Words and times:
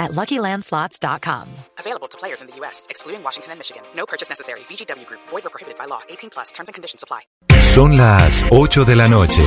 at 0.00 0.12
LuckyLandSlots.com. 0.12 1.48
Available 1.78 2.08
to 2.08 2.18
players 2.18 2.40
in 2.40 2.48
the 2.48 2.56
U.S., 2.60 2.86
excluding 2.90 3.22
Washington 3.22 3.52
and 3.52 3.60
Michigan. 3.60 3.82
No 3.94 4.06
purchase 4.06 4.28
necessary. 4.28 4.60
VGW 4.60 5.06
Group. 5.06 5.20
Void 5.28 5.46
or 5.46 5.50
prohibited 5.50 5.78
by 5.78 5.84
law. 5.84 6.00
18 6.08 6.30
plus. 6.30 6.50
Terms 6.52 6.68
and 6.68 6.74
conditions 6.74 7.04
apply. 7.04 7.20
Son 7.60 7.96
las 7.96 8.42
8 8.50 8.84
de 8.84 8.96
la 8.96 9.06
noche. 9.06 9.44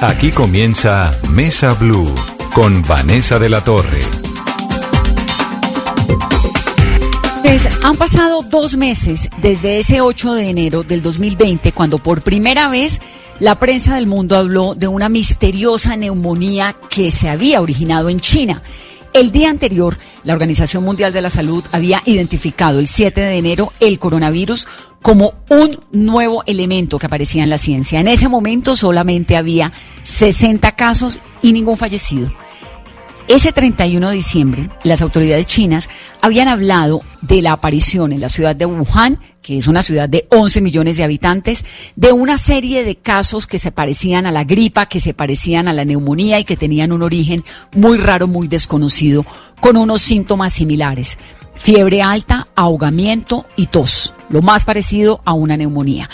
Aquí 0.00 0.30
comienza 0.30 1.12
Mesa 1.30 1.74
Blue 1.74 2.14
con 2.54 2.82
Vanessa 2.82 3.38
de 3.38 3.48
la 3.48 3.62
Torre. 3.62 4.00
Pues 7.42 7.68
han 7.84 7.96
pasado 7.96 8.42
dos 8.42 8.78
meses 8.78 9.28
desde 9.42 9.78
ese 9.78 10.00
8 10.00 10.32
de 10.32 10.48
enero 10.48 10.82
del 10.84 11.02
2020, 11.02 11.72
cuando 11.72 11.98
por 11.98 12.22
primera 12.22 12.68
vez 12.68 13.00
la 13.40 13.58
prensa 13.58 13.96
del 13.96 14.06
mundo 14.06 14.36
habló 14.36 14.74
de 14.74 14.88
una 14.88 15.10
misteriosa 15.10 15.94
neumonía 15.96 16.74
que 16.88 17.10
se 17.10 17.28
había 17.28 17.60
originado 17.60 18.08
en 18.08 18.20
China. 18.20 18.62
El 19.12 19.30
día 19.30 19.50
anterior, 19.50 19.98
la 20.24 20.32
Organización 20.32 20.84
Mundial 20.84 21.12
de 21.12 21.20
la 21.20 21.28
Salud 21.28 21.62
había 21.70 22.02
identificado 22.06 22.78
el 22.78 22.86
7 22.86 23.20
de 23.20 23.36
enero 23.36 23.72
el 23.78 23.98
coronavirus 23.98 24.66
como 25.02 25.34
un 25.50 25.80
nuevo 25.92 26.42
elemento 26.46 26.98
que 26.98 27.06
aparecía 27.06 27.42
en 27.42 27.50
la 27.50 27.58
ciencia. 27.58 28.00
En 28.00 28.08
ese 28.08 28.28
momento 28.28 28.74
solamente 28.74 29.36
había 29.36 29.70
60 30.04 30.72
casos 30.76 31.20
y 31.42 31.52
ningún 31.52 31.76
fallecido. 31.76 32.32
Ese 33.28 33.52
31 33.52 34.10
de 34.10 34.14
diciembre, 34.14 34.70
las 34.82 35.00
autoridades 35.00 35.46
chinas 35.46 35.88
habían 36.20 36.48
hablado 36.48 37.02
de 37.22 37.40
la 37.40 37.52
aparición 37.52 38.12
en 38.12 38.20
la 38.20 38.28
ciudad 38.28 38.54
de 38.56 38.66
Wuhan, 38.66 39.20
que 39.40 39.56
es 39.56 39.68
una 39.68 39.82
ciudad 39.82 40.08
de 40.08 40.26
11 40.30 40.60
millones 40.60 40.96
de 40.96 41.04
habitantes, 41.04 41.64
de 41.96 42.12
una 42.12 42.36
serie 42.36 42.84
de 42.84 42.96
casos 42.96 43.46
que 43.46 43.58
se 43.58 43.72
parecían 43.72 44.26
a 44.26 44.32
la 44.32 44.44
gripa, 44.44 44.86
que 44.86 45.00
se 45.00 45.14
parecían 45.14 45.68
a 45.68 45.72
la 45.72 45.84
neumonía 45.84 46.40
y 46.40 46.44
que 46.44 46.56
tenían 46.56 46.92
un 46.92 47.02
origen 47.02 47.44
muy 47.72 47.96
raro, 47.96 48.26
muy 48.26 48.48
desconocido, 48.48 49.24
con 49.60 49.76
unos 49.76 50.02
síntomas 50.02 50.52
similares. 50.52 51.16
Fiebre 51.54 52.02
alta, 52.02 52.48
ahogamiento 52.56 53.46
y 53.56 53.66
tos, 53.66 54.14
lo 54.30 54.42
más 54.42 54.64
parecido 54.64 55.22
a 55.24 55.32
una 55.32 55.56
neumonía. 55.56 56.10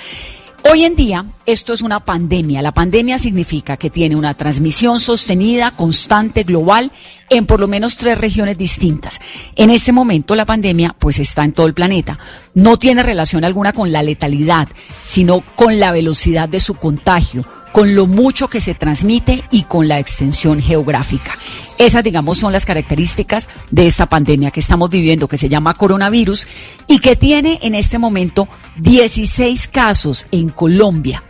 Hoy 0.64 0.84
en 0.84 0.96
día 0.96 1.24
esto 1.46 1.72
es 1.72 1.82
una 1.82 2.04
pandemia. 2.04 2.60
La 2.60 2.72
pandemia 2.72 3.16
significa 3.16 3.76
que 3.76 3.90
tiene 3.90 4.16
una 4.16 4.34
transmisión 4.34 5.00
sostenida, 5.00 5.70
constante, 5.70 6.42
global, 6.42 6.92
en 7.30 7.46
por 7.46 7.60
lo 7.60 7.68
menos 7.68 7.96
tres 7.96 8.18
regiones 8.18 8.58
distintas. 8.58 9.20
En 9.56 9.70
este 9.70 9.92
momento 9.92 10.34
la 10.34 10.44
pandemia 10.44 10.94
pues 10.98 11.20
está 11.20 11.44
en 11.44 11.52
todo 11.52 11.66
el 11.66 11.74
planeta. 11.74 12.18
No 12.54 12.76
tiene 12.76 13.02
relación 13.02 13.44
alguna 13.44 13.72
con 13.72 13.92
la 13.92 14.02
letalidad, 14.02 14.68
sino 15.06 15.42
con 15.54 15.80
la 15.80 15.90
velocidad 15.90 16.48
de 16.48 16.60
su 16.60 16.74
contagio 16.74 17.46
con 17.78 17.94
lo 17.94 18.08
mucho 18.08 18.48
que 18.48 18.60
se 18.60 18.74
transmite 18.74 19.44
y 19.52 19.62
con 19.62 19.86
la 19.86 20.00
extensión 20.00 20.60
geográfica. 20.60 21.38
Esas, 21.78 22.02
digamos, 22.02 22.38
son 22.38 22.52
las 22.52 22.66
características 22.66 23.48
de 23.70 23.86
esta 23.86 24.06
pandemia 24.06 24.50
que 24.50 24.58
estamos 24.58 24.90
viviendo, 24.90 25.28
que 25.28 25.38
se 25.38 25.48
llama 25.48 25.74
coronavirus 25.74 26.48
y 26.88 26.98
que 26.98 27.14
tiene 27.14 27.60
en 27.62 27.76
este 27.76 28.00
momento 28.00 28.48
16 28.78 29.68
casos 29.68 30.26
en 30.32 30.48
Colombia. 30.48 31.22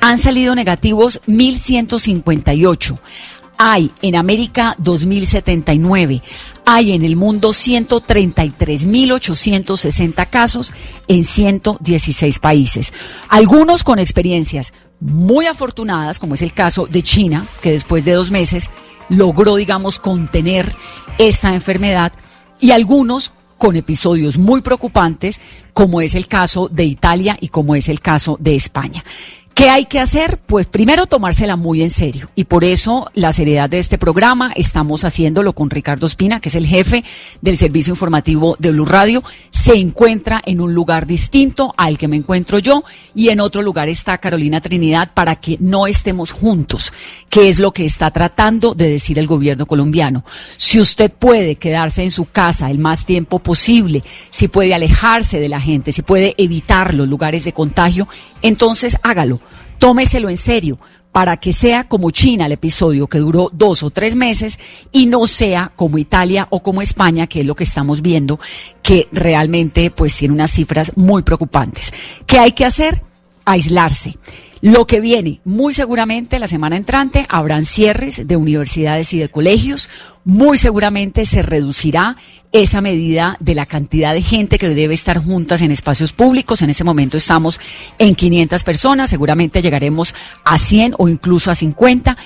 Han 0.00 0.16
salido 0.16 0.54
negativos 0.54 1.20
1.158. 1.26 2.98
Hay 3.58 3.90
en 4.00 4.16
América 4.16 4.76
2079. 4.78 6.22
Hay 6.64 6.92
en 6.92 7.04
el 7.04 7.16
mundo 7.16 7.50
133.860 7.50 10.30
casos 10.30 10.72
en 11.06 11.22
116 11.22 12.38
países. 12.38 12.94
Algunos 13.28 13.84
con 13.84 13.98
experiencias 13.98 14.72
muy 15.00 15.46
afortunadas, 15.46 16.18
como 16.18 16.34
es 16.34 16.42
el 16.42 16.52
caso 16.52 16.86
de 16.86 17.02
China, 17.02 17.46
que 17.62 17.72
después 17.72 18.04
de 18.04 18.12
dos 18.12 18.30
meses 18.30 18.70
logró, 19.08 19.56
digamos, 19.56 19.98
contener 19.98 20.74
esta 21.18 21.54
enfermedad, 21.54 22.12
y 22.60 22.70
algunos 22.70 23.32
con 23.58 23.76
episodios 23.76 24.38
muy 24.38 24.60
preocupantes, 24.60 25.40
como 25.72 26.00
es 26.00 26.14
el 26.14 26.28
caso 26.28 26.68
de 26.68 26.84
Italia 26.84 27.36
y 27.40 27.48
como 27.48 27.74
es 27.74 27.88
el 27.88 28.00
caso 28.00 28.36
de 28.40 28.54
España. 28.54 29.04
¿Qué 29.56 29.70
hay 29.70 29.86
que 29.86 30.00
hacer? 30.00 30.36
Pues 30.36 30.66
primero 30.66 31.06
tomársela 31.06 31.56
muy 31.56 31.80
en 31.80 31.88
serio. 31.88 32.28
Y 32.34 32.44
por 32.44 32.62
eso 32.62 33.10
la 33.14 33.32
seriedad 33.32 33.70
de 33.70 33.78
este 33.78 33.96
programa 33.96 34.52
estamos 34.54 35.02
haciéndolo 35.02 35.54
con 35.54 35.70
Ricardo 35.70 36.04
Espina, 36.04 36.40
que 36.40 36.50
es 36.50 36.56
el 36.56 36.66
jefe 36.66 37.02
del 37.40 37.56
servicio 37.56 37.90
informativo 37.90 38.56
de 38.58 38.72
Blue 38.72 38.84
Radio. 38.84 39.24
Se 39.48 39.72
encuentra 39.72 40.42
en 40.44 40.60
un 40.60 40.74
lugar 40.74 41.06
distinto 41.06 41.72
al 41.78 41.96
que 41.96 42.06
me 42.06 42.16
encuentro 42.16 42.58
yo 42.58 42.84
y 43.14 43.30
en 43.30 43.40
otro 43.40 43.62
lugar 43.62 43.88
está 43.88 44.18
Carolina 44.18 44.60
Trinidad 44.60 45.12
para 45.14 45.36
que 45.36 45.56
no 45.58 45.86
estemos 45.86 46.32
juntos, 46.32 46.92
que 47.30 47.48
es 47.48 47.58
lo 47.58 47.72
que 47.72 47.86
está 47.86 48.10
tratando 48.10 48.74
de 48.74 48.90
decir 48.90 49.18
el 49.18 49.26
gobierno 49.26 49.64
colombiano. 49.64 50.22
Si 50.58 50.78
usted 50.78 51.10
puede 51.10 51.56
quedarse 51.56 52.02
en 52.02 52.10
su 52.10 52.26
casa 52.26 52.70
el 52.70 52.76
más 52.76 53.06
tiempo 53.06 53.38
posible, 53.38 54.04
si 54.28 54.48
puede 54.48 54.74
alejarse 54.74 55.40
de 55.40 55.48
la 55.48 55.62
gente, 55.62 55.92
si 55.92 56.02
puede 56.02 56.34
evitar 56.36 56.94
los 56.94 57.08
lugares 57.08 57.44
de 57.44 57.54
contagio, 57.54 58.06
entonces 58.42 58.98
hágalo 59.02 59.40
tómeselo 59.78 60.28
en 60.28 60.36
serio 60.36 60.78
para 61.16 61.38
que 61.38 61.54
sea 61.54 61.88
como 61.88 62.10
China 62.10 62.44
el 62.44 62.52
episodio 62.52 63.06
que 63.06 63.16
duró 63.16 63.48
dos 63.50 63.82
o 63.82 63.88
tres 63.88 64.14
meses 64.14 64.58
y 64.92 65.06
no 65.06 65.26
sea 65.26 65.72
como 65.74 65.96
Italia 65.96 66.46
o 66.50 66.62
como 66.62 66.82
España, 66.82 67.26
que 67.26 67.40
es 67.40 67.46
lo 67.46 67.54
que 67.54 67.64
estamos 67.64 68.02
viendo, 68.02 68.38
que 68.82 69.08
realmente 69.12 69.90
pues 69.90 70.14
tiene 70.14 70.34
unas 70.34 70.50
cifras 70.50 70.92
muy 70.96 71.22
preocupantes. 71.22 71.94
¿Qué 72.26 72.38
hay 72.38 72.52
que 72.52 72.66
hacer? 72.66 73.02
Aislarse. 73.46 74.18
Lo 74.62 74.86
que 74.86 75.00
viene, 75.00 75.40
muy 75.44 75.74
seguramente 75.74 76.38
la 76.38 76.48
semana 76.48 76.76
entrante, 76.76 77.26
habrán 77.28 77.64
cierres 77.64 78.26
de 78.26 78.36
universidades 78.36 79.12
y 79.12 79.18
de 79.18 79.28
colegios, 79.28 79.90
muy 80.24 80.56
seguramente 80.56 81.26
se 81.26 81.42
reducirá 81.42 82.16
esa 82.52 82.80
medida 82.80 83.36
de 83.38 83.54
la 83.54 83.66
cantidad 83.66 84.14
de 84.14 84.22
gente 84.22 84.58
que 84.58 84.70
debe 84.70 84.94
estar 84.94 85.22
juntas 85.22 85.60
en 85.60 85.70
espacios 85.70 86.12
públicos. 86.12 86.62
En 86.62 86.70
ese 86.70 86.84
momento 86.84 87.18
estamos 87.18 87.60
en 87.98 88.14
500 88.14 88.64
personas, 88.64 89.10
seguramente 89.10 89.60
llegaremos 89.60 90.14
a 90.44 90.58
100 90.58 90.94
o 90.98 91.08
incluso 91.08 91.50
a 91.50 91.54
50. 91.54 92.16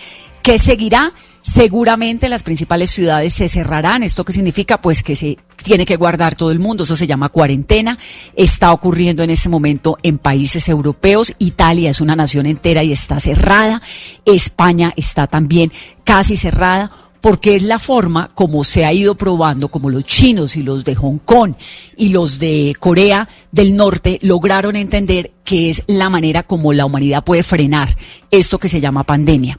¿Qué 0.43 0.59
seguirá? 0.59 1.13
Seguramente 1.53 2.29
las 2.29 2.45
principales 2.45 2.93
ciudades 2.93 3.33
se 3.33 3.49
cerrarán. 3.49 4.05
¿Esto 4.05 4.25
qué 4.25 4.33
significa? 4.33 4.81
Pues 4.81 5.03
que 5.03 5.17
se 5.17 5.37
tiene 5.65 5.85
que 5.85 5.97
guardar 5.97 6.37
todo 6.37 6.53
el 6.53 6.61
mundo. 6.61 6.85
Eso 6.85 6.95
se 6.95 7.09
llama 7.09 7.29
cuarentena. 7.29 7.99
Está 8.37 8.73
ocurriendo 8.73 9.25
en 9.25 9.31
este 9.31 9.49
momento 9.49 9.99
en 10.05 10.19
países 10.19 10.69
europeos. 10.69 11.35
Italia 11.41 11.91
es 11.91 12.01
una 12.01 12.15
nación 12.15 12.47
entera 12.47 12.85
y 12.85 12.93
está 12.93 13.19
cerrada. 13.19 13.83
España 14.25 14.93
está 14.97 15.27
también 15.27 15.73
casi 16.05 16.37
cerrada 16.37 16.93
porque 17.21 17.57
es 17.57 17.65
la 17.65 17.81
forma 17.81 18.31
como 18.33 18.63
se 18.63 18.85
ha 18.85 18.93
ido 18.93 19.17
probando, 19.17 19.73
como 19.73 19.91
los 19.91 20.05
chinos 20.05 20.57
y 20.57 20.63
los 20.63 20.85
de 20.85 20.95
Hong 20.95 21.19
Kong 21.19 21.55
y 21.97 22.11
los 22.11 22.39
de 22.39 22.75
Corea 22.79 23.29
del 23.51 23.75
Norte 23.75 24.21
lograron 24.23 24.77
entender 24.77 25.33
que 25.43 25.69
es 25.69 25.83
la 25.89 26.11
manera 26.11 26.45
como 26.45 26.73
la 26.73 26.87
humanidad 26.87 27.25
puede 27.25 27.43
frenar 27.43 27.97
esto 28.31 28.59
que 28.59 28.69
se 28.69 28.81
llama 28.81 29.03
pandemia. 29.03 29.59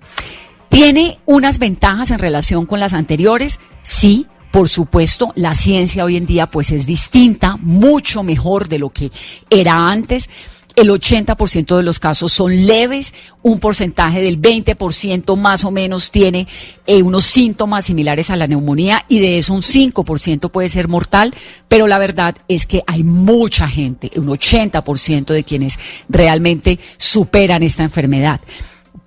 ¿Tiene 0.72 1.20
unas 1.26 1.59
ventajas 1.59 2.12
en 2.12 2.20
relación 2.20 2.66
con 2.66 2.80
las 2.80 2.94
anteriores? 2.94 3.59
Sí, 3.84 4.26
por 4.52 4.70
supuesto, 4.70 5.34
la 5.36 5.54
ciencia 5.54 6.06
hoy 6.06 6.16
en 6.16 6.26
día 6.26 6.48
pues 6.48 6.72
es 6.72 6.86
distinta, 6.86 7.58
mucho 7.62 8.24
mejor 8.24 8.70
de 8.70 8.80
lo 8.80 8.90
que 8.90 9.12
era 9.50 9.90
antes. 9.90 10.30
El 10.78 10.90
80% 10.90 11.76
de 11.76 11.84
los 11.84 12.00
casos 12.00 12.32
son 12.32 12.66
leves, 12.66 13.14
un 13.41 13.59
porcentaje 13.59 14.22
del 14.22 14.41
20% 14.41 15.35
más 15.35 15.66
o 15.66 15.72
menos 15.72 16.09
tiene 16.09 16.47
eh, 16.88 17.03
unos 17.03 17.26
síntomas 17.26 17.84
similares 17.84 18.29
a 18.29 18.38
la 18.38 18.47
neumonía 18.47 19.03
y 19.09 19.20
de 19.20 19.40
eso 19.40 19.53
un 19.53 19.62
5% 19.62 20.50
puede 20.52 20.70
ser 20.70 20.88
mortal, 20.88 21.35
pero 21.68 21.85
la 21.85 22.00
verdad 22.00 22.38
es 22.47 22.66
que 22.66 22.82
hay 22.88 23.03
mucha 23.03 23.68
gente, 23.68 24.09
un 24.16 24.28
80% 24.28 25.34
de 25.34 25.44
quienes 25.44 25.78
realmente 26.08 26.79
superan 26.96 27.62
esta 27.62 27.84
enfermedad. 27.84 28.40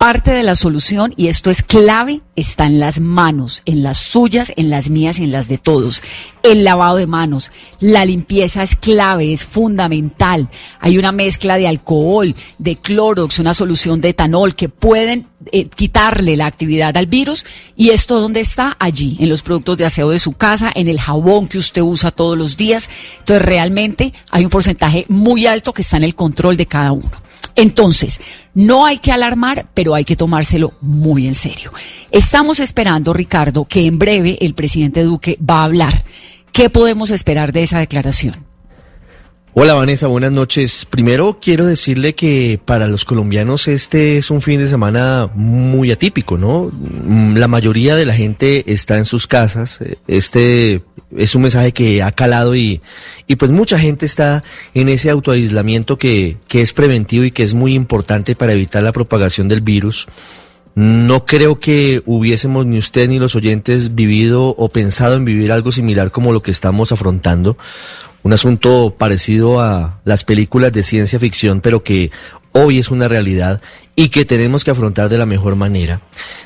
Parte 0.04 0.32
de 0.32 0.42
la 0.42 0.54
solución, 0.54 1.14
y 1.16 1.28
esto 1.28 1.50
es 1.50 1.62
clave, 1.62 2.20
está 2.36 2.66
en 2.66 2.78
las 2.78 3.00
manos, 3.00 3.62
en 3.64 3.82
las 3.82 3.96
suyas, 3.96 4.52
en 4.54 4.68
las 4.68 4.90
mías 4.90 5.18
y 5.18 5.24
en 5.24 5.32
las 5.32 5.48
de 5.48 5.56
todos. 5.56 6.02
El 6.42 6.62
lavado 6.62 6.96
de 6.96 7.06
manos, 7.06 7.50
la 7.80 8.04
limpieza 8.04 8.62
es 8.62 8.76
clave, 8.76 9.32
es 9.32 9.46
fundamental. 9.46 10.50
Hay 10.78 10.98
una 10.98 11.10
mezcla 11.10 11.56
de 11.56 11.68
alcohol, 11.68 12.34
de 12.58 12.76
clorox, 12.76 13.38
una 13.38 13.54
solución 13.54 14.02
de 14.02 14.10
etanol 14.10 14.54
que 14.54 14.68
pueden 14.68 15.26
eh, 15.50 15.68
quitarle 15.74 16.36
la 16.36 16.44
actividad 16.44 16.94
al 16.98 17.06
virus. 17.06 17.46
¿Y 17.74 17.88
esto 17.88 18.20
dónde 18.20 18.40
está? 18.40 18.76
Allí, 18.78 19.16
en 19.20 19.30
los 19.30 19.40
productos 19.40 19.78
de 19.78 19.86
aseo 19.86 20.10
de 20.10 20.18
su 20.18 20.34
casa, 20.34 20.70
en 20.74 20.88
el 20.88 21.00
jabón 21.00 21.48
que 21.48 21.56
usted 21.56 21.80
usa 21.80 22.10
todos 22.10 22.36
los 22.36 22.58
días. 22.58 22.90
Entonces, 23.20 23.46
realmente 23.46 24.12
hay 24.30 24.44
un 24.44 24.50
porcentaje 24.50 25.06
muy 25.08 25.46
alto 25.46 25.72
que 25.72 25.80
está 25.80 25.96
en 25.96 26.04
el 26.04 26.14
control 26.14 26.58
de 26.58 26.66
cada 26.66 26.92
uno. 26.92 27.24
Entonces, 27.56 28.20
no 28.54 28.84
hay 28.86 28.98
que 28.98 29.12
alarmar, 29.12 29.66
pero 29.74 29.94
hay 29.94 30.04
que 30.04 30.16
tomárselo 30.16 30.74
muy 30.80 31.26
en 31.26 31.34
serio. 31.34 31.72
Estamos 32.10 32.60
esperando, 32.60 33.12
Ricardo, 33.12 33.64
que 33.64 33.86
en 33.86 33.98
breve 33.98 34.38
el 34.40 34.54
presidente 34.54 35.02
Duque 35.02 35.38
va 35.38 35.60
a 35.60 35.64
hablar. 35.64 36.04
¿Qué 36.52 36.70
podemos 36.70 37.10
esperar 37.10 37.52
de 37.52 37.62
esa 37.62 37.78
declaración? 37.78 38.46
Hola 39.56 39.74
Vanessa, 39.74 40.08
buenas 40.08 40.32
noches. 40.32 40.84
Primero 40.84 41.38
quiero 41.40 41.64
decirle 41.64 42.16
que 42.16 42.58
para 42.64 42.88
los 42.88 43.04
colombianos 43.04 43.68
este 43.68 44.18
es 44.18 44.32
un 44.32 44.42
fin 44.42 44.58
de 44.58 44.66
semana 44.66 45.30
muy 45.32 45.92
atípico, 45.92 46.36
¿no? 46.36 46.72
Mm, 46.72 47.36
la 47.36 47.46
mayoría 47.46 47.94
de 47.94 48.04
la 48.04 48.14
gente 48.14 48.64
está 48.72 48.98
en 48.98 49.04
sus 49.04 49.28
casas. 49.28 49.78
Este 50.08 50.82
es 51.16 51.36
un 51.36 51.42
mensaje 51.42 51.70
que 51.70 52.02
ha 52.02 52.10
calado 52.10 52.56
y, 52.56 52.82
y 53.28 53.36
pues 53.36 53.52
mucha 53.52 53.78
gente 53.78 54.06
está 54.06 54.42
en 54.74 54.88
ese 54.88 55.08
autoaislamiento 55.08 55.98
que, 55.98 56.36
que 56.48 56.60
es 56.60 56.72
preventivo 56.72 57.22
y 57.22 57.30
que 57.30 57.44
es 57.44 57.54
muy 57.54 57.74
importante 57.74 58.34
para 58.34 58.54
evitar 58.54 58.82
la 58.82 58.90
propagación 58.90 59.46
del 59.46 59.60
virus. 59.60 60.08
No 60.74 61.26
creo 61.26 61.60
que 61.60 62.02
hubiésemos 62.06 62.66
ni 62.66 62.78
usted 62.78 63.08
ni 63.08 63.20
los 63.20 63.36
oyentes 63.36 63.94
vivido 63.94 64.48
o 64.48 64.68
pensado 64.68 65.14
en 65.14 65.24
vivir 65.24 65.52
algo 65.52 65.70
similar 65.70 66.10
como 66.10 66.32
lo 66.32 66.42
que 66.42 66.50
estamos 66.50 66.90
afrontando 66.90 67.56
un 68.24 68.32
asunto 68.32 68.96
parecido 68.98 69.60
a 69.60 70.00
las 70.04 70.24
películas 70.24 70.72
de 70.72 70.82
ciencia 70.82 71.20
ficción, 71.20 71.60
pero 71.60 71.84
que 71.84 72.10
hoy 72.52 72.78
es 72.78 72.90
una 72.90 73.06
realidad 73.06 73.60
y 73.96 74.08
que 74.08 74.24
tenemos 74.24 74.64
que 74.64 74.70
afrontar 74.70 75.08
de 75.08 75.18
la 75.18 75.26
mejor 75.26 75.56
manera. 75.56 76.00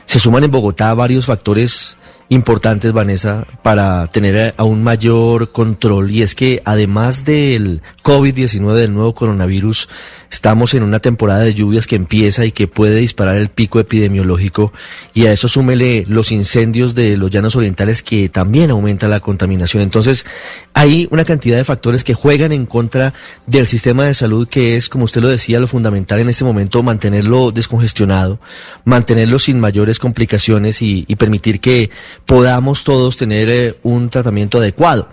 Se 0.04 0.18
suman 0.18 0.44
en 0.44 0.50
Bogotá 0.50 0.92
varios 0.94 1.26
factores 1.26 1.96
importantes, 2.30 2.92
Vanessa, 2.92 3.46
para 3.62 4.06
tener 4.08 4.54
aún 4.58 4.82
mayor 4.82 5.50
control. 5.50 6.10
Y 6.10 6.22
es 6.22 6.34
que 6.34 6.62
además 6.64 7.24
del 7.24 7.82
COVID-19, 8.02 8.74
del 8.74 8.92
nuevo 8.92 9.14
coronavirus, 9.14 9.88
estamos 10.30 10.74
en 10.74 10.82
una 10.82 11.00
temporada 11.00 11.40
de 11.40 11.54
lluvias 11.54 11.86
que 11.86 11.96
empieza 11.96 12.44
y 12.44 12.52
que 12.52 12.68
puede 12.68 12.96
disparar 12.96 13.36
el 13.36 13.48
pico 13.48 13.80
epidemiológico. 13.80 14.72
Y 15.14 15.26
a 15.26 15.32
eso 15.32 15.48
súmele 15.48 16.04
los 16.06 16.30
incendios 16.30 16.94
de 16.94 17.16
los 17.16 17.30
llanos 17.30 17.56
orientales 17.56 18.02
que 18.02 18.28
también 18.28 18.70
aumenta 18.70 19.08
la 19.08 19.20
contaminación. 19.20 19.82
Entonces, 19.82 20.26
hay 20.74 21.08
una 21.10 21.24
cantidad 21.24 21.56
de 21.56 21.64
factores 21.64 22.04
que 22.04 22.14
juegan 22.14 22.52
en 22.52 22.66
contra 22.66 23.14
del 23.46 23.66
sistema 23.66 24.04
de 24.04 24.14
salud 24.14 24.48
que 24.48 24.76
es, 24.76 24.88
como 24.88 25.04
usted 25.04 25.22
lo 25.22 25.28
decía, 25.28 25.60
lo 25.60 25.66
fundamental 25.66 26.20
en 26.20 26.28
este 26.28 26.44
momento, 26.44 26.82
mantenerlo 26.82 27.37
descongestionado, 27.52 28.40
mantenerlo 28.84 29.38
sin 29.38 29.60
mayores 29.60 29.98
complicaciones 29.98 30.82
y, 30.82 31.04
permitir 31.16 31.60
que 31.60 31.90
podamos 32.26 32.84
todos 32.84 33.16
tener 33.16 33.48
eh, 33.48 33.74
un 33.82 34.08
tratamiento 34.08 34.58
adecuado. 34.58 35.08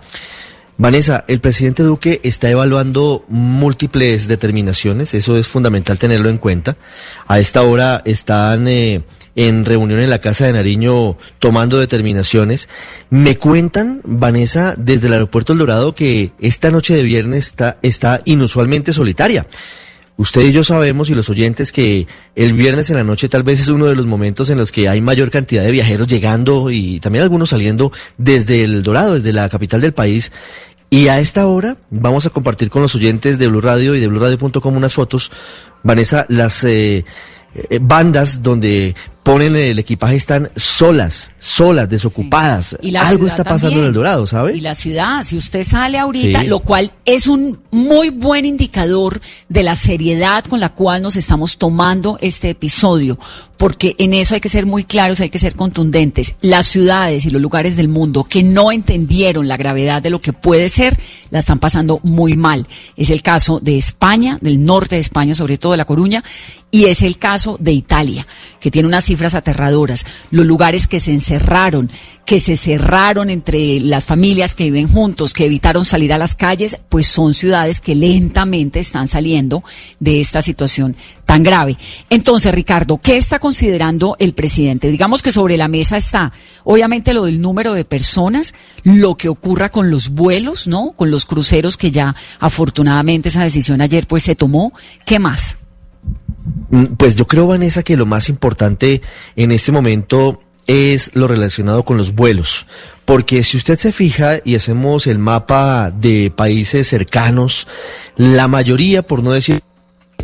Vanessa, 0.78 1.24
el 1.26 1.40
presidente 1.40 1.82
Duque 1.82 2.20
está 2.22 2.50
evaluando 2.50 3.24
múltiples 3.28 4.28
determinaciones, 4.28 5.14
eso 5.14 5.38
es 5.38 5.48
fundamental 5.48 5.98
tenerlo 5.98 6.28
en 6.28 6.36
cuenta. 6.38 6.76
A 7.26 7.38
esta 7.38 7.62
hora 7.62 8.02
están 8.04 8.68
eh, 8.68 9.02
en 9.36 9.64
reunión 9.64 10.00
en 10.00 10.10
la 10.10 10.20
Casa 10.20 10.46
de 10.46 10.52
Nariño 10.52 11.16
tomando 11.38 11.78
determinaciones. 11.78 12.68
Me 13.08 13.38
cuentan, 13.38 14.00
Vanessa, 14.04 14.74
desde 14.76 15.06
el 15.06 15.14
aeropuerto 15.14 15.54
El 15.54 15.60
Dorado 15.60 15.94
que 15.94 16.32
esta 16.40 16.70
noche 16.70 16.94
de 16.94 17.04
viernes 17.04 17.54
está 17.82 18.20
inusualmente 18.24 18.92
solitaria. 18.92 19.46
Usted 20.18 20.42
y 20.42 20.52
yo 20.52 20.64
sabemos 20.64 21.10
y 21.10 21.14
los 21.14 21.28
oyentes 21.28 21.72
que 21.72 22.06
el 22.34 22.54
viernes 22.54 22.88
en 22.88 22.96
la 22.96 23.04
noche 23.04 23.28
tal 23.28 23.42
vez 23.42 23.60
es 23.60 23.68
uno 23.68 23.84
de 23.84 23.94
los 23.94 24.06
momentos 24.06 24.48
en 24.48 24.56
los 24.56 24.72
que 24.72 24.88
hay 24.88 25.02
mayor 25.02 25.30
cantidad 25.30 25.62
de 25.62 25.70
viajeros 25.70 26.06
llegando 26.06 26.70
y 26.70 27.00
también 27.00 27.22
algunos 27.22 27.50
saliendo 27.50 27.92
desde 28.16 28.64
el 28.64 28.82
Dorado, 28.82 29.14
desde 29.14 29.34
la 29.34 29.48
capital 29.50 29.82
del 29.82 29.92
país. 29.92 30.32
Y 30.88 31.08
a 31.08 31.20
esta 31.20 31.46
hora 31.46 31.76
vamos 31.90 32.24
a 32.24 32.30
compartir 32.30 32.70
con 32.70 32.80
los 32.80 32.94
oyentes 32.94 33.38
de 33.38 33.48
Blue 33.48 33.60
Radio 33.60 33.94
y 33.94 34.00
de 34.00 34.06
BlueRadio.com 34.06 34.76
unas 34.76 34.94
fotos. 34.94 35.30
Vanessa, 35.82 36.24
las 36.28 36.64
eh, 36.64 37.04
eh, 37.54 37.78
bandas 37.82 38.42
donde 38.42 38.94
ponen 39.26 39.56
el 39.56 39.78
equipaje 39.80 40.14
están 40.14 40.50
solas, 40.54 41.32
solas, 41.40 41.88
desocupadas. 41.90 42.76
Y 42.80 42.94
Algo 42.94 43.26
está 43.26 43.42
pasando 43.42 43.80
en 43.80 43.86
el 43.86 43.92
Dorado, 43.92 44.24
¿sabe? 44.24 44.56
Y 44.56 44.60
la 44.60 44.76
ciudad, 44.76 45.24
si 45.24 45.36
usted 45.36 45.64
sale 45.64 45.98
ahorita, 45.98 46.44
lo 46.44 46.60
cual 46.60 46.92
es 47.04 47.26
un 47.26 47.58
muy 47.72 48.10
buen 48.10 48.46
indicador 48.46 49.20
de 49.48 49.64
la 49.64 49.74
seriedad 49.74 50.44
con 50.44 50.60
la 50.60 50.74
cual 50.74 51.02
nos 51.02 51.16
estamos 51.16 51.58
tomando 51.58 52.18
este 52.20 52.50
episodio, 52.50 53.18
porque 53.56 53.94
en 53.98 54.14
eso 54.14 54.34
hay 54.34 54.40
que 54.40 54.48
ser 54.48 54.66
muy 54.66 54.84
claros, 54.84 55.20
hay 55.20 55.30
que 55.30 55.38
ser 55.38 55.54
contundentes. 55.54 56.34
Las 56.40 56.66
ciudades 56.66 57.24
y 57.24 57.30
los 57.30 57.40
lugares 57.40 57.76
del 57.76 57.88
mundo 57.88 58.24
que 58.24 58.42
no 58.42 58.72
entendieron 58.72 59.48
la 59.48 59.56
gravedad 59.56 60.02
de 60.02 60.10
lo 60.10 60.20
que 60.20 60.32
puede 60.32 60.68
ser, 60.68 60.98
la 61.30 61.38
están 61.38 61.58
pasando 61.58 62.00
muy 62.02 62.36
mal. 62.36 62.66
Es 62.96 63.10
el 63.10 63.22
caso 63.22 63.60
de 63.60 63.76
España, 63.76 64.38
del 64.40 64.64
norte 64.64 64.96
de 64.96 65.00
España, 65.00 65.34
sobre 65.34 65.58
todo 65.58 65.72
de 65.72 65.78
La 65.78 65.84
Coruña, 65.84 66.22
y 66.70 66.86
es 66.86 67.02
el 67.02 67.18
caso 67.18 67.56
de 67.60 67.72
Italia, 67.72 68.26
que 68.60 68.70
tiene 68.70 68.88
una 68.88 69.00
cifras 69.00 69.34
aterradoras, 69.34 70.04
los 70.30 70.46
lugares 70.46 70.86
que 70.86 71.00
se 71.00 71.12
encerraron, 71.12 71.90
que 72.26 72.40
se 72.40 72.56
cerraron 72.56 73.30
entre 73.30 73.78
las 73.80 74.04
familias 74.04 74.56
que 74.56 74.64
viven 74.64 74.88
juntos, 74.88 75.32
que 75.32 75.46
evitaron 75.46 75.84
salir 75.84 76.12
a 76.12 76.18
las 76.18 76.34
calles, 76.34 76.76
pues 76.88 77.06
son 77.06 77.32
ciudades 77.32 77.80
que 77.80 77.94
lentamente 77.94 78.80
están 78.80 79.06
saliendo 79.06 79.62
de 80.00 80.20
esta 80.20 80.42
situación 80.42 80.96
tan 81.24 81.44
grave. 81.44 81.78
Entonces, 82.10 82.52
Ricardo, 82.52 82.98
¿qué 82.98 83.16
está 83.16 83.38
considerando 83.38 84.16
el 84.18 84.34
presidente? 84.34 84.90
Digamos 84.90 85.22
que 85.22 85.30
sobre 85.30 85.56
la 85.56 85.68
mesa 85.68 85.96
está, 85.96 86.32
obviamente, 86.64 87.14
lo 87.14 87.24
del 87.26 87.40
número 87.40 87.74
de 87.74 87.84
personas, 87.84 88.54
lo 88.82 89.16
que 89.16 89.28
ocurra 89.28 89.68
con 89.68 89.92
los 89.92 90.08
vuelos, 90.10 90.66
¿no? 90.66 90.92
Con 90.96 91.12
los 91.12 91.26
cruceros 91.26 91.76
que 91.76 91.92
ya 91.92 92.16
afortunadamente 92.40 93.28
esa 93.28 93.44
decisión 93.44 93.80
ayer 93.80 94.08
pues 94.08 94.24
se 94.24 94.34
tomó. 94.34 94.72
¿Qué 95.04 95.20
más? 95.20 95.58
Mm, 96.70 96.96
pues 96.96 97.14
yo 97.14 97.26
creo, 97.28 97.46
Vanessa, 97.46 97.84
que 97.84 97.96
lo 97.96 98.06
más 98.06 98.28
importante 98.28 99.00
en 99.36 99.52
este 99.52 99.70
momento 99.70 100.42
es 100.66 101.14
lo 101.14 101.28
relacionado 101.28 101.84
con 101.84 101.96
los 101.96 102.14
vuelos. 102.14 102.66
Porque 103.04 103.42
si 103.42 103.56
usted 103.56 103.78
se 103.78 103.92
fija 103.92 104.38
y 104.44 104.56
hacemos 104.56 105.06
el 105.06 105.18
mapa 105.18 105.90
de 105.90 106.32
países 106.34 106.88
cercanos, 106.88 107.68
la 108.16 108.48
mayoría, 108.48 109.02
por 109.02 109.22
no 109.22 109.32
decir 109.32 109.60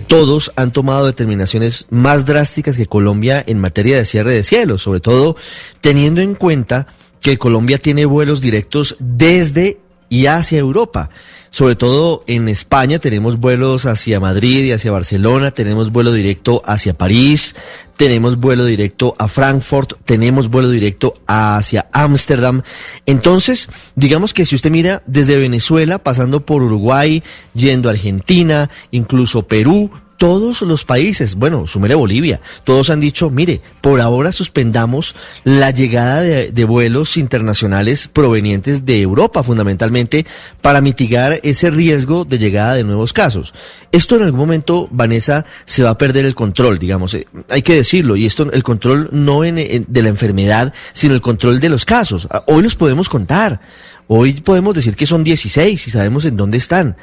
todos, 0.09 0.53
han 0.57 0.73
tomado 0.73 1.07
determinaciones 1.07 1.87
más 1.91 2.27
drásticas 2.27 2.77
que 2.77 2.87
Colombia 2.87 3.43
en 3.47 3.61
materia 3.61 3.97
de 3.97 4.05
cierre 4.05 4.33
de 4.33 4.43
cielos, 4.43 4.83
sobre 4.83 5.01
todo 5.01 5.37
teniendo 5.81 6.21
en 6.21 6.35
cuenta 6.35 6.89
que 7.21 7.39
Colombia 7.39 7.79
tiene 7.79 8.05
vuelos 8.05 8.41
directos 8.41 8.97
desde 8.99 9.79
y 10.09 10.27
hacia 10.27 10.59
Europa. 10.59 11.11
Sobre 11.53 11.77
todo 11.77 12.25
en 12.27 12.49
España 12.49 12.99
tenemos 12.99 13.39
vuelos 13.39 13.85
hacia 13.85 14.21
Madrid 14.21 14.65
y 14.65 14.73
hacia 14.73 14.91
Barcelona, 14.91 15.51
tenemos 15.51 15.93
vuelo 15.93 16.11
directo 16.11 16.63
hacia 16.65 16.95
París, 16.95 17.55
tenemos 17.99 18.41
vuelo 18.41 18.65
directo 18.65 19.15
a 19.19 19.29
Frankfurt, 19.29 19.93
tenemos 20.07 20.49
vuelo 20.49 20.71
directo 20.71 21.21
hacia 21.27 21.91
Ámsterdam. 21.93 22.63
Entonces, 23.05 23.69
digamos 23.97 24.33
que 24.33 24.47
si 24.47 24.55
usted 24.55 24.71
mira 24.71 25.03
desde 25.05 25.39
Venezuela, 25.39 25.99
pasando 25.99 26.47
por 26.47 26.63
Uruguay, 26.63 27.23
yendo 27.53 27.91
a 27.91 27.93
Argentina, 27.93 28.71
incluso 28.91 29.47
Perú, 29.47 29.91
todos 30.23 30.63
los 30.63 30.85
países, 30.85 31.35
bueno, 31.35 31.67
sumere 31.67 31.97
Bolivia, 31.97 32.41
todos 32.63 32.91
han 32.91 33.01
dicho, 33.01 33.29
mire, 33.29 33.61
por 33.81 34.01
ahora 34.01 34.31
suspendamos 34.31 35.17
la 35.43 35.73
llegada 35.73 36.21
de, 36.21 36.65
vuelos 36.65 37.17
internacionales 37.17 38.07
provenientes 38.07 38.87
de 38.87 39.01
Europa, 39.01 39.43
fundamentalmente, 39.43 40.25
para 40.61 40.81
mitigar 40.81 41.41
ese 41.43 41.73
riesgo 41.73 42.25
de 42.25 42.39
llegada 42.39 42.75
de 42.75 42.85
nuevos 42.85 43.13
casos. 43.13 43.53
Esto 43.91 44.15
en 44.15 44.23
algún 44.23 44.39
momento, 44.39 44.87
Vanessa, 44.93 45.45
se 45.65 45.83
va 45.83 45.91
a 45.91 45.99
perder 45.99 46.25
el 46.25 46.37
control, 46.37 46.79
digamos, 46.79 47.15
eh, 47.15 47.27
hay 47.49 47.63
que 47.63 47.75
decirlo, 47.75 48.15
y 48.15 48.25
esto, 48.25 48.49
el 48.53 48.63
control 48.63 49.09
no 49.11 49.41
de 49.41 50.03
la 50.03 50.09
enfermedad, 50.09 50.73
sino 50.93 51.15
el 51.15 51.21
control 51.21 51.59
de 51.59 51.69
los 51.69 51.85
casos. 51.85 52.29
Ah, 52.31 52.45
hoy 52.47 52.63
los 52.63 52.77
podemos 52.77 53.09
contar, 53.09 53.61
hoy 54.07 54.35
podemos 54.35 54.77
decir 54.77 54.95
que 54.95 55.09
son 55.09 55.25
16 55.25 55.85
y 55.85 55.91
sabemos 55.91 56.25
en 56.27 56.37
dónde 56.37 56.59
están 56.59 56.97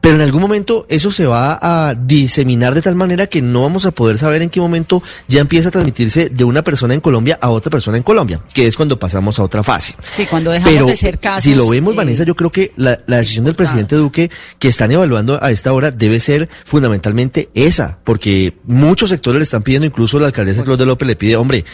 pero 0.00 0.14
en 0.14 0.22
algún 0.22 0.40
momento 0.40 0.86
eso 0.88 1.10
se 1.10 1.26
va 1.26 1.58
a 1.60 1.94
diseminar 1.94 2.74
de 2.74 2.82
tal 2.82 2.96
manera 2.96 3.26
que 3.26 3.42
no 3.42 3.62
vamos 3.62 3.86
a 3.86 3.90
poder 3.90 4.18
saber 4.18 4.42
en 4.42 4.50
qué 4.50 4.60
momento 4.60 5.02
ya 5.28 5.40
empieza 5.40 5.68
a 5.68 5.72
transmitirse 5.72 6.30
de 6.30 6.44
una 6.44 6.62
persona 6.62 6.94
en 6.94 7.00
Colombia 7.00 7.38
a 7.40 7.50
otra 7.50 7.70
persona 7.70 7.96
en 7.96 8.02
Colombia, 8.02 8.40
que 8.52 8.66
es 8.66 8.76
cuando 8.76 8.98
pasamos 8.98 9.38
a 9.38 9.42
otra 9.42 9.62
fase. 9.62 9.94
Sí, 10.10 10.26
cuando 10.26 10.50
dejamos 10.50 10.72
Pero 10.72 10.86
de 10.86 10.96
ser 10.96 11.18
casos. 11.18 11.44
si 11.44 11.54
lo 11.54 11.68
vemos, 11.68 11.94
eh, 11.94 11.96
Vanessa, 11.96 12.24
yo 12.24 12.34
creo 12.34 12.50
que 12.50 12.72
la, 12.76 13.00
la 13.06 13.18
decisión 13.18 13.44
del 13.44 13.54
presidente 13.54 13.96
Duque 13.96 14.30
que 14.58 14.68
están 14.68 14.90
evaluando 14.90 15.42
a 15.42 15.50
esta 15.50 15.72
hora 15.72 15.90
debe 15.90 16.20
ser 16.20 16.48
fundamentalmente 16.64 17.50
esa, 17.54 17.98
porque 18.04 18.54
muchos 18.64 19.10
sectores 19.10 19.38
le 19.38 19.44
están 19.44 19.62
pidiendo, 19.62 19.86
incluso 19.86 20.18
la 20.18 20.26
alcaldesa 20.26 20.64
Claudia 20.64 20.86
López 20.86 21.06
le 21.06 21.16
pide, 21.16 21.36
hombre, 21.36 21.64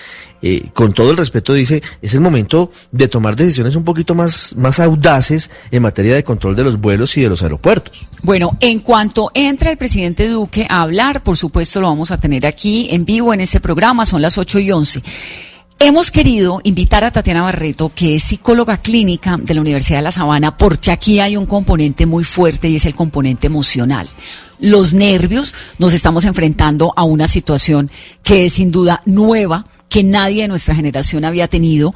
eh, 0.42 0.68
con 0.74 0.92
todo 0.92 1.10
el 1.10 1.16
respeto 1.16 1.52
dice, 1.52 1.82
es 2.02 2.14
el 2.14 2.20
momento 2.20 2.70
de 2.92 3.08
tomar 3.08 3.36
decisiones 3.36 3.76
un 3.76 3.84
poquito 3.84 4.14
más, 4.14 4.54
más 4.56 4.80
audaces 4.80 5.50
en 5.70 5.82
materia 5.82 6.14
de 6.14 6.24
control 6.24 6.56
de 6.56 6.64
los 6.64 6.80
vuelos 6.80 7.16
y 7.16 7.22
de 7.22 7.28
los 7.28 7.42
aeropuertos. 7.42 8.06
Bueno, 8.22 8.56
en 8.60 8.80
cuanto 8.80 9.30
entre 9.34 9.72
el 9.72 9.76
presidente 9.76 10.28
Duque 10.28 10.66
a 10.68 10.82
hablar, 10.82 11.22
por 11.22 11.36
supuesto 11.36 11.80
lo 11.80 11.88
vamos 11.88 12.10
a 12.10 12.18
tener 12.18 12.46
aquí 12.46 12.88
en 12.90 13.04
vivo 13.04 13.32
en 13.32 13.40
este 13.40 13.60
programa, 13.60 14.06
son 14.06 14.22
las 14.22 14.38
8 14.38 14.58
y 14.58 14.72
11. 14.72 15.02
Hemos 15.78 16.10
querido 16.10 16.60
invitar 16.64 17.04
a 17.04 17.10
Tatiana 17.10 17.42
Barreto, 17.42 17.92
que 17.94 18.16
es 18.16 18.22
psicóloga 18.22 18.78
clínica 18.78 19.36
de 19.36 19.52
la 19.52 19.60
Universidad 19.60 19.98
de 19.98 20.04
La 20.04 20.10
Sabana, 20.10 20.56
porque 20.56 20.90
aquí 20.90 21.20
hay 21.20 21.36
un 21.36 21.44
componente 21.44 22.06
muy 22.06 22.24
fuerte 22.24 22.68
y 22.68 22.76
es 22.76 22.86
el 22.86 22.94
componente 22.94 23.46
emocional. 23.46 24.08
Los 24.58 24.94
nervios, 24.94 25.54
nos 25.78 25.92
estamos 25.92 26.24
enfrentando 26.24 26.94
a 26.96 27.04
una 27.04 27.28
situación 27.28 27.90
que 28.22 28.46
es 28.46 28.54
sin 28.54 28.70
duda 28.72 29.02
nueva, 29.04 29.66
que 29.88 30.02
nadie 30.02 30.42
de 30.42 30.48
nuestra 30.48 30.74
generación 30.74 31.24
había 31.24 31.48
tenido 31.48 31.94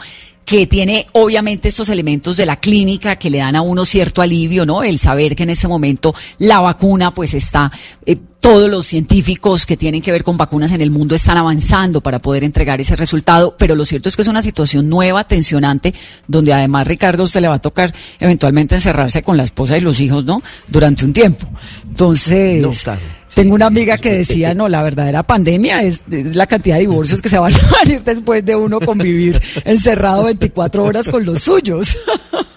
que 0.51 0.67
tiene 0.67 1.07
obviamente 1.13 1.69
estos 1.69 1.91
elementos 1.91 2.37
de 2.37 2.45
la 2.45 2.59
clínica 2.59 3.15
que 3.15 3.31
le 3.31 3.39
dan 3.39 3.55
a 3.55 3.63
uno 3.63 3.85
cierto 3.85 4.21
alivio, 4.21 4.67
¿no? 4.67 4.83
El 4.83 4.99
saber 4.99 5.37
que 5.37 5.45
en 5.45 5.51
este 5.51 5.69
momento 5.69 6.13
la 6.39 6.59
vacuna 6.59 7.15
pues 7.15 7.35
está, 7.35 7.71
eh, 8.05 8.17
todos 8.41 8.69
los 8.69 8.85
científicos 8.85 9.65
que 9.65 9.77
tienen 9.77 10.03
que 10.03 10.11
ver 10.11 10.25
con 10.25 10.37
vacunas 10.37 10.73
en 10.73 10.81
el 10.81 10.91
mundo 10.91 11.15
están 11.15 11.37
avanzando 11.37 12.01
para 12.01 12.21
poder 12.21 12.43
entregar 12.43 12.81
ese 12.81 12.97
resultado, 12.97 13.55
pero 13.57 13.77
lo 13.77 13.85
cierto 13.85 14.09
es 14.09 14.17
que 14.17 14.23
es 14.23 14.29
una 14.29 14.43
situación 14.43 14.89
nueva, 14.89 15.23
tensionante, 15.23 15.95
donde 16.27 16.53
además 16.53 16.85
Ricardo 16.89 17.27
se 17.27 17.41
le 17.41 17.47
va 17.47 17.55
a 17.55 17.61
tocar 17.61 17.95
eventualmente 18.19 18.75
encerrarse 18.75 19.23
con 19.23 19.37
la 19.37 19.45
esposa 19.45 19.79
y 19.79 19.83
los 19.83 20.01
hijos, 20.01 20.25
¿no? 20.25 20.43
Durante 20.67 21.05
un 21.05 21.13
tiempo. 21.13 21.47
Entonces... 21.87 22.61
No. 22.61 22.73
Tengo 23.35 23.55
una 23.55 23.67
amiga 23.67 23.97
que 23.97 24.13
decía, 24.13 24.55
no, 24.55 24.69
la 24.69 24.83
verdadera 24.83 25.23
pandemia 25.23 25.83
es, 25.83 26.03
la 26.09 26.47
cantidad 26.47 26.77
de 26.77 26.81
divorcios 26.81 27.23
que 27.23 27.29
se 27.29 27.39
van 27.39 27.53
a 27.55 27.59
venir 27.85 28.03
después 28.03 28.45
de 28.45 28.57
uno 28.57 28.81
convivir 28.81 29.41
encerrado 29.65 30.25
24 30.25 30.85
horas 30.85 31.09
con 31.09 31.25
los 31.25 31.41
suyos. 31.41 31.97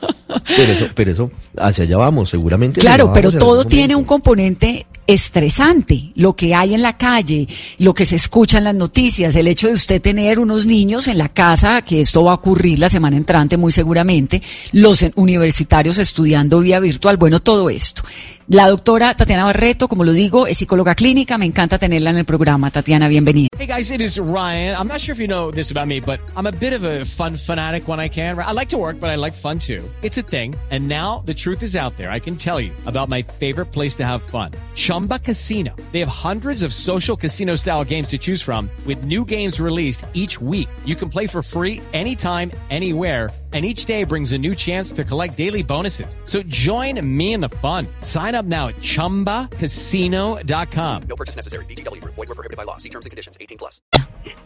Pero 0.46 0.72
eso, 0.72 0.86
pero 0.96 1.12
eso, 1.12 1.32
hacia 1.58 1.84
allá 1.84 1.98
vamos, 1.98 2.30
seguramente. 2.30 2.80
Claro, 2.82 3.12
pero 3.14 3.32
todo 3.32 3.66
tiene 3.66 3.96
un 3.96 4.04
componente 4.04 4.86
estresante, 5.06 6.12
lo 6.16 6.36
que 6.36 6.56
hay 6.56 6.74
en 6.74 6.82
la 6.82 6.98
calle, 6.98 7.48
lo 7.80 7.94
que 7.94 8.06
se 8.06 8.16
escucha 8.16 8.58
en 8.60 8.64
las 8.64 8.76
noticias, 8.76 9.36
el 9.36 9.48
hecho 9.48 9.68
de 9.68 9.74
usted 9.74 10.02
tener 10.02 10.40
unos 10.40 10.66
niños 10.66 11.08
en 11.08 11.18
la 11.18 11.30
casa, 11.30 11.82
que 11.82 12.02
esto 12.02 12.24
va 12.24 12.32
a 12.32 12.36
ocurrir 12.36 12.80
la 12.80 12.90
semana 12.90 13.18
entrante 13.18 13.58
muy 13.58 13.72
seguramente, 13.72 14.42
los 14.72 15.06
universitarios 15.16 15.98
estudiando 15.98 16.60
vía 16.62 16.80
virtual, 16.80 17.18
bueno, 17.18 17.42
todo 17.42 17.70
esto. 17.70 18.04
La 18.50 18.68
doctora 18.68 19.16
Tatiana 19.16 19.46
Barreto, 19.46 19.88
como 19.88 20.04
lo 20.04 20.12
digo, 20.12 20.48
es 20.48 20.58
psicóloga 20.58 20.96
clínica, 20.96 21.38
me 21.38 21.46
encanta 21.46 21.80
tenerla 21.80 22.10
en 22.10 22.18
el 22.18 22.26
programa. 22.26 22.70
Tatiana, 22.72 23.08
bienvenida. 23.08 23.48
Hey 23.58 23.68
guys, 23.68 23.90
it 23.90 24.02
is 24.02 24.18
Ryan. 24.18 24.76
I'm 24.76 24.88
not 24.90 25.00
sure 25.00 25.14
if 25.14 25.20
you 25.20 25.28
know 25.28 25.50
this 25.50 25.72
about 25.72 25.88
me, 25.88 26.02
but 26.02 26.20
I'm 26.36 26.46
a 26.46 26.52
bit 26.52 26.74
of 26.74 26.84
a 26.84 27.06
fun 27.06 27.38
fanatic 27.38 27.88
when 27.88 28.02
I 28.02 28.10
can. 28.10 28.38
I 28.38 28.52
like 28.52 28.68
to 28.72 28.78
work, 28.78 29.00
but 29.00 29.10
I 29.10 29.16
like 29.16 29.34
fun 29.34 29.60
too. 29.60 29.82
It's 30.02 30.18
a 30.18 30.23
thing. 30.24 30.56
And 30.72 30.88
now 30.88 31.20
the 31.20 31.34
truth 31.34 31.64
is 31.64 31.76
out 31.76 31.96
there. 31.96 32.12
I 32.12 32.20
can 32.20 32.36
tell 32.36 32.60
you 32.60 32.72
about 32.86 33.08
my 33.08 33.22
favorite 33.22 33.68
place 33.68 33.96
to 33.98 34.06
have 34.06 34.22
fun. 34.22 34.52
Chumba 34.76 35.20
Casino. 35.20 35.74
They 35.92 36.00
have 36.00 36.10
hundreds 36.10 36.64
of 36.64 36.74
social 36.74 37.16
casino 37.16 37.56
style 37.56 37.86
games 37.86 38.10
to 38.10 38.18
choose 38.18 38.42
from 38.42 38.70
with 38.86 39.06
new 39.06 39.24
games 39.24 39.60
released 39.60 40.06
each 40.14 40.42
week. 40.42 40.68
You 40.84 40.96
can 40.96 41.08
play 41.08 41.28
for 41.28 41.42
free 41.42 41.80
anytime, 41.94 42.52
anywhere 42.70 43.30
and 43.54 43.64
each 43.64 43.86
day 43.86 44.04
brings 44.04 44.32
a 44.32 44.38
new 44.40 44.56
chance 44.56 44.92
to 44.94 45.04
collect 45.04 45.38
daily 45.38 45.62
bonuses. 45.62 46.18
So 46.24 46.42
join 46.44 47.00
me 47.06 47.34
in 47.34 47.42
the 47.42 47.50
fun. 47.62 47.86
Sign 48.02 48.34
up 48.34 48.46
now 48.46 48.70
at 48.70 48.78
ChumbaCasino.com. 48.78 51.02
No 51.08 51.16
purchase 51.16 51.36
necessary. 51.36 51.66
Group. 51.66 52.16
Void 52.16 52.30
were 52.30 52.36
prohibited 52.36 52.58
by 52.58 52.64
law. 52.64 52.78
See 52.78 52.90
terms 52.90 53.06
and 53.06 53.12
conditions. 53.12 53.38
18 53.40 53.60
plus. 53.60 53.80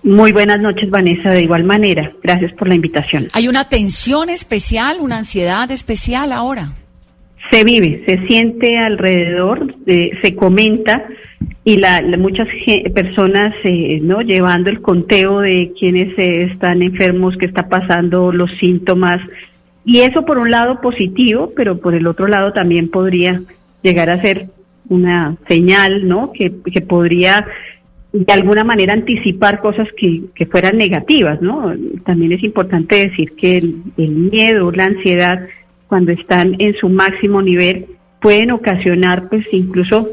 Muy 0.03 0.31
buenas 0.31 0.59
noches, 0.59 0.89
Vanessa. 0.89 1.31
De 1.31 1.43
igual 1.43 1.63
manera, 1.63 2.11
gracias 2.23 2.51
por 2.53 2.67
la 2.67 2.75
invitación. 2.75 3.27
Hay 3.33 3.47
una 3.47 3.69
tensión 3.69 4.29
especial, 4.29 4.97
una 4.99 5.19
ansiedad 5.19 5.69
especial 5.71 6.31
ahora. 6.31 6.73
Se 7.51 7.63
vive, 7.63 8.03
se 8.05 8.27
siente 8.27 8.77
alrededor, 8.77 9.75
eh, 9.85 10.11
se 10.21 10.35
comenta 10.35 11.07
y 11.67 11.75
la, 11.75 12.01
muchas 12.17 12.47
personas 12.95 13.53
eh, 13.65 13.99
no 14.01 14.21
llevando 14.21 14.69
el 14.69 14.81
conteo 14.81 15.41
de 15.41 15.73
quienes 15.77 16.17
eh, 16.17 16.43
están 16.43 16.81
enfermos, 16.81 17.35
qué 17.35 17.45
está 17.45 17.67
pasando, 17.67 18.31
los 18.31 18.49
síntomas 18.51 19.19
y 19.83 19.99
eso 19.99 20.23
por 20.23 20.37
un 20.37 20.49
lado 20.49 20.79
positivo, 20.79 21.51
pero 21.57 21.77
por 21.79 21.93
el 21.93 22.07
otro 22.07 22.27
lado 22.27 22.53
también 22.53 22.87
podría 22.87 23.41
llegar 23.83 24.09
a 24.09 24.21
ser 24.21 24.47
una 24.87 25.35
señal, 25.49 26.07
¿no? 26.07 26.31
Que, 26.31 26.53
que 26.71 26.79
podría 26.79 27.45
de 28.13 28.31
alguna 28.31 28.63
manera 28.63 28.93
anticipar 28.93 29.59
cosas 29.59 29.89
que, 29.97 30.21
que 30.35 30.45
fueran 30.45 30.77
negativas, 30.77 31.41
¿no? 31.41 31.73
También 32.05 32.31
es 32.31 32.43
importante 32.45 33.09
decir 33.09 33.33
que 33.35 33.57
el, 33.57 33.75
el 33.97 34.11
miedo, 34.11 34.71
la 34.71 34.85
ansiedad, 34.85 35.45
cuando 35.89 36.13
están 36.13 36.55
en 36.59 36.75
su 36.75 36.87
máximo 36.87 37.41
nivel, 37.41 37.87
pueden 38.21 38.51
ocasionar, 38.51 39.27
pues, 39.27 39.45
incluso 39.51 40.07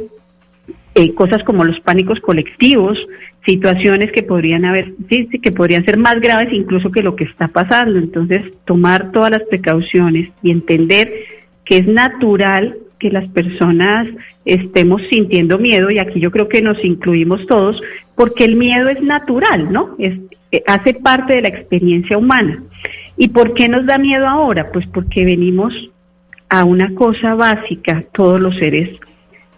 eh, 0.95 1.13
cosas 1.15 1.43
como 1.43 1.65
los 1.65 1.81
pánicos 1.81 2.21
colectivos, 2.21 2.99
situaciones 3.45 4.13
que 4.13 4.23
podrían 4.23 4.65
haber, 4.65 4.95
sí, 5.11 5.29
que 5.43 5.53
podrían 5.53 5.85
ser 5.85 5.99
más 5.99 6.21
graves 6.21 6.53
incluso 6.53 6.91
que 6.91 7.03
lo 7.03 7.17
que 7.17 7.25
está 7.25 7.49
pasando. 7.49 7.99
Entonces, 7.99 8.43
tomar 8.65 9.11
todas 9.13 9.33
las 9.33 9.43
precauciones 9.43 10.31
y 10.43 10.51
entender 10.51 11.13
que 11.65 11.79
es 11.79 11.87
natural 11.87 12.77
que 12.99 13.11
las 13.11 13.29
personas 13.31 14.07
estemos 14.45 15.03
sintiendo 15.11 15.59
miedo 15.59 15.91
y 15.91 15.99
aquí 15.99 16.21
yo 16.21 16.31
creo 16.31 16.49
que 16.49 16.63
nos 16.63 16.83
incluimos 16.85 17.47
todos 17.47 17.83
porque 18.15 18.45
el 18.45 18.57
miedo 18.57 18.89
es 18.89 19.03
natural, 19.03 19.73
¿no? 19.73 19.97
Es, 19.99 20.15
eh, 20.53 20.63
hace 20.67 20.95
parte 20.95 21.35
de 21.35 21.43
la 21.43 21.49
experiencia 21.49 22.17
humana. 22.17 22.63
¿Y 23.17 23.29
por 23.29 23.55
qué 23.55 23.69
nos 23.69 23.85
da 23.87 23.99
miedo 23.99 24.29
ahora? 24.29 24.71
Pues 24.71 24.87
porque 24.87 25.25
venimos 25.25 25.75
a 26.49 26.65
una 26.65 26.95
cosa 26.95 27.35
básica 27.35 28.05
todos 28.13 28.41
los 28.41 28.57
seres 28.57 28.91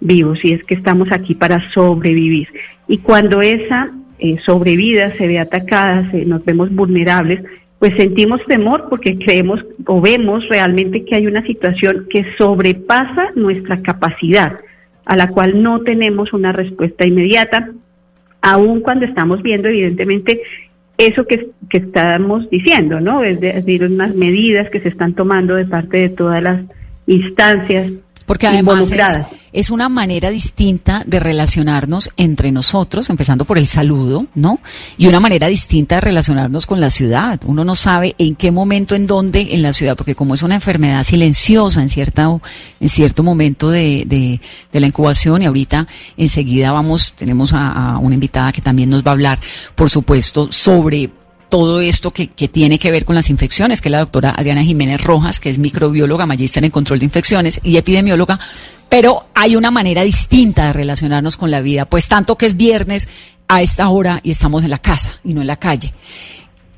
vivos 0.01 0.39
y 0.45 0.53
es 0.53 0.65
que 0.65 0.75
estamos 0.75 1.11
aquí 1.13 1.35
para 1.35 1.71
sobrevivir. 1.73 2.49
Y 2.89 2.99
cuando 2.99 3.43
esa 3.43 3.91
eh, 4.19 4.37
sobrevida 4.45 5.17
se 5.17 5.27
ve 5.27 5.39
atacada, 5.39 6.11
se, 6.11 6.25
nos 6.25 6.45
vemos 6.45 6.75
vulnerables, 6.75 7.43
pues 7.79 7.95
sentimos 7.97 8.41
temor 8.47 8.87
porque 8.89 9.19
creemos 9.19 9.65
o 9.87 10.01
vemos 10.01 10.49
realmente 10.49 11.05
que 11.05 11.17
hay 11.17 11.27
una 11.27 11.45
situación 11.45 12.07
que 12.09 12.25
sobrepasa 12.39 13.33
nuestra 13.35 13.83
capacidad, 13.83 14.59
a 15.05 15.17
la 15.17 15.29
cual 15.29 15.63
no 15.63 15.81
tenemos 15.83 16.33
una 16.33 16.53
respuesta 16.53 17.07
inmediata, 17.07 17.71
aun 18.41 18.81
cuando 18.81 19.05
estamos 19.05 19.43
viendo 19.43 19.69
evidentemente 19.69 20.41
eso 20.97 21.27
que, 21.27 21.51
que 21.69 21.79
estamos 21.79 22.49
diciendo, 22.49 23.01
¿no? 23.01 23.23
Es 23.23 23.39
decir, 23.41 23.85
unas 23.85 24.15
medidas 24.15 24.71
que 24.71 24.81
se 24.81 24.89
están 24.89 25.15
tomando 25.15 25.55
de 25.55 25.67
parte 25.67 25.99
de 25.99 26.09
todas 26.09 26.43
las 26.43 26.63
instancias 27.07 27.93
Porque 28.27 28.47
además 28.49 28.91
es 29.53 29.71
una 29.71 29.89
manera 29.89 30.31
distinta 30.31 31.03
de 31.07 31.21
relacionarnos 31.21 32.11
entre 32.17 32.53
nosotros, 32.53 33.09
empezando 33.09 33.45
por 33.45 33.57
el 33.57 33.67
saludo, 33.67 34.27
¿no? 34.35 34.61
Y 34.99 35.07
una 35.07 35.21
manera 35.21 35.47
distinta 35.47 35.95
de 35.95 36.01
relacionarnos 36.03 36.67
con 36.67 36.81
la 36.81 36.91
ciudad. 36.91 37.41
Uno 37.47 37.65
no 37.65 37.75
sabe 37.75 38.15
en 38.19 38.35
qué 38.35 38.51
momento, 38.51 38.95
en 38.95 39.07
dónde 39.07 39.55
en 39.55 39.63
la 39.63 39.73
ciudad, 39.73 39.97
porque 39.97 40.15
como 40.15 40.35
es 40.35 40.43
una 40.43 40.57
enfermedad 40.57 41.05
silenciosa 41.05 41.81
en 41.81 41.89
cierta, 41.89 42.29
en 42.81 42.89
cierto 42.89 43.23
momento 43.23 43.71
de, 43.71 44.05
de, 44.07 44.41
de 44.73 44.81
la 44.81 44.89
incubación, 44.89 45.43
y 45.43 45.47
ahorita 45.47 45.87
enseguida 46.17 46.73
vamos, 46.73 47.13
tenemos 47.15 47.53
a, 47.53 47.95
a 47.95 47.99
una 47.99 48.15
invitada 48.15 48.53
que 48.53 48.61
también 48.61 48.91
nos 48.91 49.03
va 49.03 49.13
a 49.13 49.13
hablar, 49.13 49.39
por 49.75 49.89
supuesto, 49.89 50.51
sobre 50.51 51.11
todo 51.49 51.81
esto 51.81 52.13
que, 52.13 52.27
tiene 52.27 52.79
que 52.79 52.91
ver 52.91 53.05
con 53.05 53.15
las 53.15 53.31
infecciones, 53.31 53.81
que 53.81 53.89
es 53.89 53.93
la 53.93 54.01
doctora 54.01 54.35
Adriana 54.37 54.65
Jiménez 54.65 55.03
Rojas, 55.03 55.41
que 55.41 55.49
es 55.49 55.59
microbióloga, 55.59 56.27
magíster 56.27 56.65
en 56.65 56.71
control 56.71 56.99
de 56.99 57.05
infecciones 57.05 57.61
y 57.63 57.77
epidemióloga, 57.77 58.39
pero 58.89 59.27
hay 59.35 59.57
una 59.57 59.71
manera 59.71 60.03
distinta 60.03 60.67
de 60.67 60.73
relacionarnos 60.73 61.37
con 61.37 61.51
la 61.51 61.61
vida, 61.61 61.85
pues 61.85 62.09
tanto 62.09 62.37
que 62.37 62.47
es 62.47 62.57
viernes 62.57 63.09
a 63.49 63.63
esta 63.63 63.89
hora 63.89 64.21
y 64.23 64.33
estamos 64.33 64.65
en 64.65 64.71
la 64.71 64.79
casa 64.79 65.21
y 65.25 65.35
no 65.35 65.41
en 65.41 65.47
la 65.47 65.57
calle. 65.57 65.95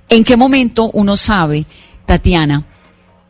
¿En 0.09 0.25
qué 0.25 0.37
momento 0.37 0.91
uno 0.93 1.17
sabe, 1.17 1.67
Tatiana, 2.07 2.65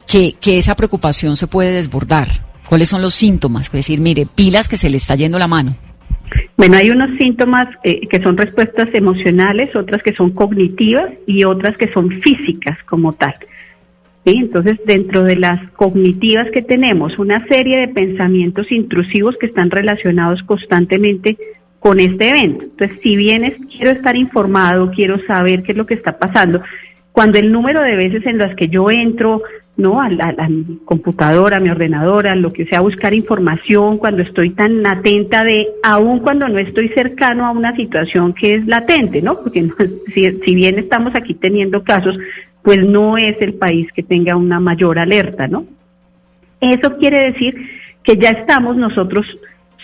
que, 0.07 0.35
que 0.41 0.59
esa 0.59 0.77
preocupación 0.77 1.37
se 1.37 1.47
puede 1.47 1.73
desbordar? 1.73 2.47
¿Cuáles 2.69 2.89
son 2.89 3.03
los 3.03 3.15
síntomas? 3.15 3.67
Es 3.67 3.73
decir, 3.73 4.01
mire, 4.01 4.27
pilas 4.27 4.69
que 4.69 4.77
se 4.77 4.91
le 4.91 4.99
está 4.99 5.15
yendo 5.15 5.39
la 5.39 5.49
mano. 5.49 5.77
Bueno, 6.57 6.77
hay 6.77 6.91
unos 6.91 7.17
síntomas 7.19 7.69
eh, 7.85 8.07
que 8.09 8.23
son 8.23 8.37
respuestas 8.37 8.89
emocionales, 8.93 9.75
otras 9.77 10.03
que 10.03 10.15
son 10.15 10.31
cognitivas 10.31 11.11
y 11.27 11.45
otras 11.45 11.77
que 11.77 11.93
son 11.93 12.11
físicas 12.21 12.77
como 12.85 13.13
tal. 13.13 13.35
Entonces, 14.25 14.79
dentro 14.85 15.25
de 15.25 15.37
las 15.37 15.71
cognitivas 15.73 16.51
que 16.51 16.63
tenemos, 16.63 17.19
una 17.19 17.47
serie 17.47 17.79
de 17.79 17.89
pensamientos 17.89 18.71
intrusivos 18.71 19.37
que 19.39 19.47
están 19.47 19.71
relacionados 19.71 20.43
constantemente 20.43 21.39
con 21.79 22.01
este 22.01 22.29
evento. 22.29 22.65
Entonces, 22.65 22.99
si 23.03 23.17
bien 23.17 23.51
quiero 23.71 23.93
estar 23.93 24.17
informado, 24.17 24.91
quiero 24.91 25.25
saber 25.27 25.63
qué 25.63 25.73
es 25.73 25.79
lo 25.79 25.87
que 25.87 25.95
está 25.95 26.19
pasando, 26.19 26.63
cuando 27.13 27.39
el 27.39 27.51
número 27.51 27.83
de 27.83 27.97
veces 27.97 28.27
en 28.27 28.39
las 28.39 28.55
que 28.55 28.69
yo 28.69 28.91
entro, 28.91 29.43
¿no? 29.79 30.03
A, 30.03 30.11
la, 30.11 30.49
mi 30.49 30.81
computadora, 30.85 31.57
a 31.57 31.61
mi 31.61 31.71
ordenadora, 31.71 32.35
lo 32.35 32.53
que 32.53 32.67
sea, 32.67 32.81
buscar 32.81 33.15
información, 33.15 33.97
cuando 33.97 34.23
estoy 34.23 34.51
tan 34.51 34.85
atenta 34.87 35.45
de, 35.45 35.69
aun 35.83 36.19
cuando 36.19 36.49
no 36.49 36.59
estoy 36.59 36.89
cercano 36.91 37.47
a 37.47 37.53
una 37.53 37.75
situación 37.77 38.35
que 38.35 38.55
es 38.55 38.67
latente, 38.67 39.23
¿no? 39.23 39.41
Porque 39.41 39.71
si, 40.15 40.31
si 40.45 40.55
bien 40.55 40.79
estamos 40.79 41.15
aquí 41.15 41.33
teniendo 41.35 41.85
casos, 41.85 42.19
pues 42.63 42.85
no 42.85 43.17
es 43.17 43.41
el 43.41 43.55
país 43.55 43.89
que 43.95 44.03
tenga 44.03 44.37
una 44.37 44.59
mayor 44.59 44.99
alerta, 44.99 45.47
¿no? 45.47 45.65
Eso 46.61 46.97
quiere 46.99 47.33
decir 47.33 47.55
que 48.03 48.17
ya 48.17 48.31
estamos 48.31 48.77
nosotros 48.77 49.27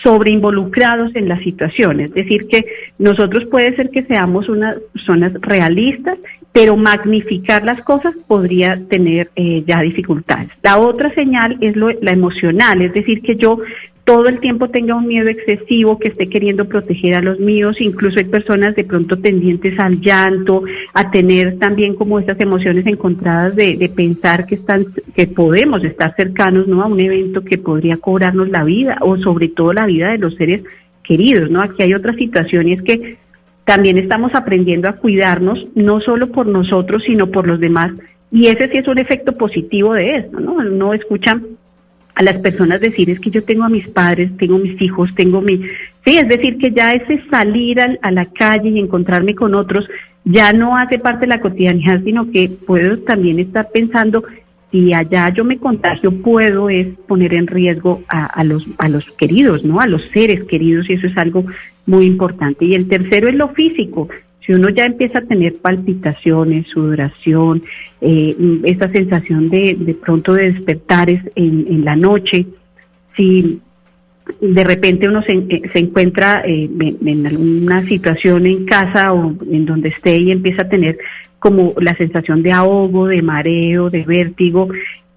sobre 0.03 0.31
involucrados 0.31 1.15
en 1.15 1.29
la 1.29 1.39
situación, 1.39 1.99
es 1.99 2.13
decir, 2.13 2.47
que 2.47 2.65
nosotros 2.99 3.45
puede 3.45 3.75
ser 3.75 3.89
que 3.89 4.03
seamos 4.03 4.49
unas 4.49 4.77
personas 4.93 5.33
realistas, 5.41 6.17
pero 6.51 6.77
magnificar 6.77 7.63
las 7.63 7.81
cosas 7.81 8.15
podría 8.27 8.79
tener 8.89 9.29
eh, 9.35 9.63
ya 9.67 9.81
dificultades. 9.81 10.49
La 10.63 10.77
otra 10.77 11.13
señal 11.13 11.57
es 11.61 11.75
lo, 11.75 11.91
la 12.01 12.11
emocional, 12.11 12.81
es 12.81 12.93
decir, 12.93 13.21
que 13.21 13.35
yo 13.35 13.59
todo 14.05 14.27
el 14.27 14.39
tiempo 14.39 14.69
tenga 14.69 14.93
un 14.95 15.07
miedo 15.07 15.29
excesivo, 15.29 15.97
que 15.97 16.09
esté 16.09 16.27
queriendo 16.27 16.65
proteger 16.65 17.15
a 17.15 17.21
los 17.21 17.39
míos, 17.39 17.81
incluso 17.81 18.19
hay 18.19 18.25
personas 18.25 18.75
de 18.75 18.83
pronto 18.83 19.17
tendientes 19.17 19.77
al 19.79 19.99
llanto, 19.99 20.63
a 20.93 21.09
tener 21.09 21.57
también 21.57 21.95
como 21.95 22.19
estas 22.19 22.39
emociones 22.39 22.85
encontradas 22.85 23.55
de, 23.55 23.75
de 23.77 23.89
pensar 23.89 24.45
que 24.45 24.55
están, 24.55 24.85
que 25.15 25.25
podemos 25.25 25.83
estar 25.83 26.15
cercanos 26.15 26.67
¿no? 26.67 26.83
a 26.83 26.85
un 26.85 26.99
evento 26.99 27.43
que 27.43 27.57
podría 27.57 27.97
cobrarnos 27.97 28.49
la 28.49 28.63
vida, 28.63 28.99
o 29.01 29.17
sobre 29.17 29.49
todo 29.49 29.73
la 29.73 29.87
vida 29.87 30.11
de 30.11 30.19
los 30.19 30.35
seres 30.35 30.61
queridos, 31.03 31.49
¿no? 31.49 31.61
Aquí 31.61 31.81
hay 31.81 31.93
otra 31.95 32.13
situación 32.13 32.67
y 32.67 32.73
es 32.73 32.81
que 32.83 33.17
también 33.63 33.97
estamos 33.97 34.35
aprendiendo 34.35 34.87
a 34.87 34.93
cuidarnos, 34.93 35.67
no 35.73 35.99
solo 35.99 36.31
por 36.31 36.45
nosotros, 36.45 37.03
sino 37.05 37.31
por 37.31 37.47
los 37.47 37.59
demás. 37.59 37.91
Y 38.31 38.47
ese 38.47 38.69
sí 38.69 38.77
es 38.77 38.87
un 38.87 38.99
efecto 38.99 39.35
positivo 39.35 39.95
de 39.95 40.17
esto, 40.17 40.39
¿no? 40.39 40.63
No 40.63 40.93
escuchan 40.93 41.43
a 42.15 42.23
las 42.23 42.37
personas 42.37 42.79
decir 42.79 43.09
es 43.09 43.19
que 43.19 43.29
yo 43.29 43.43
tengo 43.43 43.65
a 43.65 43.69
mis 43.69 43.87
padres, 43.89 44.35
tengo 44.37 44.57
mis 44.57 44.81
hijos, 44.81 45.13
tengo 45.13 45.41
mi... 45.41 45.61
Sí, 46.05 46.17
es 46.17 46.27
decir, 46.27 46.57
que 46.57 46.71
ya 46.71 46.91
ese 46.91 47.21
salir 47.29 47.79
a 47.81 48.11
la 48.11 48.25
calle 48.25 48.69
y 48.69 48.79
encontrarme 48.79 49.35
con 49.35 49.53
otros 49.53 49.87
ya 50.23 50.53
no 50.53 50.75
hace 50.75 50.97
parte 50.97 51.21
de 51.21 51.27
la 51.27 51.41
cotidianidad, 51.41 52.01
sino 52.03 52.31
que 52.31 52.49
puedo 52.49 52.97
también 52.99 53.39
estar 53.39 53.69
pensando 53.71 54.23
si 54.71 54.93
allá 54.93 55.29
yo 55.29 55.43
me 55.43 55.59
contagio 55.59 56.21
puedo 56.21 56.69
es 56.69 56.87
poner 57.07 57.33
en 57.33 57.47
riesgo 57.47 58.03
a, 58.07 58.25
a, 58.25 58.43
los 58.43 58.65
a 58.77 58.89
los 58.89 59.09
queridos, 59.11 59.63
¿no? 59.63 59.79
A 59.79 59.87
los 59.87 60.01
seres 60.13 60.43
queridos 60.45 60.89
y 60.89 60.93
eso 60.93 61.07
es 61.07 61.17
algo 61.17 61.45
muy 61.85 62.05
importante. 62.05 62.65
Y 62.65 62.73
el 62.73 62.87
tercero 62.87 63.29
es 63.29 63.35
lo 63.35 63.49
físico. 63.49 64.09
Si 64.45 64.53
uno 64.53 64.69
ya 64.69 64.85
empieza 64.85 65.19
a 65.19 65.25
tener 65.25 65.55
palpitaciones, 65.55 66.67
sudoración, 66.67 67.63
eh, 68.01 68.35
esta 68.63 68.91
sensación 68.91 69.49
de, 69.49 69.75
de 69.79 69.93
pronto 69.95 70.33
de 70.33 70.51
despertares 70.51 71.21
en, 71.35 71.65
en 71.67 71.83
la 71.83 71.95
noche, 71.95 72.45
si 73.15 73.59
de 74.41 74.63
repente 74.63 75.07
uno 75.07 75.21
se, 75.23 75.33
eh, 75.33 75.61
se 75.71 75.79
encuentra 75.79 76.43
eh, 76.45 76.69
en, 76.79 77.07
en, 77.07 77.27
alguna 77.27 77.83
situación 77.83 78.45
en 78.45 78.65
casa 78.65 79.13
o 79.13 79.35
en 79.51 79.65
donde 79.65 79.89
esté 79.89 80.17
y 80.17 80.31
empieza 80.31 80.63
a 80.63 80.69
tener 80.69 80.97
como 81.39 81.73
la 81.79 81.95
sensación 81.95 82.41
de 82.41 82.51
ahogo, 82.51 83.07
de 83.07 83.21
mareo, 83.21 83.89
de 83.89 84.03
vértigo, 84.03 84.69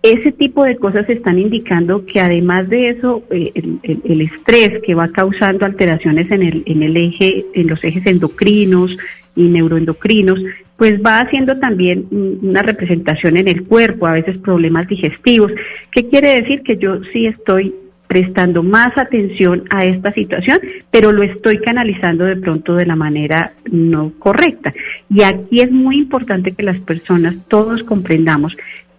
ese 0.03 0.33
tipo 0.33 0.65
de 0.65 0.77
cosas 0.77 1.09
están 1.09 1.39
indicando 1.39 2.07
que 2.07 2.21
además 2.21 2.69
de 2.69 2.91
eso, 2.91 3.25
eh, 3.31 3.53
el, 3.83 4.21
estrés 4.21 4.81
que 4.83 4.95
va 4.95 5.09
causando 5.09 5.67
alteraciones 5.67 6.31
en 6.31 6.43
el, 6.43 6.63
en 6.67 6.83
el 6.83 6.97
eje, 6.97 7.47
en 7.55 7.67
los 7.67 7.83
ejes 7.83 8.07
endocrinos 8.07 8.97
y 9.35 9.45
neuroendocrinos, 9.45 10.41
pues 10.77 11.01
va 11.03 11.21
haciendo 11.21 11.59
también 11.59 12.07
una 12.11 12.63
representación 12.63 13.37
en 13.37 13.49
el 13.49 13.65
cuerpo, 13.65 14.07
a 14.07 14.13
veces 14.13 14.39
problemas 14.39 14.87
digestivos. 14.87 15.51
¿Qué 15.91 16.09
quiere 16.09 16.41
decir? 16.41 16.63
Que 16.63 16.77
yo 16.77 17.03
sí 17.13 17.27
estoy 17.27 17.75
prestando 18.07 18.63
más 18.63 18.97
atención 18.97 19.65
a 19.71 19.85
esta 19.85 20.13
situación, 20.13 20.61
pero 20.91 21.13
lo 21.13 21.23
estoy 21.25 21.59
canalizando 21.59 22.25
de 22.25 22.37
pronto 22.37 22.75
de 22.75 22.87
la 22.87 22.97
manera 22.97 23.53
no 23.71 24.13
correcta. 24.19 24.73
Y 25.11 25.23
aquí 25.23 25.61
es 25.61 25.71
muy 25.71 25.99
importante 25.99 26.53
que 26.53 26.63
las 26.63 26.79
personas, 26.79 27.37
todos 27.49 27.83
comprendamos 27.83 28.57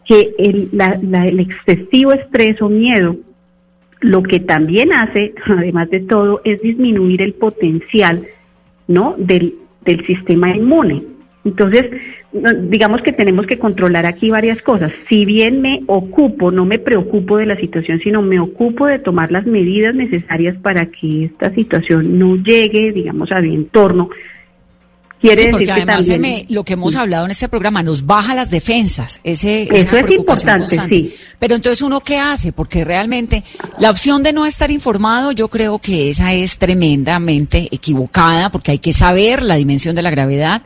que 0.09 0.33
el, 0.39 0.69
la, 0.73 0.99
la, 1.03 1.27
el 1.27 1.39
excesivo 1.39 2.13
estrés 2.13 2.59
o 2.63 2.67
miedo 2.67 3.15
lo 4.01 4.23
que 4.23 4.39
también 4.39 4.91
hace, 4.91 5.35
además 5.45 5.89
de 5.91 5.99
todo, 5.99 6.41
es 6.43 6.61
disminuir 6.61 7.21
el 7.21 7.33
potencial 7.33 8.25
¿no? 8.87 9.13
del, 9.17 9.53
del 9.85 10.05
sistema 10.07 10.49
inmune. 10.55 11.03
Entonces, 11.45 11.85
digamos 12.63 13.01
que 13.01 13.13
tenemos 13.13 13.45
que 13.45 13.59
controlar 13.59 14.05
aquí 14.05 14.29
varias 14.29 14.61
cosas. 14.61 14.91
Si 15.07 15.25
bien 15.25 15.61
me 15.61 15.83
ocupo, 15.87 16.51
no 16.51 16.65
me 16.65 16.79
preocupo 16.79 17.37
de 17.37 17.45
la 17.45 17.55
situación, 17.55 17.99
sino 18.03 18.21
me 18.21 18.39
ocupo 18.39 18.87
de 18.87 18.99
tomar 18.99 19.31
las 19.31 19.45
medidas 19.45 19.95
necesarias 19.95 20.57
para 20.57 20.87
que 20.87 21.25
esta 21.25 21.53
situación 21.53 22.17
no 22.19 22.35
llegue, 22.35 22.91
digamos, 22.91 23.31
a 23.31 23.41
mi 23.41 23.55
entorno, 23.55 24.09
Quiere 25.19 25.45
sí, 25.45 25.49
porque 25.51 25.71
además 25.71 26.07
también, 26.07 26.21
me, 26.21 26.45
lo 26.49 26.63
que 26.63 26.73
hemos 26.73 26.95
hablado 26.95 27.25
en 27.25 27.31
este 27.31 27.49
programa 27.49 27.83
nos 27.83 28.05
baja 28.05 28.33
las 28.33 28.49
defensas. 28.49 29.19
Ese, 29.23 29.63
Eso 29.63 29.97
es 29.97 30.11
importante, 30.11 30.59
constante. 30.59 31.03
sí. 31.03 31.15
Pero 31.37 31.55
entonces 31.55 31.81
uno 31.81 31.99
qué 31.99 32.17
hace? 32.17 32.53
Porque 32.53 32.85
realmente 32.85 33.43
la 33.79 33.89
opción 33.89 34.23
de 34.23 34.31
no 34.31 34.45
estar 34.45 34.71
informado, 34.71 35.33
yo 35.33 35.49
creo 35.49 35.79
que 35.79 36.09
esa 36.09 36.33
es 36.33 36.57
tremendamente 36.57 37.67
equivocada, 37.71 38.49
porque 38.49 38.71
hay 38.71 38.79
que 38.79 38.93
saber 38.93 39.43
la 39.43 39.55
dimensión 39.55 39.93
de 39.93 40.03
la 40.03 40.09
gravedad, 40.09 40.61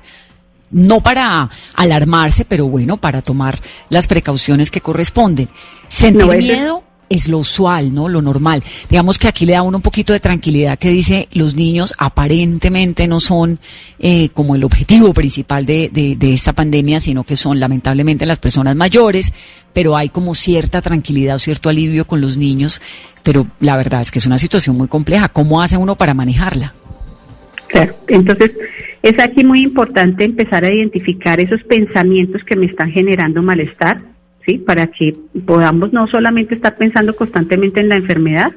no 0.70 1.02
para 1.02 1.50
alarmarse, 1.76 2.46
pero 2.46 2.68
bueno, 2.68 2.98
para 2.98 3.24
tomar 3.24 3.60
las 3.90 4.06
precauciones 4.06 4.70
que 4.70 4.82
corresponden. 4.82 5.50
Sentir 5.88 6.26
no, 6.28 6.34
miedo 6.34 6.84
es 7.14 7.28
lo 7.28 7.38
usual, 7.38 7.94
¿no? 7.94 8.10
Lo 8.10 8.22
normal. 8.22 8.64
Digamos 8.90 9.18
que 9.18 9.28
aquí 9.28 9.46
le 9.46 9.54
da 9.54 9.62
uno 9.62 9.78
un 9.78 9.82
poquito 9.82 10.14
de 10.14 10.20
tranquilidad 10.20 10.78
que 10.80 10.90
dice 10.90 11.28
los 11.32 11.56
niños 11.56 11.94
aparentemente 11.98 13.08
no 13.08 13.20
son 13.20 13.60
eh, 14.00 14.30
como 14.30 14.56
el 14.56 14.64
objetivo 14.64 15.14
principal 15.14 15.66
de, 15.66 15.90
de, 15.92 16.16
de, 16.16 16.34
esta 16.34 16.54
pandemia, 16.54 17.00
sino 17.00 17.24
que 17.24 17.36
son 17.36 17.60
lamentablemente 17.60 18.26
las 18.26 18.40
personas 18.40 18.76
mayores, 18.76 19.32
pero 19.74 19.96
hay 19.96 20.10
como 20.10 20.34
cierta 20.34 20.82
tranquilidad 20.82 21.36
o 21.36 21.40
cierto 21.40 21.70
alivio 21.70 22.06
con 22.06 22.22
los 22.22 22.38
niños, 22.38 22.82
pero 23.24 23.48
la 23.60 23.78
verdad 23.78 24.02
es 24.02 24.12
que 24.12 24.20
es 24.20 24.26
una 24.26 24.38
situación 24.38 24.78
muy 24.78 24.88
compleja. 24.88 25.30
¿Cómo 25.30 25.62
hace 25.62 25.78
uno 25.78 25.96
para 25.96 26.14
manejarla? 26.14 26.74
Claro, 27.68 27.96
entonces 28.08 28.52
es 29.02 29.20
aquí 29.20 29.44
muy 29.44 29.62
importante 29.62 30.26
empezar 30.26 30.64
a 30.64 30.74
identificar 30.74 31.40
esos 31.40 31.64
pensamientos 31.64 32.44
que 32.44 32.56
me 32.56 32.68
están 32.68 32.92
generando 32.92 33.42
malestar, 33.42 34.02
¿sí? 34.46 34.58
Para 34.58 34.88
que 34.88 35.16
podamos 35.46 35.94
no 35.94 36.08
solamente 36.08 36.56
estar 36.56 36.76
pensando 36.78 37.16
constantemente 37.16 37.80
en 37.80 37.90
la 37.90 37.96
enfermedad, 37.96 38.52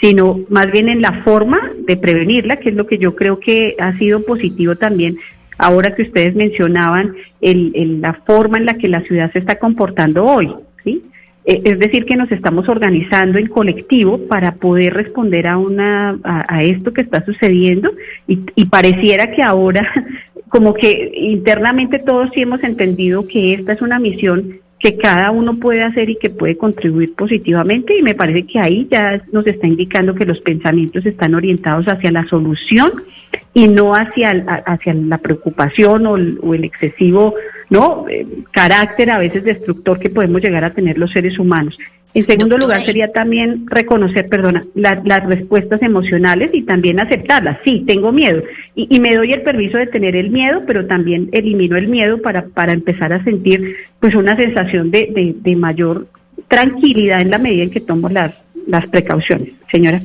sino 0.00 0.40
más 0.48 0.70
bien 0.70 0.88
en 0.88 1.00
la 1.00 1.12
forma 1.24 1.72
de 1.86 1.96
prevenirla, 1.96 2.56
que 2.56 2.70
es 2.70 2.74
lo 2.74 2.86
que 2.86 2.98
yo 2.98 3.14
creo 3.14 3.40
que 3.40 3.76
ha 3.78 3.96
sido 3.98 4.24
positivo 4.24 4.76
también. 4.76 5.16
Ahora 5.58 5.94
que 5.94 6.02
ustedes 6.02 6.34
mencionaban 6.34 7.14
el, 7.40 8.00
la 8.00 8.14
forma 8.26 8.58
en 8.58 8.66
la 8.66 8.74
que 8.74 8.88
la 8.88 9.00
ciudad 9.02 9.32
se 9.32 9.38
está 9.38 9.58
comportando 9.58 10.24
hoy, 10.24 10.52
¿sí? 10.84 11.02
Es 11.44 11.78
decir, 11.78 12.06
que 12.06 12.16
nos 12.16 12.30
estamos 12.32 12.68
organizando 12.68 13.38
en 13.38 13.46
colectivo 13.46 14.18
para 14.26 14.56
poder 14.56 14.94
responder 14.94 15.46
a 15.46 15.56
una 15.56 16.18
a, 16.24 16.56
a 16.56 16.64
esto 16.64 16.92
que 16.92 17.02
está 17.02 17.24
sucediendo 17.24 17.92
y, 18.26 18.40
y, 18.56 18.64
pareciera 18.64 19.30
que 19.30 19.44
ahora 19.44 19.88
como 20.48 20.74
que 20.74 21.12
internamente 21.14 22.00
todos 22.00 22.30
sí 22.34 22.42
hemos 22.42 22.64
entendido 22.64 23.28
que 23.28 23.54
esta 23.54 23.74
es 23.74 23.80
una 23.80 24.00
misión 24.00 24.58
que 24.78 24.96
cada 24.98 25.30
uno 25.30 25.58
puede 25.58 25.82
hacer 25.82 26.10
y 26.10 26.16
que 26.16 26.30
puede 26.30 26.56
contribuir 26.56 27.14
positivamente 27.14 27.96
y 27.96 28.02
me 28.02 28.14
parece 28.14 28.46
que 28.46 28.58
ahí 28.58 28.86
ya 28.90 29.22
nos 29.32 29.46
está 29.46 29.66
indicando 29.66 30.14
que 30.14 30.26
los 30.26 30.40
pensamientos 30.40 31.06
están 31.06 31.34
orientados 31.34 31.86
hacia 31.88 32.12
la 32.12 32.26
solución 32.26 32.92
y 33.54 33.68
no 33.68 33.94
hacia, 33.94 34.32
hacia 34.66 34.92
la 34.92 35.18
preocupación 35.18 36.06
o 36.06 36.16
el, 36.54 36.64
excesivo 36.64 37.34
no 37.70 38.06
eh, 38.08 38.26
carácter 38.52 39.10
a 39.10 39.18
veces 39.18 39.44
destructor 39.44 39.98
que 39.98 40.10
podemos 40.10 40.42
llegar 40.42 40.62
a 40.62 40.74
tener 40.74 40.98
los 40.98 41.10
seres 41.10 41.38
humanos. 41.38 41.76
En 42.16 42.24
segundo 42.24 42.56
Doctora, 42.56 42.78
lugar 42.78 42.86
sería 42.86 43.12
también 43.12 43.66
reconocer, 43.66 44.26
perdona, 44.30 44.64
la, 44.74 45.02
las 45.04 45.22
respuestas 45.26 45.82
emocionales 45.82 46.50
y 46.54 46.62
también 46.62 46.98
aceptarlas. 46.98 47.58
Sí, 47.62 47.84
tengo 47.86 48.10
miedo 48.10 48.42
y, 48.74 48.88
y, 48.88 49.00
me 49.00 49.14
doy 49.14 49.34
el 49.34 49.42
permiso 49.42 49.76
de 49.76 49.86
tener 49.86 50.16
el 50.16 50.30
miedo, 50.30 50.62
pero 50.66 50.86
también 50.86 51.28
elimino 51.32 51.76
el 51.76 51.88
miedo 51.88 52.22
para, 52.22 52.46
para 52.46 52.72
empezar 52.72 53.12
a 53.12 53.22
sentir 53.22 53.76
pues 54.00 54.14
una 54.14 54.34
sensación 54.34 54.90
de, 54.90 55.10
de, 55.14 55.34
de 55.38 55.56
mayor 55.56 56.08
tranquilidad 56.48 57.20
en 57.20 57.30
la 57.30 57.36
medida 57.36 57.64
en 57.64 57.70
que 57.70 57.80
tomo 57.80 58.08
las, 58.08 58.32
las 58.66 58.86
precauciones. 58.86 59.50
Señora. 59.70 60.00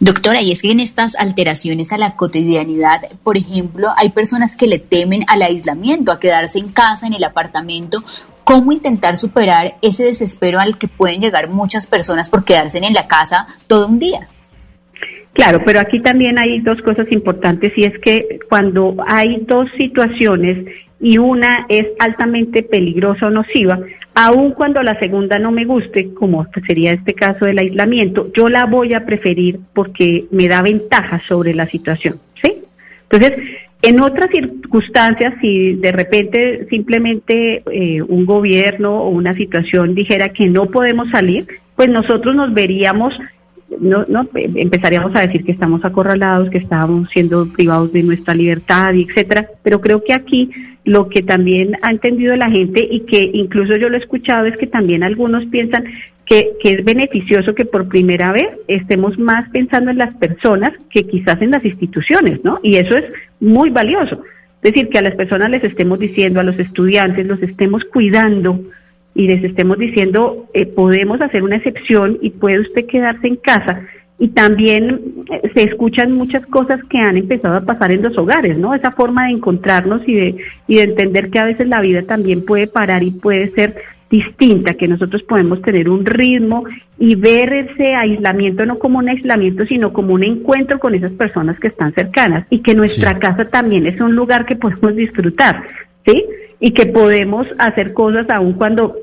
Doctora, 0.00 0.40
y 0.40 0.52
es 0.52 0.62
que 0.62 0.70
en 0.70 0.80
estas 0.80 1.14
alteraciones 1.16 1.92
a 1.92 1.98
la 1.98 2.16
cotidianidad, 2.16 3.02
por 3.22 3.36
ejemplo, 3.36 3.88
hay 3.98 4.08
personas 4.08 4.56
que 4.56 4.66
le 4.66 4.78
temen 4.78 5.24
al 5.28 5.42
aislamiento, 5.42 6.12
a 6.12 6.18
quedarse 6.18 6.58
en 6.58 6.70
casa, 6.70 7.06
en 7.06 7.12
el 7.12 7.24
apartamento, 7.24 8.02
¿Cómo 8.46 8.70
intentar 8.70 9.16
superar 9.16 9.74
ese 9.82 10.04
desespero 10.04 10.60
al 10.60 10.78
que 10.78 10.86
pueden 10.86 11.20
llegar 11.20 11.50
muchas 11.50 11.88
personas 11.88 12.30
por 12.30 12.44
quedarse 12.44 12.78
en 12.78 12.94
la 12.94 13.08
casa 13.08 13.44
todo 13.66 13.88
un 13.88 13.98
día? 13.98 14.20
Claro, 15.32 15.62
pero 15.66 15.80
aquí 15.80 15.98
también 15.98 16.38
hay 16.38 16.60
dos 16.60 16.80
cosas 16.80 17.10
importantes 17.10 17.72
y 17.76 17.82
es 17.82 17.98
que 17.98 18.38
cuando 18.48 18.94
hay 19.04 19.38
dos 19.48 19.68
situaciones 19.76 20.64
y 21.00 21.18
una 21.18 21.66
es 21.68 21.88
altamente 21.98 22.62
peligrosa 22.62 23.26
o 23.26 23.30
nociva, 23.30 23.80
aun 24.14 24.52
cuando 24.52 24.80
la 24.80 24.96
segunda 25.00 25.40
no 25.40 25.50
me 25.50 25.64
guste, 25.64 26.14
como 26.14 26.46
sería 26.68 26.92
este 26.92 27.14
caso 27.14 27.46
del 27.46 27.58
aislamiento, 27.58 28.30
yo 28.32 28.46
la 28.46 28.64
voy 28.66 28.94
a 28.94 29.04
preferir 29.04 29.58
porque 29.74 30.26
me 30.30 30.46
da 30.46 30.62
ventaja 30.62 31.20
sobre 31.26 31.52
la 31.52 31.66
situación, 31.66 32.20
¿sí? 32.40 32.62
Entonces, 33.10 33.44
en 33.82 34.00
otras 34.00 34.30
circunstancias, 34.30 35.34
si 35.40 35.74
de 35.74 35.92
repente 35.92 36.66
simplemente 36.70 37.62
eh, 37.70 38.02
un 38.02 38.26
gobierno 38.26 39.02
o 39.02 39.10
una 39.10 39.34
situación 39.34 39.94
dijera 39.94 40.30
que 40.30 40.46
no 40.46 40.66
podemos 40.66 41.10
salir, 41.10 41.46
pues 41.76 41.88
nosotros 41.88 42.34
nos 42.34 42.52
veríamos 42.52 43.14
no, 43.80 44.04
no 44.08 44.28
empezaríamos 44.34 45.14
a 45.16 45.26
decir 45.26 45.44
que 45.44 45.52
estamos 45.52 45.84
acorralados, 45.84 46.50
que 46.50 46.58
estamos 46.58 47.08
siendo 47.10 47.48
privados 47.52 47.92
de 47.92 48.02
nuestra 48.02 48.34
libertad, 48.34 48.94
y 48.94 49.02
etcétera. 49.02 49.48
Pero 49.62 49.80
creo 49.80 50.04
que 50.04 50.12
aquí 50.12 50.50
lo 50.84 51.08
que 51.08 51.22
también 51.22 51.76
ha 51.82 51.90
entendido 51.90 52.36
la 52.36 52.50
gente 52.50 52.86
y 52.88 53.00
que 53.00 53.30
incluso 53.32 53.76
yo 53.76 53.88
lo 53.88 53.96
he 53.96 54.00
escuchado 54.00 54.46
es 54.46 54.56
que 54.56 54.66
también 54.66 55.02
algunos 55.02 55.44
piensan 55.46 55.84
que, 56.26 56.52
que 56.60 56.70
es 56.70 56.84
beneficioso 56.84 57.54
que 57.54 57.64
por 57.64 57.88
primera 57.88 58.32
vez 58.32 58.48
estemos 58.66 59.18
más 59.18 59.48
pensando 59.50 59.92
en 59.92 59.98
las 59.98 60.14
personas 60.16 60.72
que 60.90 61.06
quizás 61.06 61.40
en 61.40 61.52
las 61.52 61.64
instituciones, 61.64 62.42
¿no? 62.44 62.58
Y 62.62 62.76
eso 62.76 62.96
es 62.96 63.04
muy 63.40 63.70
valioso. 63.70 64.22
Es 64.62 64.72
decir, 64.72 64.88
que 64.88 64.98
a 64.98 65.02
las 65.02 65.14
personas 65.14 65.50
les 65.50 65.62
estemos 65.62 66.00
diciendo, 66.00 66.40
a 66.40 66.42
los 66.42 66.58
estudiantes, 66.58 67.26
los 67.26 67.40
estemos 67.40 67.84
cuidando 67.84 68.60
y 69.14 69.28
les 69.28 69.44
estemos 69.44 69.78
diciendo, 69.78 70.46
eh, 70.52 70.66
podemos 70.66 71.20
hacer 71.20 71.44
una 71.44 71.56
excepción 71.56 72.18
y 72.20 72.30
puede 72.30 72.60
usted 72.60 72.86
quedarse 72.86 73.28
en 73.28 73.36
casa. 73.36 73.82
Y 74.18 74.28
también 74.28 75.24
eh, 75.30 75.50
se 75.54 75.62
escuchan 75.62 76.12
muchas 76.12 76.44
cosas 76.46 76.80
que 76.90 76.98
han 76.98 77.16
empezado 77.16 77.54
a 77.54 77.64
pasar 77.64 77.92
en 77.92 78.02
los 78.02 78.18
hogares, 78.18 78.58
¿no? 78.58 78.74
Esa 78.74 78.90
forma 78.90 79.26
de 79.26 79.34
encontrarnos 79.34 80.02
y 80.06 80.14
de, 80.14 80.36
y 80.66 80.76
de 80.76 80.82
entender 80.82 81.30
que 81.30 81.38
a 81.38 81.44
veces 81.44 81.68
la 81.68 81.80
vida 81.80 82.02
también 82.02 82.44
puede 82.44 82.66
parar 82.66 83.04
y 83.04 83.12
puede 83.12 83.52
ser 83.52 83.76
distinta, 84.10 84.74
que 84.74 84.86
nosotros 84.88 85.22
podemos 85.22 85.60
tener 85.62 85.88
un 85.88 86.06
ritmo 86.06 86.64
y 86.98 87.16
ver 87.16 87.52
ese 87.52 87.94
aislamiento 87.94 88.64
no 88.64 88.78
como 88.78 88.98
un 88.98 89.08
aislamiento, 89.08 89.66
sino 89.66 89.92
como 89.92 90.14
un 90.14 90.22
encuentro 90.22 90.78
con 90.78 90.94
esas 90.94 91.12
personas 91.12 91.58
que 91.58 91.68
están 91.68 91.92
cercanas 91.92 92.46
y 92.50 92.60
que 92.60 92.74
nuestra 92.74 93.18
casa 93.18 93.48
también 93.48 93.86
es 93.86 94.00
un 94.00 94.14
lugar 94.14 94.46
que 94.46 94.56
podemos 94.56 94.94
disfrutar, 94.94 95.62
¿sí? 96.04 96.24
Y 96.60 96.70
que 96.70 96.86
podemos 96.86 97.46
hacer 97.58 97.92
cosas 97.92 98.30
aun 98.30 98.52
cuando 98.52 98.96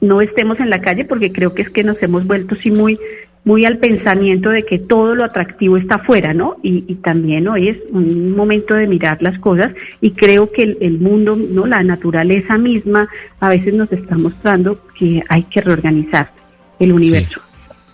no 0.00 0.20
estemos 0.20 0.60
en 0.60 0.70
la 0.70 0.80
calle 0.80 1.04
porque 1.04 1.32
creo 1.32 1.54
que 1.54 1.62
es 1.62 1.70
que 1.70 1.82
nos 1.82 2.02
hemos 2.02 2.26
vuelto 2.26 2.54
sí 2.56 2.70
muy 2.70 2.98
muy 3.44 3.66
al 3.66 3.78
pensamiento 3.78 4.48
de 4.50 4.64
que 4.64 4.78
todo 4.78 5.14
lo 5.14 5.24
atractivo 5.24 5.76
está 5.76 5.96
afuera, 5.96 6.32
¿no? 6.32 6.56
Y, 6.62 6.94
también 6.96 7.46
hoy 7.46 7.68
es 7.68 7.76
un 7.90 8.34
momento 8.34 8.74
de 8.74 8.86
mirar 8.86 9.18
las 9.20 9.38
cosas 9.38 9.72
y 10.00 10.12
creo 10.12 10.50
que 10.50 10.76
el, 10.80 10.98
mundo, 10.98 11.36
¿no? 11.36 11.66
La 11.66 11.82
naturaleza 11.82 12.56
misma 12.56 13.08
a 13.40 13.48
veces 13.50 13.76
nos 13.76 13.92
está 13.92 14.16
mostrando 14.16 14.80
que 14.98 15.22
hay 15.28 15.42
que 15.44 15.60
reorganizar 15.60 16.30
el 16.78 16.92
universo. 16.92 17.40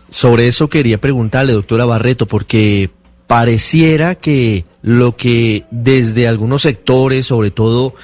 Sobre 0.09 0.47
eso 0.47 0.69
quería 0.69 0.99
preguntarle, 0.99 1.53
doctora 1.53 1.85
Barreto, 1.85 2.27
porque 2.27 2.91
pareciera 3.27 4.15
que 4.15 4.65
lo 4.83 5.17
que 5.17 5.65
desde 5.71 6.29
algunos 6.29 6.63
sectores, 6.63 7.27
sobre 7.27 7.51
todo 7.51 7.95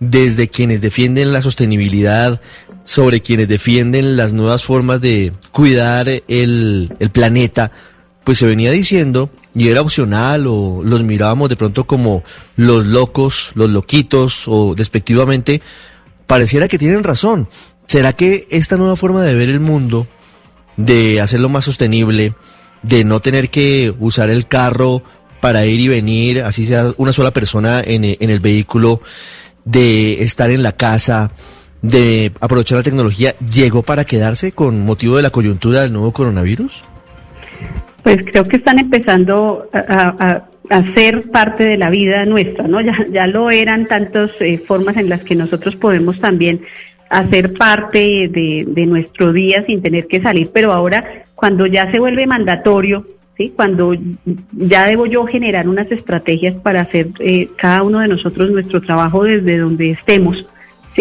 desde 0.00 0.48
quienes 0.48 0.80
defienden 0.80 1.32
la 1.32 1.42
sostenibilidad, 1.42 2.40
sobre 2.86 3.20
quienes 3.20 3.48
defienden 3.48 4.16
las 4.16 4.32
nuevas 4.32 4.62
formas 4.62 5.00
de 5.00 5.32
cuidar 5.50 6.08
el, 6.08 6.96
planeta, 7.12 7.72
pues 8.22 8.38
se 8.38 8.46
venía 8.46 8.70
diciendo 8.70 9.28
y 9.56 9.68
era 9.68 9.80
opcional 9.80 10.46
o 10.46 10.82
los 10.84 11.02
mirábamos 11.02 11.48
de 11.48 11.56
pronto 11.56 11.84
como 11.88 12.22
los 12.54 12.86
locos, 12.86 13.50
los 13.54 13.68
loquitos 13.70 14.44
o 14.46 14.76
despectivamente, 14.76 15.62
pareciera 16.28 16.68
que 16.68 16.78
tienen 16.78 17.02
razón. 17.02 17.48
¿Será 17.88 18.12
que 18.12 18.46
esta 18.50 18.76
nueva 18.76 18.94
forma 18.94 19.24
de 19.24 19.34
ver 19.34 19.48
el 19.48 19.60
mundo, 19.60 20.06
de 20.76 21.20
hacerlo 21.20 21.48
más 21.48 21.64
sostenible, 21.64 22.34
de 22.84 23.02
no 23.02 23.20
tener 23.20 23.50
que 23.50 23.92
usar 23.98 24.30
el 24.30 24.46
carro 24.46 25.02
para 25.40 25.66
ir 25.66 25.80
y 25.80 25.88
venir, 25.88 26.42
así 26.42 26.66
sea 26.66 26.92
una 26.98 27.12
sola 27.12 27.32
persona 27.32 27.82
en, 27.84 28.04
en 28.04 28.30
el 28.30 28.38
vehículo, 28.38 29.02
de 29.64 30.22
estar 30.22 30.50
en 30.50 30.62
la 30.62 30.72
casa, 30.72 31.32
de 31.82 32.32
aprovechar 32.40 32.78
la 32.78 32.84
tecnología, 32.84 33.34
llegó 33.52 33.82
para 33.82 34.04
quedarse 34.04 34.52
con 34.52 34.84
motivo 34.84 35.16
de 35.16 35.22
la 35.22 35.30
coyuntura 35.30 35.82
del 35.82 35.92
nuevo 35.92 36.12
coronavirus? 36.12 36.84
Pues 38.02 38.18
creo 38.24 38.44
que 38.44 38.56
están 38.56 38.78
empezando 38.78 39.68
a, 39.72 40.44
ser 40.94 41.30
parte 41.30 41.64
de 41.64 41.76
la 41.76 41.90
vida 41.90 42.24
nuestra, 42.24 42.66
¿no? 42.66 42.80
Ya, 42.80 42.92
ya 43.12 43.28
lo 43.28 43.50
eran 43.50 43.86
tantas 43.86 44.30
eh, 44.40 44.58
formas 44.58 44.96
en 44.96 45.08
las 45.08 45.22
que 45.22 45.36
nosotros 45.36 45.76
podemos 45.76 46.18
también 46.20 46.60
hacer 47.08 47.54
parte 47.54 48.28
de, 48.28 48.64
de 48.66 48.86
nuestro 48.86 49.32
día 49.32 49.64
sin 49.64 49.80
tener 49.80 50.08
que 50.08 50.20
salir, 50.20 50.50
pero 50.52 50.72
ahora 50.72 51.24
cuando 51.36 51.66
ya 51.66 51.90
se 51.92 52.00
vuelve 52.00 52.26
mandatorio, 52.26 53.06
¿sí? 53.36 53.52
cuando 53.54 53.94
ya 54.52 54.86
debo 54.86 55.06
yo 55.06 55.26
generar 55.26 55.68
unas 55.68 55.90
estrategias 55.92 56.54
para 56.56 56.80
hacer 56.80 57.08
eh, 57.20 57.50
cada 57.56 57.82
uno 57.82 58.00
de 58.00 58.08
nosotros 58.08 58.50
nuestro 58.50 58.80
trabajo 58.80 59.24
desde 59.24 59.58
donde 59.58 59.90
estemos, 59.90 60.46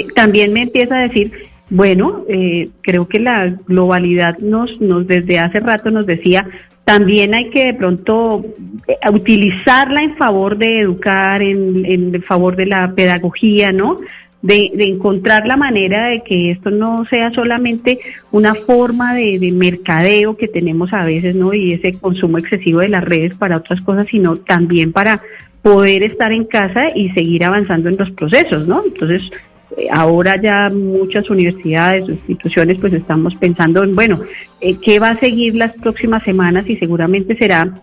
también 0.03 0.53
me 0.53 0.63
empieza 0.63 0.97
a 0.97 1.07
decir, 1.07 1.31
bueno, 1.69 2.25
eh, 2.29 2.69
creo 2.81 3.07
que 3.07 3.19
la 3.19 3.55
globalidad 3.67 4.37
nos, 4.39 4.79
nos 4.79 5.07
desde 5.07 5.39
hace 5.39 5.59
rato 5.59 5.89
nos 5.91 6.05
decía, 6.05 6.47
también 6.83 7.33
hay 7.33 7.49
que 7.49 7.65
de 7.65 7.73
pronto 7.73 8.45
eh, 8.87 9.09
utilizarla 9.11 10.03
en 10.03 10.15
favor 10.15 10.57
de 10.57 10.81
educar, 10.81 11.41
en, 11.41 11.85
en 11.85 12.21
favor 12.21 12.55
de 12.55 12.67
la 12.67 12.93
pedagogía, 12.93 13.71
¿no? 13.71 13.97
De, 14.43 14.71
de, 14.75 14.83
encontrar 14.83 15.47
la 15.47 15.57
manera 15.57 16.09
de 16.09 16.21
que 16.21 16.51
esto 16.51 16.69
no 16.69 17.03
sea 17.05 17.31
solamente 17.31 17.99
una 18.31 18.53
forma 18.53 19.15
de, 19.15 19.39
de, 19.39 19.51
mercadeo 19.51 20.37
que 20.37 20.47
tenemos 20.47 20.93
a 20.93 21.03
veces, 21.03 21.33
¿no? 21.33 21.51
Y 21.55 21.73
ese 21.73 21.93
consumo 21.93 22.37
excesivo 22.37 22.81
de 22.81 22.89
las 22.89 23.03
redes 23.03 23.35
para 23.35 23.57
otras 23.57 23.81
cosas, 23.81 24.05
sino 24.11 24.37
también 24.37 24.91
para 24.91 25.19
poder 25.63 26.03
estar 26.03 26.31
en 26.31 26.45
casa 26.45 26.91
y 26.93 27.09
seguir 27.09 27.43
avanzando 27.43 27.89
en 27.89 27.97
los 27.97 28.11
procesos, 28.11 28.67
¿no? 28.67 28.83
Entonces, 28.85 29.31
ahora 29.91 30.41
ya 30.41 30.69
muchas 30.69 31.29
universidades 31.29 32.03
o 32.03 32.11
instituciones 32.11 32.77
pues 32.79 32.93
estamos 32.93 33.35
pensando 33.35 33.83
en, 33.83 33.95
bueno, 33.95 34.21
eh, 34.61 34.77
¿qué 34.81 34.99
va 34.99 35.11
a 35.11 35.19
seguir 35.19 35.55
las 35.55 35.73
próximas 35.73 36.23
semanas? 36.23 36.67
Y 36.67 36.77
seguramente 36.77 37.37
será 37.37 37.81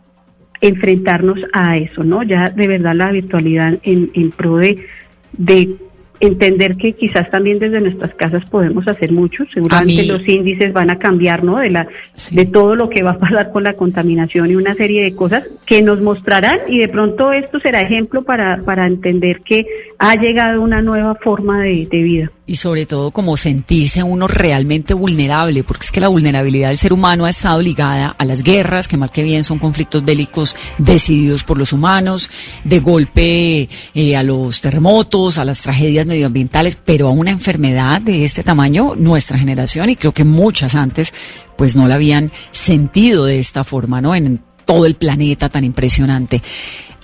enfrentarnos 0.60 1.40
a 1.52 1.76
eso, 1.76 2.04
¿no? 2.04 2.22
Ya 2.22 2.50
de 2.50 2.68
verdad 2.68 2.94
la 2.94 3.10
virtualidad 3.10 3.78
en, 3.82 4.10
en 4.14 4.30
pro 4.30 4.56
de, 4.56 4.86
de 5.32 5.76
entender 6.22 6.76
que 6.76 6.92
quizás 6.92 7.28
también 7.30 7.58
desde 7.58 7.80
nuestras 7.80 8.14
casas 8.14 8.48
podemos 8.48 8.86
hacer 8.86 9.10
mucho. 9.10 9.44
Seguramente 9.52 10.06
los 10.06 10.26
índices 10.28 10.72
van 10.72 10.88
a 10.88 10.98
cambiar, 10.98 11.42
¿no? 11.42 11.58
De 11.58 11.68
la 11.68 11.88
de 12.30 12.46
todo 12.46 12.76
lo 12.76 12.88
que 12.88 13.02
va 13.02 13.12
a 13.12 13.18
pasar 13.18 13.50
con 13.50 13.64
la 13.64 13.74
contaminación 13.74 14.48
y 14.50 14.54
una 14.54 14.74
serie 14.74 15.02
de 15.02 15.16
cosas 15.16 15.42
que 15.66 15.82
nos 15.82 16.00
mostrarán 16.00 16.60
y 16.68 16.78
de 16.78 16.88
pronto 16.88 17.32
esto 17.32 17.58
será 17.58 17.82
ejemplo 17.82 18.22
para 18.22 18.62
para 18.62 18.86
entender 18.86 19.40
que 19.40 19.66
ha 19.98 20.14
llegado 20.14 20.62
una 20.62 20.80
nueva 20.80 21.16
forma 21.16 21.60
de, 21.62 21.88
de 21.90 22.02
vida 22.02 22.32
y 22.46 22.56
sobre 22.56 22.86
todo 22.86 23.12
como 23.12 23.36
sentirse 23.36 24.02
uno 24.02 24.26
realmente 24.26 24.94
vulnerable, 24.94 25.62
porque 25.62 25.84
es 25.84 25.92
que 25.92 26.00
la 26.00 26.08
vulnerabilidad 26.08 26.68
del 26.68 26.78
ser 26.78 26.92
humano 26.92 27.24
ha 27.24 27.30
estado 27.30 27.60
ligada 27.60 28.14
a 28.18 28.24
las 28.24 28.42
guerras, 28.42 28.88
que 28.88 28.96
mal 28.96 29.10
que 29.10 29.22
bien 29.22 29.44
son 29.44 29.58
conflictos 29.58 30.04
bélicos 30.04 30.56
decididos 30.78 31.44
por 31.44 31.58
los 31.58 31.72
humanos, 31.72 32.30
de 32.64 32.80
golpe 32.80 33.68
eh, 33.94 34.16
a 34.16 34.22
los 34.22 34.60
terremotos, 34.60 35.38
a 35.38 35.44
las 35.44 35.60
tragedias 35.60 36.06
medioambientales, 36.06 36.76
pero 36.76 37.08
a 37.08 37.12
una 37.12 37.30
enfermedad 37.30 38.00
de 38.00 38.24
este 38.24 38.42
tamaño, 38.42 38.94
nuestra 38.96 39.38
generación 39.38 39.90
y 39.90 39.96
creo 39.96 40.12
que 40.12 40.24
muchas 40.24 40.74
antes, 40.74 41.14
pues 41.56 41.76
no 41.76 41.86
la 41.86 41.94
habían 41.94 42.32
sentido 42.50 43.24
de 43.24 43.38
esta 43.38 43.62
forma, 43.62 44.00
¿no? 44.00 44.14
En 44.14 44.42
todo 44.72 44.86
el 44.86 44.94
planeta 44.94 45.50
tan 45.50 45.64
impresionante. 45.64 46.42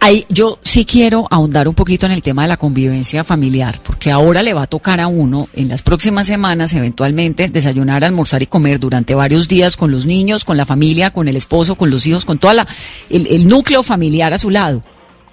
Ahí 0.01 0.25
yo 0.29 0.59
sí 0.63 0.85
quiero 0.85 1.27
ahondar 1.31 1.69
un 1.69 1.75
poquito 1.75 2.07
en 2.07 2.13
el 2.13 2.23
tema 2.23 2.43
de 2.43 2.49
la 2.49 2.57
convivencia 2.57 3.25
familiar, 3.25 3.81
porque 3.83 4.11
ahora 4.11 4.43
le 4.43 4.55
va 4.55 4.63
a 4.63 4.67
tocar 4.67 5.01
a 5.01 5.09
uno 5.09 5.49
en 5.53 5.69
las 5.69 5.83
próximas 5.83 6.27
semanas 6.27 6.73
eventualmente 6.73 7.49
desayunar, 7.49 8.05
almorzar 8.05 8.43
y 8.43 8.47
comer 8.47 8.79
durante 8.79 9.15
varios 9.15 9.49
días 9.49 9.77
con 9.77 9.91
los 9.91 10.07
niños, 10.07 10.45
con 10.45 10.57
la 10.57 10.65
familia, 10.65 11.11
con 11.11 11.29
el 11.29 11.37
esposo, 11.37 11.75
con 11.75 11.91
los 11.91 12.07
hijos, 12.07 12.25
con 12.25 12.39
toda 12.39 12.55
la 12.55 12.69
el, 13.11 13.27
el 13.27 13.49
núcleo 13.49 13.83
familiar 13.83 14.33
a 14.33 14.39
su 14.39 14.51
lado. 14.51 14.81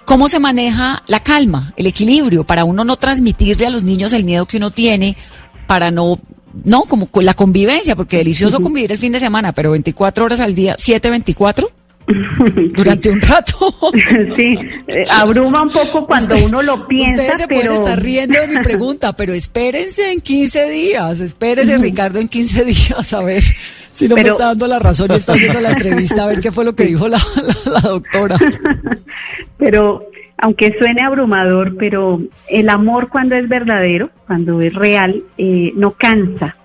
¿Cómo 0.04 0.28
se 0.28 0.38
maneja 0.38 1.04
la 1.06 1.20
calma, 1.20 1.72
el 1.76 1.86
equilibrio 1.86 2.44
para 2.44 2.64
uno 2.64 2.84
no 2.84 2.96
transmitirle 2.96 3.66
a 3.66 3.70
los 3.70 3.82
niños 3.82 4.12
el 4.12 4.24
miedo 4.24 4.46
que 4.46 4.58
uno 4.58 4.72
tiene, 4.72 5.16
para 5.66 5.90
no 5.90 6.18
no, 6.64 6.82
como 6.82 7.06
con 7.06 7.24
la 7.24 7.34
convivencia, 7.34 7.96
porque 7.96 8.18
delicioso 8.18 8.60
convivir 8.62 8.92
el 8.92 8.98
fin 8.98 9.12
de 9.12 9.20
semana, 9.20 9.52
pero 9.52 9.72
24 9.72 10.24
horas 10.24 10.40
al 10.40 10.54
día, 10.54 10.74
7, 10.78 11.10
24? 11.10 11.70
durante 12.74 13.10
un 13.10 13.20
rato. 13.20 13.74
sí, 14.36 14.58
eh, 14.86 15.04
abruma 15.10 15.62
un 15.62 15.70
poco 15.70 16.06
cuando 16.06 16.36
uno 16.44 16.62
lo 16.62 16.86
piensa. 16.86 17.22
Ustedes 17.22 17.40
se 17.40 17.48
pero... 17.48 17.60
pueden 17.60 17.82
estar 17.82 18.02
riendo 18.02 18.40
de 18.40 18.48
mi 18.48 18.58
pregunta, 18.62 19.14
pero 19.14 19.32
espérense 19.32 20.12
en 20.12 20.20
15 20.20 20.70
días, 20.70 21.20
espérense 21.20 21.78
Ricardo 21.78 22.18
en 22.20 22.28
15 22.28 22.64
días 22.64 23.12
a 23.12 23.22
ver 23.22 23.42
si 23.90 24.08
no 24.08 24.14
me 24.14 24.22
está 24.22 24.46
dando 24.46 24.66
la 24.66 24.78
razón 24.78 25.10
y 25.10 25.14
está 25.14 25.32
viendo 25.34 25.60
la 25.60 25.72
entrevista 25.72 26.24
a 26.24 26.26
ver 26.26 26.40
qué 26.40 26.52
fue 26.52 26.64
lo 26.64 26.74
que 26.74 26.84
dijo 26.84 27.08
la, 27.08 27.18
la 27.64 27.80
doctora. 27.80 28.36
pero 29.56 30.08
aunque 30.38 30.76
suene 30.78 31.02
abrumador, 31.02 31.76
pero 31.76 32.20
el 32.48 32.68
amor 32.68 33.08
cuando 33.08 33.36
es 33.36 33.48
verdadero, 33.48 34.10
cuando 34.26 34.60
es 34.60 34.74
real, 34.74 35.22
eh, 35.38 35.72
no 35.74 35.92
cansa. 35.92 36.56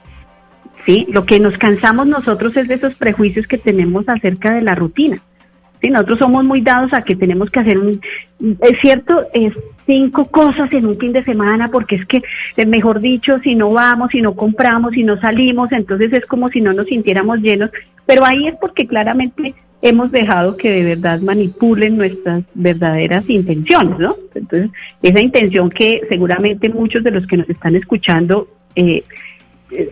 ¿sí? 0.86 1.08
Lo 1.10 1.26
que 1.26 1.40
nos 1.40 1.58
cansamos 1.58 2.08
nosotros 2.08 2.56
es 2.58 2.68
de 2.68 2.76
esos 2.76 2.96
prejuicios 2.96 3.48
que 3.48 3.58
tenemos 3.58 4.08
acerca 4.10 4.54
de 4.54 4.62
la 4.62 4.76
rutina. 4.76 5.22
¿Sí? 5.82 5.90
Nosotros 5.90 6.20
somos 6.20 6.44
muy 6.44 6.62
dados 6.62 6.94
a 6.94 7.02
que 7.02 7.16
tenemos 7.16 7.50
que 7.50 7.60
hacer 7.60 7.78
un, 7.78 8.02
es 8.62 8.80
cierto, 8.80 9.26
es 9.34 9.54
cinco 9.86 10.28
cosas 10.28 10.72
en 10.74 10.86
un 10.86 10.98
fin 10.98 11.14
de 11.14 11.24
semana, 11.24 11.70
porque 11.70 11.96
es 11.96 12.06
que, 12.06 12.22
eh, 12.58 12.66
mejor 12.66 13.02
dicho, 13.02 13.40
si 13.40 13.56
no 13.56 13.72
vamos, 13.72 14.12
si 14.12 14.22
no 14.22 14.36
compramos, 14.36 14.94
si 14.94 15.04
no 15.04 15.20
salimos, 15.20 15.72
entonces 15.72 16.14
es 16.14 16.26
como 16.26 16.50
si 16.50 16.62
no 16.62 16.74
nos 16.74 16.88
sintiéramos 16.88 17.40
llenos, 17.40 17.72
pero 18.06 18.26
ahí 18.26 18.48
es 18.48 18.56
porque 18.56 18.88
claramente 18.88 19.54
hemos 19.82 20.12
dejado 20.12 20.58
que 20.58 20.70
de 20.70 20.84
verdad 20.84 21.22
manipulen 21.22 21.98
nuestras 21.98 22.44
verdaderas 22.54 23.28
intenciones, 23.30 23.98
¿no? 23.98 24.16
Entonces, 24.36 24.70
esa 25.02 25.20
intención 25.20 25.70
que 25.70 26.02
seguramente 26.08 26.70
muchos 26.70 27.04
de 27.04 27.12
los 27.12 27.26
que 27.26 27.38
nos 27.38 27.50
están 27.50 27.76
escuchando 27.76 28.48
eh, 28.76 29.04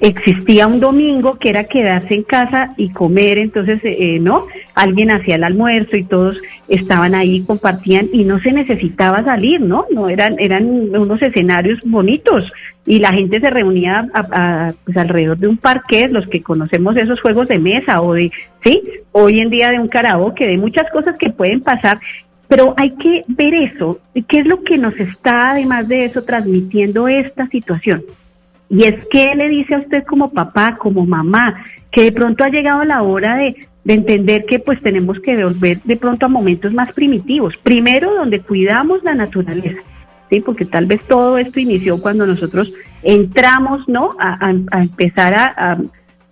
existía 0.01 0.67
un 0.67 0.79
domingo 0.79 1.37
que 1.39 1.49
era 1.49 1.63
quedarse 1.63 2.13
en 2.13 2.23
casa 2.23 2.73
y 2.77 2.89
comer, 2.89 3.37
entonces, 3.37 3.79
eh, 3.83 4.19
¿no? 4.19 4.47
Alguien 4.75 5.11
hacía 5.11 5.35
el 5.35 5.43
almuerzo 5.43 5.95
y 5.95 6.03
todos 6.03 6.37
estaban 6.67 7.15
ahí, 7.15 7.43
compartían 7.45 8.09
y 8.11 8.25
no 8.25 8.39
se 8.39 8.51
necesitaba 8.51 9.23
salir, 9.23 9.61
¿no? 9.61 9.85
No 9.91 10.09
eran, 10.09 10.35
eran 10.39 10.65
unos 10.65 11.21
escenarios 11.21 11.79
bonitos 11.83 12.51
y 12.85 12.99
la 12.99 13.13
gente 13.13 13.39
se 13.39 13.49
reunía 13.49 14.07
pues 14.83 14.97
alrededor 14.97 15.37
de 15.37 15.47
un 15.47 15.57
parque, 15.57 16.07
los 16.09 16.27
que 16.27 16.41
conocemos 16.41 16.97
esos 16.97 17.21
juegos 17.21 17.47
de 17.47 17.59
mesa 17.59 18.01
o 18.01 18.13
de, 18.13 18.31
sí, 18.63 18.81
hoy 19.11 19.39
en 19.39 19.49
día 19.49 19.69
de 19.69 19.79
un 19.79 19.87
karaoke, 19.87 20.47
de 20.47 20.57
muchas 20.57 20.89
cosas 20.91 21.15
que 21.17 21.29
pueden 21.29 21.61
pasar, 21.61 21.99
pero 22.47 22.73
hay 22.77 22.91
que 22.95 23.23
ver 23.27 23.53
eso, 23.53 23.99
qué 24.27 24.39
es 24.39 24.45
lo 24.45 24.63
que 24.63 24.77
nos 24.77 24.97
está 24.99 25.51
además 25.51 25.87
de 25.87 26.05
eso 26.05 26.23
transmitiendo 26.23 27.07
esta 27.07 27.47
situación. 27.47 28.03
Y 28.69 28.83
es 28.83 28.95
que 29.07 29.33
le 29.35 29.49
dice 29.49 29.75
a 29.75 29.79
usted 29.79 30.03
como 30.03 30.31
papá, 30.31 30.77
como 30.77 31.05
mamá, 31.05 31.63
que 31.91 32.03
de 32.03 32.11
pronto 32.11 32.43
ha 32.43 32.49
llegado 32.49 32.83
la 32.83 33.01
hora 33.01 33.35
de, 33.35 33.67
de 33.83 33.93
entender 33.93 34.45
que 34.45 34.59
pues 34.59 34.81
tenemos 34.81 35.19
que 35.19 35.43
volver 35.43 35.81
de 35.83 35.97
pronto 35.97 36.25
a 36.25 36.29
momentos 36.29 36.71
más 36.73 36.93
primitivos. 36.93 37.55
Primero, 37.57 38.13
donde 38.13 38.41
cuidamos 38.41 39.03
la 39.03 39.15
naturaleza, 39.15 39.81
¿sí? 40.29 40.41
Porque 40.41 40.65
tal 40.65 40.85
vez 40.85 41.01
todo 41.07 41.37
esto 41.37 41.59
inició 41.59 41.99
cuando 41.99 42.27
nosotros 42.27 42.71
entramos, 43.01 43.87
¿no? 43.87 44.15
A, 44.19 44.51
empezar 44.79 45.33
a, 45.33 45.77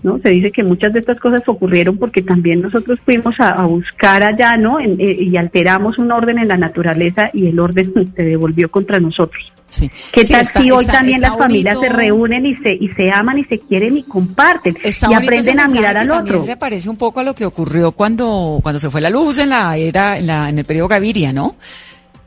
¿no? 0.04 0.19
Se 0.19 0.30
dice 0.30 0.52
que 0.52 0.63
muchas 0.63 0.93
de 0.93 1.00
estas 1.00 1.19
cosas 1.19 1.41
ocurrieron 1.47 1.97
porque 1.97 2.21
también 2.21 2.62
nosotros 2.62 3.00
fuimos 3.04 3.36
a, 3.39 3.65
buscar 3.65 4.21
allá, 4.23 4.58
¿no? 4.58 4.80
Eh, 4.80 4.95
y 5.00 5.36
alteramos 5.38 5.97
un 5.97 6.12
orden 6.12 6.38
en 6.38 6.50
la 6.50 6.58
naturaleza 6.58 7.32
y 7.34 7.47
el 7.47 7.60
orden 7.60 7.91
se 8.15 8.23
devolvió 8.23 8.69
contra 8.69 9.00
nosotros. 9.00 9.52
Sí. 9.77 9.91
¿Qué 10.11 10.25
tal 10.25 10.45
si 10.45 10.71
hoy 10.71 10.85
también 10.85 11.21
las 11.21 11.37
familias 11.37 11.77
se 11.79 11.89
reúnen 11.89 12.45
y 12.45 12.55
se 12.57 12.73
y 12.73 12.89
se 12.89 13.11
aman 13.11 13.37
y 13.39 13.43
se 13.45 13.59
quieren 13.59 13.97
y 13.97 14.03
comparten 14.03 14.77
y 14.83 15.13
aprenden 15.13 15.59
a 15.59 15.67
mirar 15.67 15.97
al 15.97 16.11
otro? 16.11 16.43
se 16.43 16.57
parece 16.57 16.89
un 16.89 16.97
poco 16.97 17.19
a 17.19 17.23
lo 17.23 17.35
que 17.35 17.45
ocurrió 17.45 17.91
cuando 17.91 18.59
cuando 18.63 18.79
se 18.79 18.89
fue 18.89 19.01
la 19.01 19.09
luz 19.09 19.39
en 19.39 19.49
la 19.49 19.77
era 19.77 20.17
en, 20.17 20.27
la, 20.27 20.49
en 20.49 20.59
el 20.59 20.65
periodo 20.65 20.87
Gaviria, 20.87 21.31
¿no? 21.31 21.55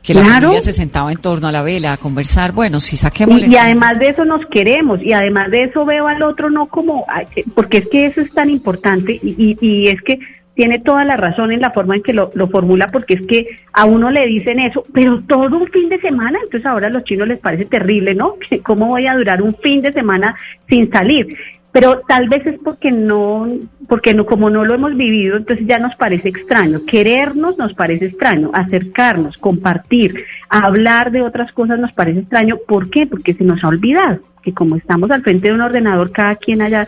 que 0.01 0.13
la 0.13 0.25
familia 0.25 0.59
se 0.59 0.73
sentaba 0.73 1.11
en 1.11 1.19
torno 1.19 1.47
a 1.47 1.51
la 1.51 1.61
vela 1.61 1.93
a 1.93 1.97
conversar, 1.97 2.53
bueno, 2.53 2.79
si 2.79 2.97
saquemos... 2.97 3.39
Y, 3.41 3.51
y 3.51 3.57
además 3.57 3.99
de 3.99 4.09
eso 4.09 4.25
nos 4.25 4.45
queremos, 4.47 5.01
y 5.01 5.13
además 5.13 5.51
de 5.51 5.65
eso 5.65 5.85
veo 5.85 6.07
al 6.07 6.23
otro 6.23 6.49
no 6.49 6.65
como, 6.67 7.05
porque 7.53 7.79
es 7.79 7.89
que 7.89 8.05
eso 8.07 8.21
es 8.21 8.31
tan 8.33 8.49
importante, 8.49 9.19
y, 9.21 9.57
y, 9.61 9.89
es 9.89 10.01
que 10.01 10.19
tiene 10.53 10.79
toda 10.79 11.05
la 11.05 11.15
razón 11.15 11.51
en 11.51 11.61
la 11.61 11.71
forma 11.71 11.95
en 11.95 12.03
que 12.03 12.13
lo, 12.13 12.31
lo, 12.33 12.47
formula, 12.47 12.89
porque 12.91 13.15
es 13.15 13.21
que 13.23 13.47
a 13.73 13.85
uno 13.85 14.11
le 14.11 14.25
dicen 14.27 14.59
eso, 14.59 14.83
pero 14.93 15.21
todo 15.27 15.57
un 15.57 15.67
fin 15.67 15.89
de 15.89 15.99
semana, 15.99 16.39
entonces 16.43 16.65
ahora 16.65 16.87
a 16.87 16.89
los 16.91 17.03
chinos 17.03 17.27
les 17.27 17.39
parece 17.39 17.65
terrible, 17.65 18.15
¿no? 18.15 18.35
¿Cómo 18.63 18.87
voy 18.87 19.07
a 19.07 19.15
durar 19.15 19.41
un 19.41 19.55
fin 19.55 19.81
de 19.81 19.93
semana 19.93 20.35
sin 20.67 20.91
salir? 20.91 21.37
pero 21.71 22.01
tal 22.07 22.27
vez 22.27 22.45
es 22.45 22.59
porque 22.59 22.91
no, 22.91 23.47
porque 23.87 24.13
no, 24.13 24.25
como 24.25 24.49
no 24.49 24.65
lo 24.65 24.73
hemos 24.73 24.95
vivido, 24.95 25.37
entonces 25.37 25.65
ya 25.65 25.79
nos 25.79 25.95
parece 25.95 26.27
extraño. 26.29 26.81
Querernos 26.85 27.57
nos 27.57 27.73
parece 27.73 28.07
extraño, 28.07 28.51
acercarnos, 28.53 29.37
compartir, 29.37 30.25
hablar 30.49 31.11
de 31.11 31.21
otras 31.21 31.51
cosas 31.53 31.79
nos 31.79 31.93
parece 31.93 32.19
extraño. 32.19 32.57
¿Por 32.67 32.89
qué? 32.89 33.07
Porque 33.07 33.33
se 33.33 33.45
nos 33.45 33.63
ha 33.63 33.69
olvidado 33.69 34.19
que 34.43 34.53
como 34.53 34.75
estamos 34.75 35.11
al 35.11 35.21
frente 35.21 35.47
de 35.47 35.53
un 35.53 35.61
ordenador, 35.61 36.11
cada 36.11 36.35
quien 36.35 36.61
allá 36.61 36.87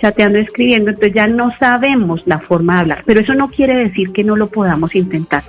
chateando 0.00 0.38
escribiendo, 0.38 0.90
entonces 0.90 1.14
ya 1.14 1.26
no 1.26 1.52
sabemos 1.58 2.22
la 2.26 2.38
forma 2.38 2.74
de 2.74 2.80
hablar. 2.80 3.02
Pero 3.06 3.20
eso 3.20 3.34
no 3.34 3.50
quiere 3.50 3.76
decir 3.76 4.12
que 4.12 4.24
no 4.24 4.36
lo 4.36 4.48
podamos 4.48 4.94
intentar. 4.94 5.44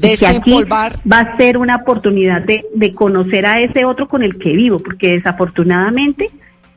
Que 0.00 0.26
aquí 0.26 0.64
va 0.64 1.20
a 1.20 1.36
ser 1.36 1.56
una 1.56 1.76
oportunidad 1.76 2.42
de, 2.42 2.66
de 2.74 2.94
conocer 2.94 3.46
a 3.46 3.60
ese 3.60 3.84
otro 3.84 4.08
con 4.08 4.22
el 4.22 4.38
que 4.38 4.52
vivo, 4.52 4.78
porque 4.78 5.12
desafortunadamente 5.12 6.30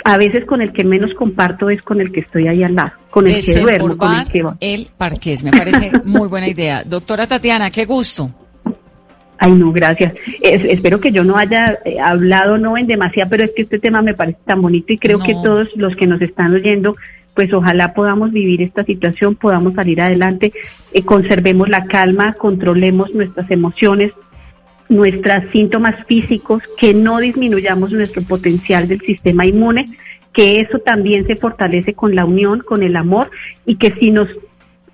a 0.05 0.17
veces 0.17 0.45
con 0.45 0.61
el 0.61 0.71
que 0.71 0.83
menos 0.83 1.13
comparto 1.13 1.69
es 1.69 1.81
con 1.81 2.01
el 2.01 2.11
que 2.11 2.21
estoy 2.21 2.47
ahí 2.47 2.63
al 2.63 2.75
lado, 2.75 2.93
con 3.09 3.27
el 3.27 3.43
que 3.43 3.59
duermo, 3.59 3.97
con 3.97 4.13
el 4.13 4.31
que 4.31 4.43
va. 4.43 4.57
El 4.59 4.89
parqués, 4.97 5.43
me 5.43 5.51
parece 5.51 5.91
muy 6.05 6.27
buena 6.27 6.47
idea. 6.49 6.83
Doctora 6.83 7.27
Tatiana, 7.27 7.69
qué 7.69 7.85
gusto. 7.85 8.31
Ay, 9.41 9.53
no, 9.53 9.71
gracias. 9.71 10.13
espero 10.41 10.99
que 10.99 11.13
yo 11.13 11.23
no 11.23 11.37
haya 11.37 11.79
eh, 11.85 11.97
hablado 11.99 12.57
no 12.57 12.77
en 12.77 12.87
demasiado, 12.87 13.29
pero 13.29 13.45
es 13.45 13.51
que 13.55 13.61
este 13.61 13.79
tema 13.79 14.01
me 14.01 14.13
parece 14.13 14.39
tan 14.45 14.61
bonito 14.61 14.91
y 14.91 14.97
creo 14.97 15.17
que 15.17 15.33
todos 15.33 15.69
los 15.77 15.95
que 15.95 16.07
nos 16.07 16.21
están 16.21 16.53
oyendo, 16.53 16.97
pues 17.33 17.53
ojalá 17.53 17.93
podamos 17.93 18.33
vivir 18.33 18.61
esta 18.61 18.83
situación, 18.83 19.35
podamos 19.35 19.75
salir 19.75 20.01
adelante, 20.01 20.51
eh, 20.93 21.03
conservemos 21.03 21.69
la 21.69 21.85
calma, 21.85 22.33
controlemos 22.33 23.15
nuestras 23.15 23.49
emociones, 23.49 24.11
nuestros 24.89 25.45
síntomas 25.53 25.95
físicos, 26.05 26.61
que 26.77 26.93
no 26.93 27.19
disminuyamos 27.19 27.93
nuestro 27.93 28.21
potencial 28.23 28.89
del 28.89 28.99
sistema 28.99 29.45
inmune, 29.45 29.97
que 30.33 30.59
eso 30.59 30.79
también 30.79 31.25
se 31.27 31.37
fortalece 31.37 31.93
con 31.93 32.13
la 32.13 32.25
unión, 32.25 32.59
con 32.59 32.83
el 32.83 32.97
amor 32.97 33.31
y 33.65 33.75
que 33.75 33.93
si 34.01 34.11
nos 34.11 34.27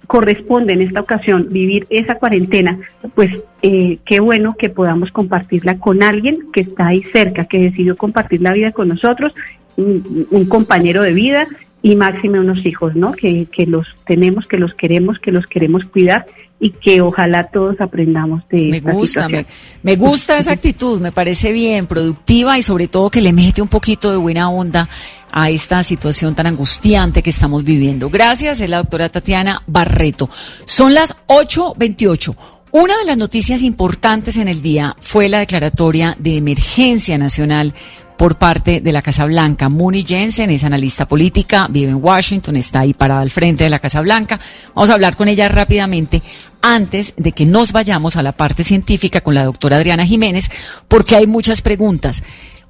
corresponde 0.07 0.73
en 0.73 0.81
esta 0.81 1.01
ocasión 1.01 1.47
vivir 1.49 1.87
esa 1.89 2.15
cuarentena, 2.15 2.79
pues 3.13 3.31
eh, 3.61 3.99
qué 4.05 4.19
bueno 4.19 4.55
que 4.57 4.69
podamos 4.69 5.11
compartirla 5.11 5.79
con 5.79 6.03
alguien 6.03 6.51
que 6.53 6.61
está 6.61 6.87
ahí 6.87 7.03
cerca, 7.03 7.45
que 7.45 7.59
decidió 7.59 7.95
compartir 7.97 8.41
la 8.41 8.53
vida 8.53 8.71
con 8.71 8.87
nosotros, 8.87 9.33
un, 9.77 10.45
compañero 10.47 11.01
de 11.01 11.13
vida 11.13 11.47
y 11.81 11.95
máxime 11.95 12.39
unos 12.39 12.65
hijos, 12.65 12.95
¿no? 12.95 13.11
Que, 13.11 13.45
que 13.45 13.65
los 13.65 13.87
tenemos, 14.05 14.47
que 14.47 14.57
los 14.57 14.73
queremos, 14.73 15.19
que 15.19 15.31
los 15.31 15.47
queremos 15.47 15.85
cuidar 15.85 16.25
y 16.59 16.69
que 16.69 17.01
ojalá 17.01 17.49
todos 17.51 17.81
aprendamos 17.81 18.41
de 18.49 18.81
me 18.81 18.93
gusta 18.93 19.27
me, 19.27 19.95
gusta 19.97 20.37
esa 20.37 20.53
actitud 20.53 21.01
me 21.01 21.11
parece 21.11 21.51
bien 21.51 21.85
productiva 21.85 22.57
y 22.57 22.61
sobre 22.61 22.87
todo 22.87 23.09
que 23.09 23.21
le 23.21 23.33
mete 23.33 23.61
un 23.61 23.67
poquito 23.67 24.09
de 24.09 24.17
buena 24.17 24.49
onda 24.49 24.87
a 25.31 25.49
esta 25.49 25.83
situación 25.83 26.33
tan 26.33 26.47
angustiante 26.47 27.21
que 27.21 27.29
estamos 27.29 27.65
viviendo. 27.65 28.09
Gracias 28.09 28.61
es 28.61 28.69
la 28.69 28.77
doctora 28.77 29.09
Tatiana 29.09 29.61
Barreto. 29.67 30.29
Son 30.63 30.93
las 30.93 31.17
8.28 31.27 32.35
una 32.77 32.97
de 32.97 33.05
las 33.05 33.15
noticias 33.15 33.61
importantes 33.61 34.35
en 34.35 34.49
el 34.49 34.61
día 34.61 34.97
fue 34.99 35.29
la 35.29 35.39
declaratoria 35.39 36.13
de 36.19 36.35
emergencia 36.35 37.17
nacional 37.17 37.73
por 38.17 38.37
parte 38.37 38.81
de 38.81 38.91
la 38.91 39.01
Casa 39.01 39.25
Blanca. 39.25 39.69
Mooney 39.69 40.03
Jensen 40.05 40.49
es 40.49 40.63
analista 40.63 41.07
política, 41.07 41.67
vive 41.69 41.91
en 41.91 42.03
Washington, 42.03 42.55
está 42.55 42.81
ahí 42.81 42.93
parada 42.93 43.21
al 43.21 43.31
frente 43.31 43.63
de 43.63 43.69
la 43.69 43.79
Casa 43.79 44.01
Blanca. 44.01 44.39
Vamos 44.73 44.89
a 44.89 44.93
hablar 44.93 45.15
con 45.15 45.27
ella 45.27 45.47
rápidamente 45.47 46.21
antes 46.61 47.13
de 47.17 47.31
que 47.31 47.45
nos 47.45 47.71
vayamos 47.71 48.15
a 48.15 48.23
la 48.23 48.31
parte 48.31 48.63
científica 48.63 49.21
con 49.21 49.35
la 49.35 49.43
doctora 49.43 49.77
Adriana 49.77 50.05
Jiménez, 50.05 50.49
porque 50.87 51.15
hay 51.15 51.27
muchas 51.27 51.61
preguntas. 51.61 52.23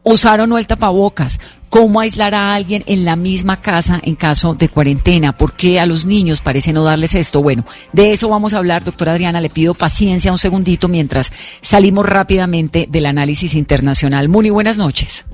¿Usar 0.07 0.39
o 0.39 0.57
el 0.59 0.67
tapabocas? 0.67 1.39
¿Cómo 1.67 1.99
aislar 1.99 2.35
a 2.35 2.53
alguien 2.53 2.83
en 2.85 3.05
la 3.05 3.15
misma 3.15 3.59
casa 3.59 3.99
en 4.03 4.15
caso 4.15 4.53
de 4.53 4.69
cuarentena? 4.69 5.35
¿Por 5.35 5.55
qué 5.55 5.79
a 5.79 5.87
los 5.87 6.05
niños 6.05 6.41
parece 6.41 6.73
no 6.73 6.83
darles 6.83 7.15
esto? 7.15 7.41
Bueno, 7.41 7.65
de 7.91 8.11
eso 8.11 8.29
vamos 8.29 8.53
a 8.53 8.59
hablar, 8.59 8.83
doctora 8.83 9.13
Adriana. 9.13 9.41
Le 9.41 9.49
pido 9.49 9.73
paciencia 9.73 10.31
un 10.31 10.37
segundito 10.37 10.87
mientras 10.87 11.31
salimos 11.59 12.05
rápidamente 12.05 12.85
del 12.87 13.07
análisis 13.07 13.55
internacional. 13.55 14.29
Muy 14.29 14.51
buenas 14.51 14.77
noches. 14.77 15.25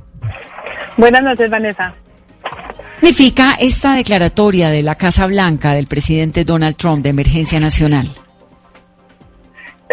Buenas 1.02 1.24
noches, 1.24 1.50
Vanessa. 1.50 1.96
significa 3.00 3.56
esta 3.60 3.96
declaratoria 3.96 4.70
de 4.70 4.84
la 4.84 4.94
Casa 4.94 5.26
Blanca 5.26 5.74
del 5.74 5.88
presidente 5.88 6.46
Donald 6.46 6.76
Trump 6.76 7.02
de 7.02 7.10
emergencia 7.10 7.60
nacional? 7.60 8.08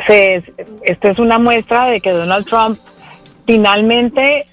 esto 0.07 1.09
es 1.09 1.19
una 1.19 1.39
muestra 1.39 1.87
de 1.87 2.03
que 2.03 2.11
Donald 2.11 2.45
Trump 2.45 2.79
finalmente 3.47 4.47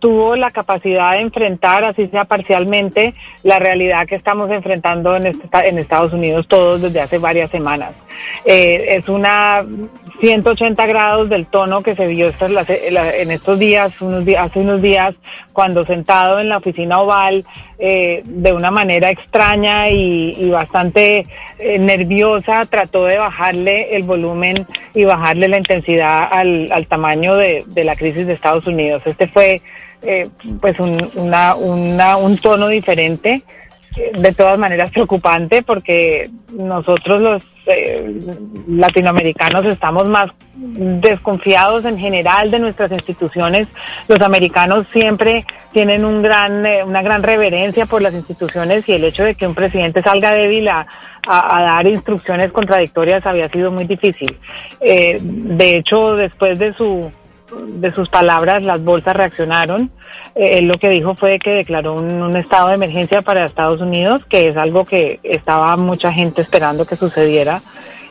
tuvo 0.00 0.34
la 0.34 0.50
capacidad 0.50 1.12
de 1.12 1.20
enfrentar, 1.20 1.84
así 1.84 2.08
sea 2.08 2.24
parcialmente, 2.24 3.14
la 3.44 3.58
realidad 3.58 4.06
que 4.06 4.16
estamos 4.16 4.50
enfrentando 4.50 5.14
en, 5.14 5.26
en 5.26 5.78
Estados 5.78 6.12
Unidos 6.12 6.48
todos 6.48 6.82
desde 6.82 7.00
hace 7.00 7.18
varias 7.18 7.50
semanas. 7.50 7.92
Eh, 8.44 8.96
es 8.96 9.08
una 9.08 9.64
180 10.20 10.86
grados 10.86 11.28
del 11.28 11.46
tono 11.46 11.82
que 11.82 11.94
se 11.94 12.06
vio 12.06 12.32
en 12.40 13.30
estos 13.30 13.58
días, 13.58 14.00
unos 14.00 14.24
días, 14.24 14.46
hace 14.46 14.60
unos 14.60 14.82
días, 14.82 15.14
cuando 15.52 15.84
sentado 15.84 16.40
en 16.40 16.48
la 16.48 16.58
oficina 16.58 17.00
oval, 17.00 17.44
eh, 17.82 18.22
de 18.26 18.52
una 18.52 18.70
manera 18.70 19.08
extraña 19.08 19.88
y, 19.88 20.50
bastante 20.50 21.26
eh, 21.58 21.78
nerviosa, 21.78 22.66
trató 22.66 23.06
de 23.06 23.16
bajarle 23.16 23.96
el 23.96 24.02
volumen 24.02 24.66
y 24.94 25.04
bajarle 25.04 25.48
la 25.48 25.56
intensidad 25.56 26.28
al, 26.30 26.86
tamaño 26.88 27.36
de, 27.36 27.64
la 27.82 27.96
crisis 27.96 28.26
de 28.26 28.34
Estados 28.34 28.66
Unidos. 28.66 29.02
Este 29.06 29.26
fue 29.28 29.62
eh, 30.02 30.28
pues 30.60 30.78
un, 30.78 31.10
una, 31.14 31.54
una, 31.54 32.18
un 32.18 32.36
tono 32.36 32.68
diferente, 32.68 33.42
de 34.12 34.32
todas 34.34 34.58
maneras 34.58 34.90
preocupante 34.90 35.62
porque 35.62 36.28
nosotros 36.52 37.20
los 37.20 37.42
eh, 37.66 38.20
latinoamericanos 38.68 39.64
estamos 39.66 40.06
más 40.06 40.30
desconfiados 40.54 41.84
en 41.84 41.98
general 41.98 42.50
de 42.50 42.58
nuestras 42.58 42.90
instituciones. 42.92 43.68
Los 44.08 44.20
americanos 44.20 44.86
siempre 44.92 45.44
tienen 45.72 46.04
un 46.04 46.22
gran, 46.22 46.66
eh, 46.66 46.82
una 46.84 47.02
gran 47.02 47.22
reverencia 47.22 47.86
por 47.86 48.02
las 48.02 48.14
instituciones 48.14 48.88
y 48.88 48.92
el 48.92 49.04
hecho 49.04 49.24
de 49.24 49.34
que 49.34 49.46
un 49.46 49.54
presidente 49.54 50.02
salga 50.02 50.32
débil 50.32 50.68
a, 50.68 50.86
a, 51.26 51.62
dar 51.62 51.86
instrucciones 51.86 52.50
contradictorias 52.52 53.24
había 53.26 53.48
sido 53.48 53.70
muy 53.70 53.84
difícil. 53.84 54.36
de 54.80 55.76
hecho, 55.76 56.16
después 56.16 56.58
de 56.58 56.74
su 56.74 57.12
de 57.52 57.92
sus 57.92 58.08
palabras, 58.08 58.62
las 58.62 58.82
bolsas 58.82 59.16
reaccionaron. 59.16 59.90
Eh, 60.34 60.58
él 60.58 60.68
lo 60.68 60.74
que 60.74 60.88
dijo 60.88 61.14
fue 61.14 61.38
que 61.38 61.50
declaró 61.50 61.94
un, 61.94 62.36
estado 62.36 62.68
de 62.68 62.74
emergencia 62.74 63.22
para 63.22 63.44
Estados 63.44 63.80
Unidos, 63.80 64.24
que 64.28 64.48
es 64.48 64.56
algo 64.56 64.84
que 64.84 65.20
estaba 65.22 65.76
mucha 65.76 66.12
gente 66.12 66.42
esperando 66.42 66.86
que 66.86 66.96
sucediera, 66.96 67.60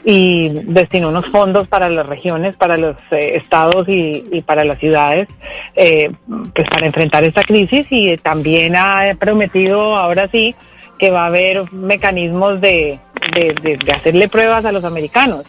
y 0.03 0.49
destinó 0.49 1.09
unos 1.09 1.25
fondos 1.27 1.67
para 1.67 1.89
las 1.89 2.05
regiones, 2.05 2.55
para 2.55 2.77
los 2.77 2.95
eh, 3.11 3.35
estados 3.35 3.85
y, 3.87 4.43
para 4.45 4.63
las 4.63 4.79
ciudades, 4.79 5.27
eh, 5.75 6.11
pues 6.55 6.67
para 6.69 6.85
enfrentar 6.85 7.23
esta 7.23 7.43
crisis 7.43 7.87
y 7.89 8.15
también 8.17 8.75
ha 8.75 9.15
prometido 9.19 9.97
ahora 9.97 10.29
sí 10.31 10.55
que 10.97 11.11
va 11.11 11.23
a 11.23 11.27
haber 11.27 11.71
mecanismos 11.71 12.59
de, 12.59 12.99
de 13.33 13.91
hacerle 13.93 14.27
pruebas 14.27 14.65
a 14.65 14.71
los 14.71 14.83
americanos. 14.83 15.45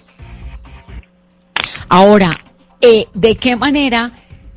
Ahora, 1.88 2.38
eh, 2.80 3.06
¿de 3.14 3.36
qué 3.36 3.56
manera 3.56 4.10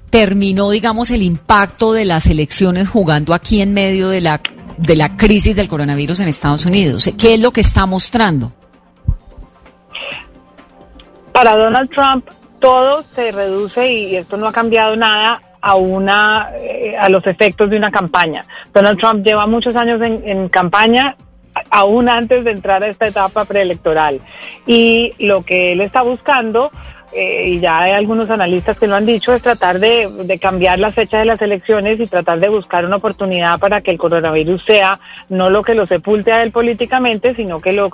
terminó, 0.10 0.70
digamos, 0.70 1.12
el 1.12 1.24
impacto 1.24 1.94
de 1.94 2.06
las 2.06 2.28
elecciones 2.28 2.88
jugando 2.88 3.34
aquí 3.34 3.62
en 3.62 3.74
medio 3.74 4.10
de 4.10 4.22
la, 4.22 4.42
de 4.78 4.96
la 4.96 5.18
crisis 5.18 5.56
del 5.56 5.68
coronavirus 5.68 6.20
en 6.20 6.28
Estados 6.28 6.66
Unidos? 6.66 7.12
¿Qué 7.18 7.34
es 7.36 7.40
lo 7.40 7.52
que 7.52 7.62
está 7.62 7.86
mostrando? 7.86 8.52
Para 11.32 11.58
Donald 11.58 11.90
Trump 11.90 12.28
todo 12.60 13.04
se 13.16 13.32
reduce 13.32 13.92
y 13.92 14.16
esto 14.16 14.38
no 14.38 14.48
ha 14.48 14.54
cambiado 14.54 14.96
nada 14.96 15.42
a 15.60 15.76
una 15.76 16.50
eh, 16.56 16.96
a 16.98 17.10
los 17.10 17.26
efectos 17.26 17.70
de 17.70 17.78
una 17.78 17.90
campaña. 17.90 18.46
Donald 18.74 19.00
Trump 19.00 19.26
lleva 19.26 19.48
muchos 19.48 19.76
años 19.76 20.02
en, 20.02 20.22
en 20.28 20.48
campaña 20.48 21.18
aún 21.70 22.10
antes 22.10 22.44
de 22.44 22.52
entrar 22.52 22.84
a 22.84 22.88
esta 22.88 23.08
etapa 23.08 23.46
preelectoral 23.46 24.22
y 24.66 25.14
lo 25.20 25.44
que 25.44 25.74
él 25.74 25.82
está 25.82 26.02
buscando 26.02 26.72
eh, 27.16 27.48
y 27.48 27.60
ya 27.60 27.80
hay 27.80 27.92
algunos 27.92 28.30
analistas 28.30 28.78
que 28.78 28.88
lo 28.88 28.96
han 28.96 29.06
dicho, 29.06 29.34
es 29.34 29.44
tratar 29.44 29.80
de, 29.80 30.10
de, 30.24 30.40
cambiar 30.40 30.80
la 30.80 30.92
fecha 30.92 31.20
de 31.20 31.26
las 31.26 31.42
elecciones 31.42 32.00
y 32.00 32.08
tratar 32.08 32.40
de 32.40 32.50
buscar 32.50 32.86
una 32.86 32.96
oportunidad 32.96 33.60
para 33.60 33.82
que 33.82 33.92
el 33.92 34.00
coronavirus 34.00 34.64
sea 34.64 35.00
no 35.30 35.50
lo 35.50 35.62
que 35.62 35.76
lo 35.76 35.86
sepulte 35.86 36.32
a 36.32 36.42
él 36.42 36.52
políticamente, 36.52 37.36
sino 37.36 37.60
que 37.60 37.74
lo, 37.74 37.90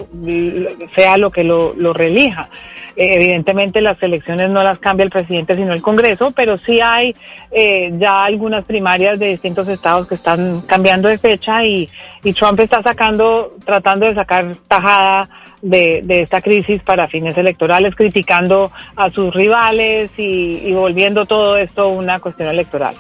sea 0.96 1.18
lo 1.18 1.32
que 1.32 1.44
lo, 1.44 1.74
lo 1.76 1.94
relija. 1.94 2.50
Eh, 2.96 3.16
evidentemente 3.16 3.82
las 3.82 4.02
elecciones 4.04 4.50
no 4.50 4.64
las 4.64 4.80
cambia 4.80 5.04
el 5.04 5.10
presidente, 5.10 5.56
sino 5.56 5.74
el 5.74 5.82
Congreso, 5.82 6.32
pero 6.32 6.58
sí 6.58 6.80
hay 6.82 7.16
eh, 7.52 7.92
ya 7.98 8.24
algunas 8.24 8.66
primarias 8.66 9.20
de 9.20 9.28
distintos 9.28 9.68
estados 9.68 10.08
que 10.08 10.16
están 10.16 10.62
cambiando 10.62 11.08
de 11.08 11.18
fecha 11.18 11.64
y, 11.66 11.90
y 12.24 12.34
Trump 12.34 12.60
está 12.60 12.82
sacando, 12.82 13.56
tratando 13.66 14.06
de 14.06 14.16
sacar 14.16 14.56
tajada 14.68 15.30
de, 15.62 16.04
esta 16.08 16.42
crisis 16.42 16.82
para 16.84 17.08
fines 17.08 17.38
electorales, 17.38 17.96
criticando 17.96 18.72
a 18.96 19.10
sus 19.12 19.34
rivales 19.34 20.12
y, 20.18 20.72
volviendo 20.74 21.26
todo 21.26 21.58
esto 21.58 21.90
una 21.90 22.20
cuestión 22.20 22.50
electoral. 22.50 22.96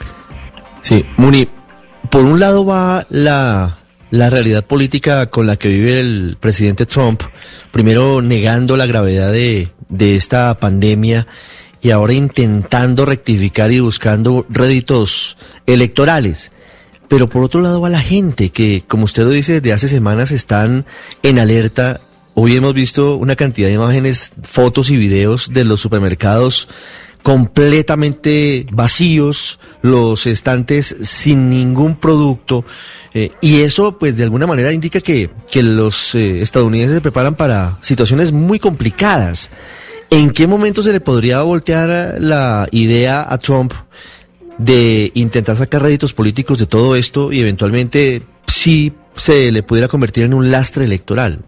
Sí, 0.81 1.05
Muni, 1.17 1.47
por 2.09 2.25
un 2.25 2.39
lado 2.39 2.65
va 2.65 3.05
la, 3.09 3.77
la 4.11 4.29
realidad 4.29 4.65
política 4.65 5.27
con 5.27 5.47
la 5.47 5.55
que 5.55 5.69
vive 5.69 5.99
el 5.99 6.37
presidente 6.39 6.85
Trump, 6.85 7.21
primero 7.71 8.21
negando 8.21 8.77
la 8.77 8.85
gravedad 8.85 9.31
de, 9.31 9.69
de 9.89 10.15
esta 10.15 10.57
pandemia 10.59 11.27
y 11.81 11.91
ahora 11.91 12.13
intentando 12.13 13.05
rectificar 13.05 13.71
y 13.71 13.79
buscando 13.79 14.45
réditos 14.49 15.37
electorales. 15.65 16.51
Pero 17.07 17.27
por 17.27 17.43
otro 17.43 17.61
lado 17.61 17.81
va 17.81 17.89
la 17.89 18.01
gente 18.01 18.49
que, 18.49 18.83
como 18.87 19.05
usted 19.05 19.23
lo 19.23 19.29
dice, 19.29 19.53
desde 19.53 19.73
hace 19.73 19.87
semanas 19.87 20.31
están 20.31 20.85
en 21.23 21.39
alerta 21.39 22.01
Hoy 22.41 22.55
hemos 22.55 22.73
visto 22.73 23.17
una 23.17 23.35
cantidad 23.35 23.67
de 23.67 23.73
imágenes, 23.73 24.31
fotos 24.43 24.91
y 24.91 24.95
videos 24.95 25.49
de 25.51 25.65
los 25.65 25.81
supermercados 25.81 26.69
completamente 27.21 28.65
vacíos, 28.71 29.59
los 29.81 30.25
estantes 30.25 30.95
sin 31.01 31.49
ningún 31.49 31.97
producto, 31.99 32.63
eh, 33.13 33.33
y 33.41 33.59
eso 33.59 33.99
pues 33.99 34.15
de 34.15 34.23
alguna 34.23 34.47
manera 34.47 34.71
indica 34.71 35.01
que, 35.01 35.29
que 35.51 35.61
los 35.61 36.15
eh, 36.15 36.41
estadounidenses 36.41 36.95
se 36.95 37.01
preparan 37.01 37.35
para 37.35 37.77
situaciones 37.81 38.31
muy 38.31 38.57
complicadas. 38.57 39.51
¿En 40.09 40.29
qué 40.29 40.47
momento 40.47 40.81
se 40.81 40.93
le 40.93 41.01
podría 41.01 41.41
voltear 41.41 42.15
la 42.21 42.69
idea 42.71 43.25
a 43.29 43.37
Trump 43.37 43.73
de 44.57 45.11
intentar 45.13 45.57
sacar 45.57 45.81
réditos 45.81 46.13
políticos 46.13 46.57
de 46.57 46.67
todo 46.67 46.95
esto 46.95 47.33
y 47.33 47.41
eventualmente 47.41 48.23
si 48.47 48.93
se 49.17 49.51
le 49.51 49.61
pudiera 49.61 49.89
convertir 49.89 50.23
en 50.23 50.33
un 50.33 50.51
lastre 50.51 50.85
electoral? 50.85 51.43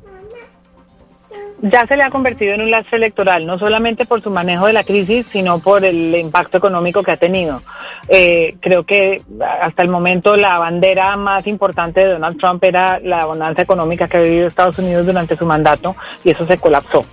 Ya 1.61 1.85
se 1.85 1.95
le 1.95 2.03
ha 2.03 2.09
convertido 2.09 2.53
en 2.53 2.61
un 2.61 2.71
lastre 2.71 2.97
electoral, 2.97 3.45
no 3.45 3.59
solamente 3.59 4.05
por 4.05 4.21
su 4.21 4.29
manejo 4.29 4.67
de 4.67 4.73
la 4.73 4.83
crisis, 4.83 5.27
sino 5.27 5.59
por 5.59 5.85
el 5.85 6.15
impacto 6.15 6.57
económico 6.57 7.03
que 7.03 7.11
ha 7.11 7.17
tenido. 7.17 7.61
Eh, 8.07 8.55
creo 8.59 8.83
que 8.83 9.21
hasta 9.61 9.83
el 9.83 9.89
momento 9.89 10.35
la 10.35 10.57
bandera 10.57 11.15
más 11.17 11.45
importante 11.47 12.01
de 12.01 12.13
Donald 12.13 12.39
Trump 12.39 12.63
era 12.63 12.99
la 12.99 13.25
bonanza 13.25 13.61
económica 13.61 14.07
que 14.07 14.17
ha 14.17 14.21
vivido 14.21 14.47
Estados 14.47 14.79
Unidos 14.79 15.05
durante 15.05 15.37
su 15.37 15.45
mandato 15.45 15.95
y 16.23 16.31
eso 16.31 16.45
se 16.47 16.57
colapsó 16.57 17.05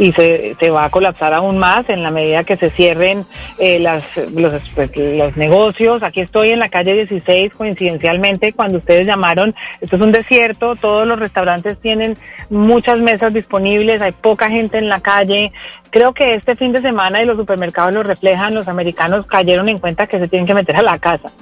y 0.00 0.12
se, 0.12 0.56
se 0.58 0.70
va 0.70 0.86
a 0.86 0.90
colapsar 0.90 1.34
aún 1.34 1.58
más 1.58 1.86
en 1.90 2.02
la 2.02 2.10
medida 2.10 2.42
que 2.42 2.56
se 2.56 2.70
cierren 2.70 3.26
eh, 3.58 3.78
las, 3.78 4.02
los, 4.34 4.54
pues, 4.74 4.90
los 4.96 5.36
negocios. 5.36 6.02
Aquí 6.02 6.22
estoy 6.22 6.52
en 6.52 6.58
la 6.58 6.70
calle 6.70 6.94
16, 6.94 7.52
coincidencialmente, 7.52 8.54
cuando 8.54 8.78
ustedes 8.78 9.06
llamaron, 9.06 9.54
esto 9.82 9.96
es 9.96 10.02
un 10.02 10.10
desierto, 10.10 10.74
todos 10.76 11.06
los 11.06 11.18
restaurantes 11.18 11.78
tienen 11.82 12.16
muchas 12.48 12.98
mesas 12.98 13.34
disponibles, 13.34 14.00
hay 14.00 14.12
poca 14.12 14.48
gente 14.48 14.78
en 14.78 14.88
la 14.88 15.00
calle, 15.00 15.52
Creo 15.90 16.14
que 16.14 16.34
este 16.34 16.54
fin 16.54 16.70
de 16.70 16.80
semana 16.80 17.20
y 17.20 17.26
los 17.26 17.36
supermercados 17.36 17.92
lo 17.92 18.04
reflejan, 18.04 18.54
los 18.54 18.68
americanos 18.68 19.26
cayeron 19.26 19.68
en 19.68 19.80
cuenta 19.80 20.06
que 20.06 20.20
se 20.20 20.28
tienen 20.28 20.46
que 20.46 20.54
meter 20.54 20.76
a 20.76 20.82
la 20.82 21.00
casa. 21.00 21.32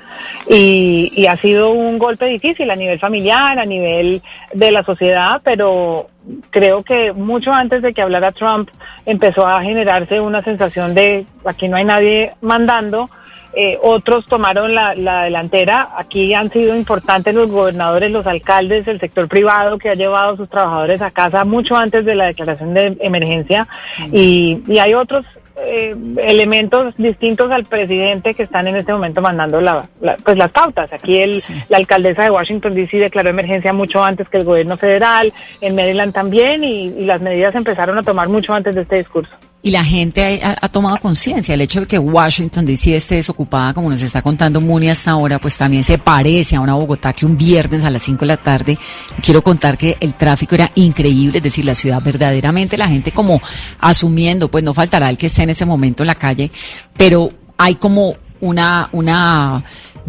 Y, 0.48 1.12
y 1.14 1.26
ha 1.26 1.36
sido 1.36 1.70
un 1.70 1.98
golpe 1.98 2.24
difícil 2.24 2.70
a 2.70 2.76
nivel 2.76 2.98
familiar, 2.98 3.58
a 3.58 3.66
nivel 3.66 4.22
de 4.54 4.70
la 4.72 4.82
sociedad, 4.84 5.42
pero 5.44 6.08
creo 6.50 6.82
que 6.82 7.12
mucho 7.12 7.52
antes 7.52 7.82
de 7.82 7.92
que 7.92 8.02
hablara 8.02 8.32
Trump 8.32 8.70
empezó 9.06 9.46
a 9.46 9.62
generarse 9.62 10.20
una 10.20 10.42
sensación 10.42 10.94
de 10.94 11.26
aquí 11.44 11.68
no 11.68 11.76
hay 11.76 11.84
nadie 11.84 12.34
mandando 12.40 13.10
eh, 13.54 13.78
otros 13.82 14.26
tomaron 14.26 14.74
la, 14.74 14.94
delantera. 15.24 15.90
Aquí 15.96 16.34
han 16.34 16.52
sido 16.52 16.76
importantes 16.76 17.34
los 17.34 17.50
gobernadores, 17.50 18.10
los 18.10 18.26
alcaldes, 18.26 18.86
el 18.86 19.00
sector 19.00 19.26
privado 19.26 19.78
que 19.78 19.88
ha 19.88 19.94
llevado 19.94 20.34
a 20.34 20.36
sus 20.36 20.48
trabajadores 20.48 21.00
a 21.00 21.10
casa 21.10 21.44
mucho 21.44 21.74
antes 21.74 22.04
de 22.04 22.14
la 22.14 22.26
declaración 22.26 22.74
de 22.74 22.96
emergencia. 23.00 23.66
Y, 24.12 24.62
hay 24.78 24.94
otros 24.94 25.24
eh, 25.64 25.94
elementos 26.18 26.94
distintos 26.96 27.50
al 27.50 27.64
presidente 27.64 28.34
que 28.34 28.44
están 28.44 28.68
en 28.68 28.76
este 28.76 28.92
momento 28.92 29.22
mandando 29.22 29.60
la, 29.60 29.88
pues 30.24 30.36
las 30.36 30.50
pautas. 30.50 30.92
Aquí 30.92 31.18
el, 31.18 31.40
la 31.68 31.78
alcaldesa 31.78 32.24
de 32.24 32.30
Washington 32.30 32.74
D.C. 32.74 32.98
declaró 32.98 33.30
emergencia 33.30 33.72
mucho 33.72 34.02
antes 34.02 34.28
que 34.28 34.38
el 34.38 34.44
gobierno 34.44 34.76
federal, 34.76 35.32
en 35.60 35.74
Maryland 35.74 36.12
también, 36.12 36.64
y 36.64 37.04
las 37.04 37.20
medidas 37.20 37.54
empezaron 37.54 37.98
a 37.98 38.02
tomar 38.02 38.28
mucho 38.28 38.54
antes 38.54 38.74
de 38.74 38.82
este 38.82 38.96
discurso 38.96 39.34
y 39.68 39.70
la 39.70 39.84
gente 39.84 40.40
ha, 40.42 40.68
tomado 40.70 40.96
conciencia. 40.96 41.52
El 41.52 41.60
hecho 41.60 41.80
de 41.80 41.86
que 41.86 41.98
Washington 41.98 42.64
DC 42.64 42.96
esté 42.96 43.16
desocupada, 43.16 43.74
como 43.74 43.90
nos 43.90 44.00
está 44.00 44.22
contando 44.22 44.62
Muni 44.62 44.88
hasta 44.88 45.10
ahora, 45.10 45.38
pues 45.38 45.58
también 45.58 45.84
se 45.84 45.98
parece 45.98 46.56
a 46.56 46.60
una 46.60 46.72
Bogotá 46.72 47.12
que 47.12 47.26
un 47.26 47.36
viernes 47.36 47.84
a 47.84 47.90
las 47.90 48.02
5 48.02 48.20
de 48.20 48.26
la 48.26 48.38
tarde, 48.38 48.78
quiero 49.20 49.42
contar 49.42 49.76
que 49.76 49.98
el 50.00 50.14
tráfico 50.14 50.54
era 50.54 50.72
increíble, 50.74 51.38
es 51.38 51.44
decir, 51.44 51.66
la 51.66 51.74
ciudad 51.74 52.00
verdaderamente, 52.02 52.78
la 52.78 52.88
gente 52.88 53.12
como 53.12 53.42
asumiendo, 53.78 54.50
pues 54.50 54.64
no 54.64 54.72
faltará 54.72 55.10
el 55.10 55.18
que 55.18 55.26
esté 55.26 55.42
en 55.42 55.50
ese 55.50 55.66
momento 55.66 56.02
en 56.02 56.06
la 56.06 56.14
calle, 56.14 56.50
pero 56.96 57.30
hay 57.58 57.74
como 57.74 58.16
una, 58.40 58.88
una 58.92 59.62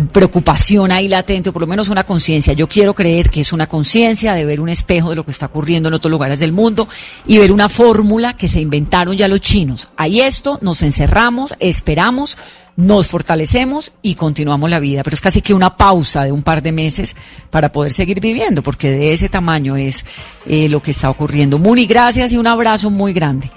preocupación 0.07 0.91
ahí 0.91 1.07
latente, 1.07 1.49
o 1.49 1.53
por 1.53 1.61
lo 1.61 1.67
menos 1.67 1.89
una 1.89 2.05
conciencia. 2.05 2.53
Yo 2.53 2.67
quiero 2.67 2.93
creer 2.93 3.29
que 3.29 3.41
es 3.41 3.51
una 3.51 3.67
conciencia 3.67 4.33
de 4.33 4.45
ver 4.45 4.61
un 4.61 4.69
espejo 4.69 5.09
de 5.09 5.15
lo 5.17 5.25
que 5.25 5.31
está 5.31 5.47
ocurriendo 5.47 5.89
en 5.89 5.95
otros 5.95 6.11
lugares 6.11 6.39
del 6.39 6.53
mundo 6.53 6.87
y 7.27 7.37
ver 7.37 7.51
una 7.51 7.69
fórmula 7.69 8.35
que 8.35 8.47
se 8.47 8.61
inventaron 8.61 9.17
ya 9.17 9.27
los 9.27 9.41
chinos. 9.41 9.89
Hay 9.97 10.21
esto, 10.21 10.57
nos 10.61 10.81
encerramos, 10.83 11.55
esperamos, 11.59 12.37
nos 12.77 13.07
fortalecemos 13.07 13.91
y 14.01 14.15
continuamos 14.15 14.69
la 14.69 14.79
vida. 14.79 15.03
Pero 15.03 15.15
es 15.15 15.21
casi 15.21 15.41
que 15.41 15.53
una 15.53 15.75
pausa 15.75 16.23
de 16.23 16.31
un 16.31 16.43
par 16.43 16.63
de 16.63 16.71
meses 16.71 17.15
para 17.49 17.71
poder 17.71 17.91
seguir 17.91 18.21
viviendo, 18.21 18.63
porque 18.63 18.89
de 18.89 19.11
ese 19.11 19.27
tamaño 19.27 19.75
es 19.75 20.05
eh, 20.45 20.69
lo 20.69 20.81
que 20.81 20.91
está 20.91 21.09
ocurriendo. 21.09 21.59
Muni, 21.59 21.85
gracias 21.87 22.31
y 22.31 22.37
un 22.37 22.47
abrazo 22.47 22.89
muy 22.89 23.11
grande. 23.11 23.51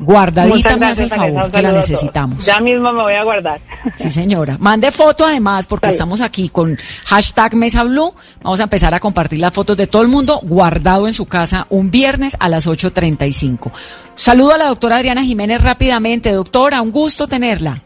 Guardadita 0.00 0.78
me 0.78 0.86
hace 0.86 1.04
el 1.04 1.10
favor, 1.10 1.50
que 1.50 1.60
la 1.60 1.72
necesitamos. 1.72 2.46
Ya 2.46 2.58
mismo 2.60 2.90
me 2.92 3.02
voy 3.02 3.14
a 3.14 3.22
guardar. 3.22 3.60
Sí, 3.96 4.10
señora. 4.10 4.56
Mande 4.58 4.90
foto 4.90 5.26
además, 5.26 5.66
porque 5.66 5.90
estamos 5.90 6.22
aquí 6.22 6.48
con 6.48 6.78
hashtag 7.04 7.54
Mesa 7.54 7.84
Blue. 7.84 8.14
Vamos 8.42 8.60
a 8.60 8.62
empezar 8.62 8.94
a 8.94 9.00
compartir 9.00 9.40
las 9.40 9.52
fotos 9.52 9.76
de 9.76 9.86
todo 9.86 10.00
el 10.00 10.08
mundo 10.08 10.40
guardado 10.42 11.06
en 11.06 11.12
su 11.12 11.26
casa 11.26 11.66
un 11.68 11.90
viernes 11.90 12.34
a 12.40 12.48
las 12.48 12.66
8.35. 12.66 13.70
Saludo 14.14 14.54
a 14.54 14.58
la 14.58 14.66
doctora 14.66 14.96
Adriana 14.96 15.22
Jiménez 15.22 15.62
rápidamente. 15.62 16.32
Doctora, 16.32 16.80
un 16.80 16.92
gusto 16.92 17.26
tenerla. 17.26 17.82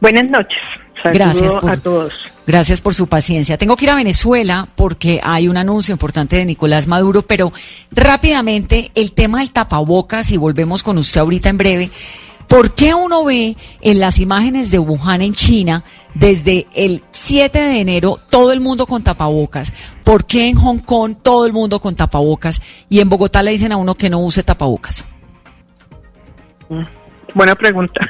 Buenas 0.00 0.28
noches. 0.28 0.58
gracias 1.04 1.54
por, 1.54 1.70
a 1.70 1.76
todos. 1.76 2.12
Gracias 2.46 2.80
por 2.80 2.94
su 2.94 3.06
paciencia. 3.06 3.56
Tengo 3.56 3.76
que 3.76 3.84
ir 3.84 3.90
a 3.90 3.94
Venezuela 3.94 4.68
porque 4.74 5.20
hay 5.22 5.48
un 5.48 5.56
anuncio 5.56 5.92
importante 5.92 6.36
de 6.36 6.44
Nicolás 6.44 6.86
Maduro, 6.88 7.22
pero 7.22 7.52
rápidamente 7.92 8.90
el 8.94 9.12
tema 9.12 9.40
del 9.40 9.52
tapabocas 9.52 10.30
y 10.32 10.36
volvemos 10.36 10.82
con 10.82 10.98
usted 10.98 11.20
ahorita 11.20 11.48
en 11.50 11.58
breve. 11.58 11.90
¿Por 12.48 12.74
qué 12.74 12.94
uno 12.94 13.24
ve 13.24 13.56
en 13.80 14.00
las 14.00 14.18
imágenes 14.18 14.70
de 14.70 14.78
Wuhan 14.78 15.22
en 15.22 15.34
China 15.34 15.84
desde 16.14 16.66
el 16.74 17.02
7 17.10 17.58
de 17.58 17.80
enero 17.80 18.18
todo 18.28 18.52
el 18.52 18.60
mundo 18.60 18.86
con 18.86 19.02
tapabocas? 19.02 19.72
¿Por 20.04 20.26
qué 20.26 20.48
en 20.48 20.56
Hong 20.56 20.80
Kong 20.80 21.16
todo 21.22 21.46
el 21.46 21.52
mundo 21.52 21.80
con 21.80 21.94
tapabocas 21.94 22.60
y 22.90 23.00
en 23.00 23.08
Bogotá 23.08 23.42
le 23.42 23.52
dicen 23.52 23.72
a 23.72 23.76
uno 23.76 23.94
que 23.94 24.10
no 24.10 24.18
use 24.18 24.42
tapabocas? 24.42 25.06
Mm. 26.68 27.01
Buena 27.34 27.54
pregunta. 27.54 28.08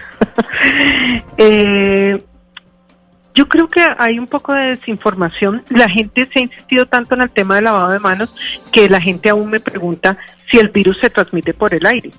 eh, 1.36 2.22
yo 3.34 3.48
creo 3.48 3.68
que 3.68 3.80
hay 3.98 4.18
un 4.18 4.26
poco 4.26 4.52
de 4.52 4.68
desinformación. 4.68 5.64
La 5.70 5.88
gente 5.88 6.28
se 6.32 6.40
ha 6.40 6.42
insistido 6.42 6.86
tanto 6.86 7.14
en 7.14 7.22
el 7.22 7.30
tema 7.30 7.54
del 7.54 7.64
lavado 7.64 7.90
de 7.90 7.98
manos 7.98 8.34
que 8.70 8.88
la 8.88 9.00
gente 9.00 9.30
aún 9.30 9.50
me 9.50 9.60
pregunta 9.60 10.18
si 10.50 10.58
el 10.58 10.68
virus 10.68 10.98
se 10.98 11.10
transmite 11.10 11.54
por 11.54 11.72
el 11.74 11.86
aire. 11.86 12.10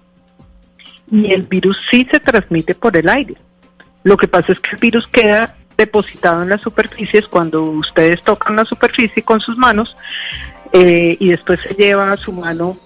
Y 1.12 1.32
el 1.32 1.44
virus 1.44 1.78
sí 1.92 2.08
se 2.10 2.20
transmite 2.20 2.74
por 2.74 2.98
el 2.98 3.08
aire. 3.10 3.36
Lo 4.04 4.18
que 4.18 4.28
pasa 4.28 4.52
es 4.52 4.60
que 4.60 4.72
el 4.72 4.78
virus 4.78 5.08
queda 5.08 5.56
depositado 5.78 6.44
en 6.44 6.50
las 6.50 6.62
superficies 6.62 7.28
cuando 7.28 7.64
ustedes 7.64 8.22
tocan 8.24 8.56
la 8.56 8.66
superficie 8.66 9.24
con 9.24 9.40
sus 9.40 9.58
manos 9.58 9.96
eh, 10.72 11.18
y 11.20 11.30
después 11.30 11.60
se 11.62 11.74
lleva 11.76 12.16
su 12.18 12.32
mano 12.32 12.78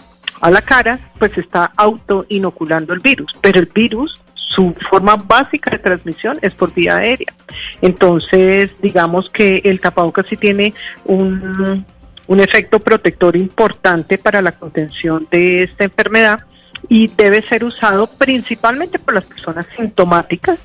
a 0.42 0.52
la 0.52 0.62
cara, 0.62 1.00
pues 1.20 1.38
está 1.38 1.72
auto 1.76 2.26
inoculando 2.30 2.94
el 2.94 3.00
virus. 3.00 3.34
Pero 3.42 3.60
el 3.60 3.68
virus, 3.68 4.20
su 4.34 4.74
forma 4.90 5.16
básica 5.16 5.72
de 5.72 5.80
transmisión 5.80 6.38
es 6.42 6.54
por 6.54 6.74
vía 6.74 6.98
aérea. 6.98 7.34
Entonces, 7.82 8.72
digamos 8.82 9.30
que 9.30 9.62
el 9.64 9.80
tapabocas 9.80 10.28
sí 10.28 10.38
tiene 10.38 10.74
un, 11.06 11.86
un 12.28 12.40
efecto 12.40 12.80
protector 12.80 13.36
importante 13.36 14.18
para 14.18 14.42
la 14.42 14.52
contención 14.52 15.28
de 15.32 15.64
esta 15.64 15.86
enfermedad 15.86 16.42
y 16.90 17.08
debe 17.08 17.42
ser 17.44 17.64
usado 17.64 18.08
principalmente 18.08 19.00
por 19.00 19.16
las 19.16 19.26
personas 19.26 19.66
sintomáticas. 19.76 20.60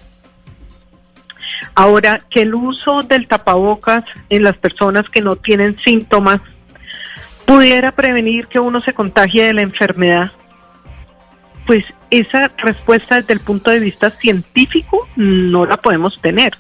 Ahora, 1.75 2.23
que 2.29 2.43
el 2.43 2.55
uso 2.55 3.03
del 3.03 3.27
tapabocas 3.27 4.05
en 4.29 4.43
las 4.43 4.57
personas 4.57 5.09
que 5.09 5.21
no 5.21 5.37
tienen 5.37 5.79
síntomas 5.79 6.41
pudiera 7.45 7.93
prevenir 7.93 8.47
que 8.47 8.61
uno 8.61 8.81
se 8.81 8.95
contagie 8.95 9.45
de 9.45 9.53
la 9.53 9.63
enfermedad, 9.63 10.33
pues 11.67 11.85
esa 12.11 12.51
respuesta 12.59 13.17
desde 13.17 13.35
el 13.35 13.41
punto 13.41 13.71
de 13.71 13.81
vista 13.81 14.11
científico 14.11 15.09
no 15.17 15.67
la 15.67 15.77
podemos 15.77 16.21
tener. 16.21 16.53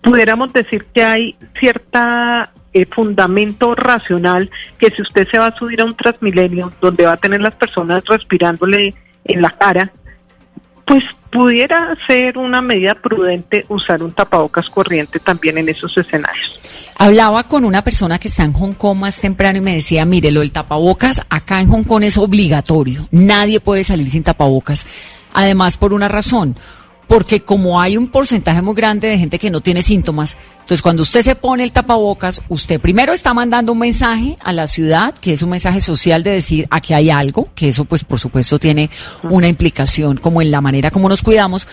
Pudiéramos 0.00 0.52
decir 0.52 0.86
que 0.86 1.04
hay 1.04 1.36
cierta 1.58 2.52
eh, 2.72 2.86
fundamento 2.86 3.74
racional 3.74 4.50
que 4.78 4.90
si 4.90 5.02
usted 5.02 5.28
se 5.28 5.38
va 5.38 5.46
a 5.48 5.56
subir 5.56 5.80
a 5.80 5.84
un 5.84 5.94
transmilenio 5.94 6.72
donde 6.80 7.04
va 7.04 7.12
a 7.12 7.16
tener 7.16 7.40
las 7.40 7.54
personas 7.54 8.02
respirándole 8.06 8.94
en 9.24 9.42
la 9.42 9.50
cara, 9.50 9.92
pues 10.84 11.04
pudiera 11.30 11.96
ser 12.06 12.36
una 12.36 12.60
medida 12.60 12.94
prudente 12.94 13.64
usar 13.68 14.02
un 14.02 14.12
tapabocas 14.12 14.68
corriente 14.68 15.18
también 15.18 15.58
en 15.58 15.68
esos 15.68 15.96
escenarios. 15.96 16.90
Hablaba 16.96 17.44
con 17.44 17.64
una 17.64 17.82
persona 17.82 18.18
que 18.18 18.28
está 18.28 18.44
en 18.44 18.52
Hong 18.52 18.74
Kong 18.74 18.98
más 18.98 19.18
temprano 19.18 19.58
y 19.58 19.62
me 19.62 19.74
decía, 19.74 20.04
mire, 20.04 20.30
lo 20.30 20.40
del 20.40 20.52
tapabocas 20.52 21.22
acá 21.30 21.60
en 21.60 21.68
Hong 21.68 21.84
Kong 21.84 22.02
es 22.04 22.18
obligatorio, 22.18 23.08
nadie 23.10 23.60
puede 23.60 23.84
salir 23.84 24.08
sin 24.08 24.22
tapabocas. 24.22 24.86
Además, 25.32 25.78
por 25.78 25.94
una 25.94 26.08
razón, 26.08 26.56
porque 27.08 27.42
como 27.42 27.80
hay 27.80 27.96
un 27.96 28.08
porcentaje 28.08 28.62
muy 28.62 28.74
grande 28.74 29.08
de 29.08 29.18
gente 29.18 29.38
que 29.38 29.50
no 29.50 29.60
tiene 29.60 29.82
síntomas, 29.82 30.36
entonces 30.60 30.82
cuando 30.82 31.02
usted 31.02 31.22
se 31.22 31.34
pone 31.34 31.64
el 31.64 31.72
tapabocas, 31.72 32.42
usted 32.48 32.80
primero 32.80 33.12
está 33.12 33.34
mandando 33.34 33.72
un 33.72 33.78
mensaje 33.78 34.36
a 34.42 34.52
la 34.52 34.66
ciudad, 34.66 35.14
que 35.14 35.32
es 35.32 35.42
un 35.42 35.50
mensaje 35.50 35.80
social 35.80 36.22
de 36.22 36.30
decir 36.30 36.66
aquí 36.70 36.94
hay 36.94 37.10
algo, 37.10 37.48
que 37.54 37.68
eso 37.68 37.84
pues 37.84 38.04
por 38.04 38.18
supuesto 38.18 38.58
tiene 38.58 38.90
una 39.24 39.48
implicación 39.48 40.16
como 40.16 40.40
en 40.40 40.50
la 40.50 40.60
manera 40.60 40.90
como 40.90 41.08
nos 41.08 41.22
cuidamos, 41.22 41.66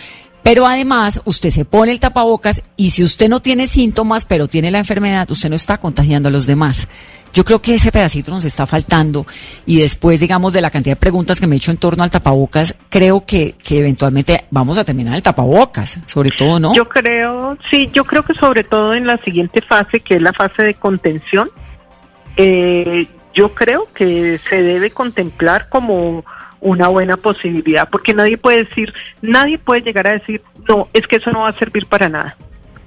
pero 0.43 0.65
además, 0.65 1.21
usted 1.25 1.49
se 1.49 1.65
pone 1.65 1.91
el 1.91 1.99
tapabocas 1.99 2.63
y 2.77 2.91
si 2.91 3.03
usted 3.03 3.29
no 3.29 3.41
tiene 3.41 3.67
síntomas, 3.67 4.25
pero 4.25 4.47
tiene 4.47 4.71
la 4.71 4.79
enfermedad, 4.79 5.29
usted 5.29 5.49
no 5.49 5.55
está 5.55 5.77
contagiando 5.77 6.29
a 6.29 6.31
los 6.31 6.47
demás. 6.47 6.87
Yo 7.33 7.45
creo 7.45 7.61
que 7.61 7.75
ese 7.75 7.91
pedacito 7.91 8.31
nos 8.31 8.45
está 8.45 8.65
faltando 8.65 9.25
y 9.65 9.79
después, 9.79 10.19
digamos, 10.19 10.53
de 10.53 10.61
la 10.61 10.69
cantidad 10.69 10.95
de 10.95 10.99
preguntas 10.99 11.39
que 11.39 11.47
me 11.47 11.55
he 11.55 11.57
hecho 11.57 11.71
en 11.71 11.77
torno 11.77 12.03
al 12.03 12.11
tapabocas, 12.11 12.77
creo 12.89 13.25
que, 13.25 13.55
que 13.63 13.79
eventualmente 13.79 14.45
vamos 14.49 14.77
a 14.77 14.83
terminar 14.83 15.15
el 15.15 15.21
tapabocas, 15.21 15.99
sobre 16.05 16.31
todo, 16.31 16.59
¿no? 16.59 16.73
Yo 16.73 16.87
creo, 16.87 17.57
sí, 17.69 17.89
yo 17.93 18.03
creo 18.03 18.23
que 18.23 18.33
sobre 18.33 18.63
todo 18.63 18.93
en 18.93 19.05
la 19.05 19.17
siguiente 19.19 19.61
fase, 19.61 19.99
que 19.99 20.15
es 20.15 20.21
la 20.21 20.33
fase 20.33 20.63
de 20.63 20.73
contención, 20.73 21.49
eh, 22.37 23.07
yo 23.33 23.53
creo 23.53 23.87
que 23.93 24.39
se 24.49 24.61
debe 24.61 24.91
contemplar 24.91 25.69
como 25.69 26.23
una 26.61 26.87
buena 26.87 27.17
posibilidad, 27.17 27.87
porque 27.89 28.13
nadie 28.13 28.37
puede 28.37 28.65
decir, 28.65 28.93
nadie 29.21 29.57
puede 29.57 29.81
llegar 29.81 30.07
a 30.07 30.11
decir, 30.11 30.41
no, 30.67 30.89
es 30.93 31.07
que 31.07 31.17
eso 31.17 31.31
no 31.31 31.41
va 31.41 31.49
a 31.49 31.57
servir 31.57 31.85
para 31.85 32.09
nada. 32.09 32.35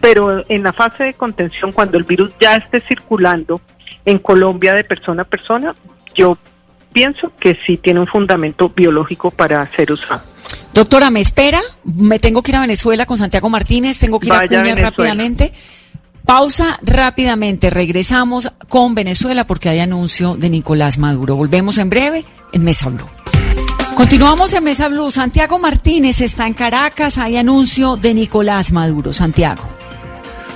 Pero 0.01 0.45
en 0.49 0.63
la 0.63 0.73
fase 0.73 1.05
de 1.05 1.15
contención, 1.15 1.73
cuando 1.73 1.97
el 1.97 2.05
virus 2.05 2.33
ya 2.41 2.57
esté 2.57 2.81
circulando 2.81 3.61
en 4.05 4.19
Colombia 4.19 4.75
de 4.75 4.85
persona 4.85 5.23
a 5.23 5.25
persona, 5.25 5.75
yo 6.15 6.37
pienso 6.93 7.33
que 7.39 7.59
sí 7.67 7.77
tiene 7.77 8.01
un 8.01 8.07
fundamento 8.07 8.69
biológico 8.69 9.31
para 9.31 9.69
ser 9.75 9.93
usado. 9.93 10.23
Doctora, 10.75 11.11
¿me 11.11 11.21
espera? 11.21 11.61
Me 11.85 12.19
tengo 12.19 12.43
que 12.43 12.51
ir 12.51 12.57
a 12.57 12.61
Venezuela 12.61 13.07
con 13.07 13.19
Santiago 13.19 13.49
Martínez, 13.49 13.99
tengo 13.99 14.19
que 14.19 14.27
ir 14.27 14.33
a 14.33 14.47
Cuña 14.47 14.75
rápidamente. 14.75 15.53
Pausa 16.25 16.79
rápidamente, 16.83 17.69
regresamos 17.69 18.53
con 18.69 18.95
Venezuela 18.95 19.47
porque 19.47 19.69
hay 19.69 19.81
anuncio 19.81 20.37
de 20.37 20.51
Nicolás 20.51 20.99
Maduro. 20.99 21.37
Volvemos 21.37 21.79
en 21.79 21.91
breve 21.91 22.25
en 22.53 22.65
Mesa 22.65 22.89
Blue. 22.89 23.09
Continuamos 23.97 24.53
en 24.55 24.65
Mesa 24.65 24.89
Blue. 24.89 25.11
Santiago 25.11 25.59
Martínez 25.59 26.21
está 26.21 26.47
en 26.47 26.55
Caracas. 26.55 27.19
Hay 27.19 27.37
anuncio 27.37 27.97
de 27.97 28.15
Nicolás 28.15 28.73
Maduro. 28.73 29.13
Santiago. 29.13 29.82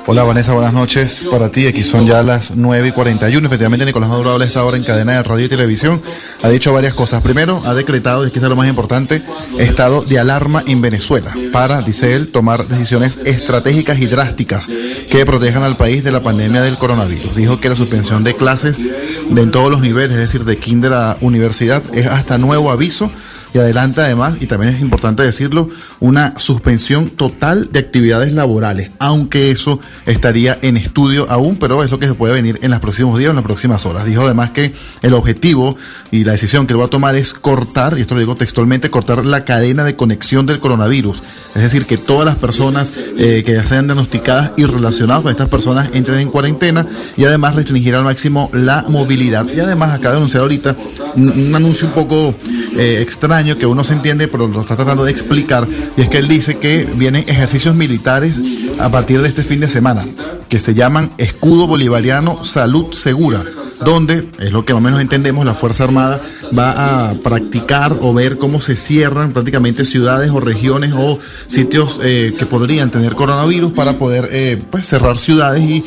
Hola 0.08 0.22
Vanessa, 0.22 0.52
buenas 0.52 0.72
noches 0.72 1.26
para 1.28 1.50
ti. 1.50 1.66
Aquí 1.66 1.82
son 1.82 2.06
ya 2.06 2.22
las 2.22 2.52
9 2.54 2.86
y 2.86 2.92
41. 2.92 3.44
Efectivamente, 3.44 3.84
Nicolás 3.84 4.08
Maduro 4.08 4.30
habla 4.30 4.44
esta 4.44 4.64
hora 4.64 4.76
en 4.76 4.84
cadena 4.84 5.14
de 5.14 5.24
radio 5.24 5.46
y 5.46 5.48
televisión. 5.48 6.00
Ha 6.44 6.48
dicho 6.48 6.72
varias 6.72 6.94
cosas. 6.94 7.24
Primero, 7.24 7.60
ha 7.66 7.74
decretado, 7.74 8.22
y 8.22 8.28
es 8.28 8.32
quizá 8.32 8.48
lo 8.48 8.54
más 8.54 8.68
importante, 8.68 9.24
estado 9.58 10.02
de 10.02 10.20
alarma 10.20 10.62
en 10.64 10.80
Venezuela 10.80 11.34
para, 11.52 11.82
dice 11.82 12.14
él, 12.14 12.28
tomar 12.28 12.68
decisiones 12.68 13.18
estratégicas 13.24 13.98
y 13.98 14.06
drásticas 14.06 14.68
que 15.10 15.26
protejan 15.26 15.64
al 15.64 15.76
país 15.76 16.04
de 16.04 16.12
la 16.12 16.22
pandemia 16.22 16.62
del 16.62 16.78
coronavirus. 16.78 17.34
Dijo 17.34 17.60
que 17.60 17.68
la 17.68 17.74
suspensión 17.74 18.22
de 18.22 18.36
clases 18.36 18.76
de 18.78 19.42
en 19.42 19.50
todos 19.50 19.72
los 19.72 19.80
niveles, 19.80 20.12
es 20.12 20.18
decir, 20.18 20.44
de 20.44 20.56
kinder 20.58 20.92
a 20.92 21.16
universidad, 21.20 21.82
es 21.92 22.06
hasta 22.06 22.38
nuevo 22.38 22.70
aviso 22.70 23.10
y 23.56 23.58
adelanta 23.58 24.04
además, 24.04 24.36
y 24.40 24.46
también 24.46 24.74
es 24.74 24.82
importante 24.82 25.22
decirlo, 25.22 25.70
una 25.98 26.38
suspensión 26.38 27.08
total 27.08 27.70
de 27.72 27.78
actividades 27.78 28.34
laborales, 28.34 28.90
aunque 28.98 29.50
eso 29.50 29.80
estaría 30.04 30.58
en 30.60 30.76
estudio 30.76 31.26
aún, 31.30 31.56
pero 31.56 31.82
es 31.82 31.90
lo 31.90 31.98
que 31.98 32.06
se 32.06 32.14
puede 32.14 32.34
venir 32.34 32.58
en 32.62 32.70
los 32.70 32.80
próximos 32.80 33.18
días, 33.18 33.30
en 33.30 33.36
las 33.36 33.44
próximas 33.44 33.86
horas. 33.86 34.04
Dijo 34.04 34.22
además 34.22 34.50
que 34.50 34.74
el 35.00 35.14
objetivo 35.14 35.76
y 36.10 36.24
la 36.24 36.32
decisión 36.32 36.66
que 36.66 36.74
él 36.74 36.80
va 36.80 36.84
a 36.84 36.88
tomar 36.88 37.14
es 37.14 37.32
cortar, 37.32 37.96
y 37.96 38.02
esto 38.02 38.14
lo 38.14 38.20
digo 38.20 38.36
textualmente, 38.36 38.90
cortar 38.90 39.24
la 39.24 39.46
cadena 39.46 39.84
de 39.84 39.96
conexión 39.96 40.44
del 40.44 40.60
coronavirus. 40.60 41.22
Es 41.54 41.62
decir, 41.62 41.86
que 41.86 41.96
todas 41.96 42.26
las 42.26 42.36
personas 42.36 42.92
eh, 43.16 43.42
que 43.44 43.54
ya 43.54 43.66
sean 43.66 43.86
diagnosticadas 43.86 44.52
y 44.58 44.66
relacionadas 44.66 45.22
con 45.22 45.30
estas 45.30 45.48
personas 45.48 45.88
entren 45.94 46.18
en 46.18 46.30
cuarentena 46.30 46.86
y 47.16 47.24
además 47.24 47.54
restringir 47.54 47.94
al 47.94 48.04
máximo 48.04 48.50
la 48.52 48.84
movilidad. 48.88 49.46
Y 49.48 49.60
además 49.60 49.94
acaba 49.94 50.12
de 50.12 50.18
anunciar 50.18 50.42
ahorita 50.42 50.76
un, 51.14 51.54
anuncio 51.54 51.88
un 51.88 51.94
poco 51.94 52.34
eh, 52.78 53.00
extraño 53.00 53.58
que 53.58 53.66
uno 53.66 53.84
se 53.84 53.94
entiende, 53.94 54.28
pero 54.28 54.46
lo 54.48 54.60
está 54.60 54.76
tratando 54.76 55.04
de 55.04 55.10
explicar, 55.10 55.66
y 55.96 56.00
es 56.00 56.08
que 56.08 56.18
él 56.18 56.28
dice 56.28 56.58
que 56.58 56.84
vienen 56.84 57.24
ejercicios 57.26 57.74
militares 57.74 58.40
a 58.78 58.90
partir 58.90 59.22
de 59.22 59.28
este 59.28 59.42
fin 59.42 59.60
de 59.60 59.68
semana, 59.68 60.06
que 60.48 60.60
se 60.60 60.74
llaman 60.74 61.10
Escudo 61.18 61.66
Bolivariano 61.66 62.44
Salud 62.44 62.92
Segura, 62.92 63.42
donde, 63.84 64.28
es 64.38 64.52
lo 64.52 64.64
que 64.64 64.72
más 64.72 64.80
o 64.80 64.84
menos 64.84 65.00
entendemos, 65.00 65.44
la 65.44 65.54
Fuerza 65.54 65.84
Armada 65.84 66.20
va 66.56 67.10
a 67.10 67.14
practicar 67.14 67.96
o 68.00 68.14
ver 68.14 68.38
cómo 68.38 68.60
se 68.60 68.76
cierran 68.76 69.32
prácticamente 69.32 69.84
ciudades 69.84 70.30
o 70.30 70.40
regiones 70.40 70.92
o 70.96 71.18
sitios 71.46 72.00
eh, 72.02 72.34
que 72.38 72.46
podrían 72.46 72.90
tener 72.90 73.14
coronavirus 73.14 73.72
para 73.72 73.98
poder 73.98 74.28
eh, 74.30 74.62
pues, 74.70 74.86
cerrar 74.86 75.18
ciudades 75.18 75.62
y 75.62 75.84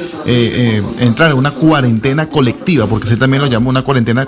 entrar 0.99 1.31
en 1.31 1.37
una 1.37 1.51
cuarentena 1.51 2.29
colectiva, 2.29 2.87
porque 2.87 3.07
se 3.07 3.17
también 3.17 3.41
lo 3.41 3.47
llama 3.47 3.69
una 3.69 3.81
cuarentena 3.83 4.27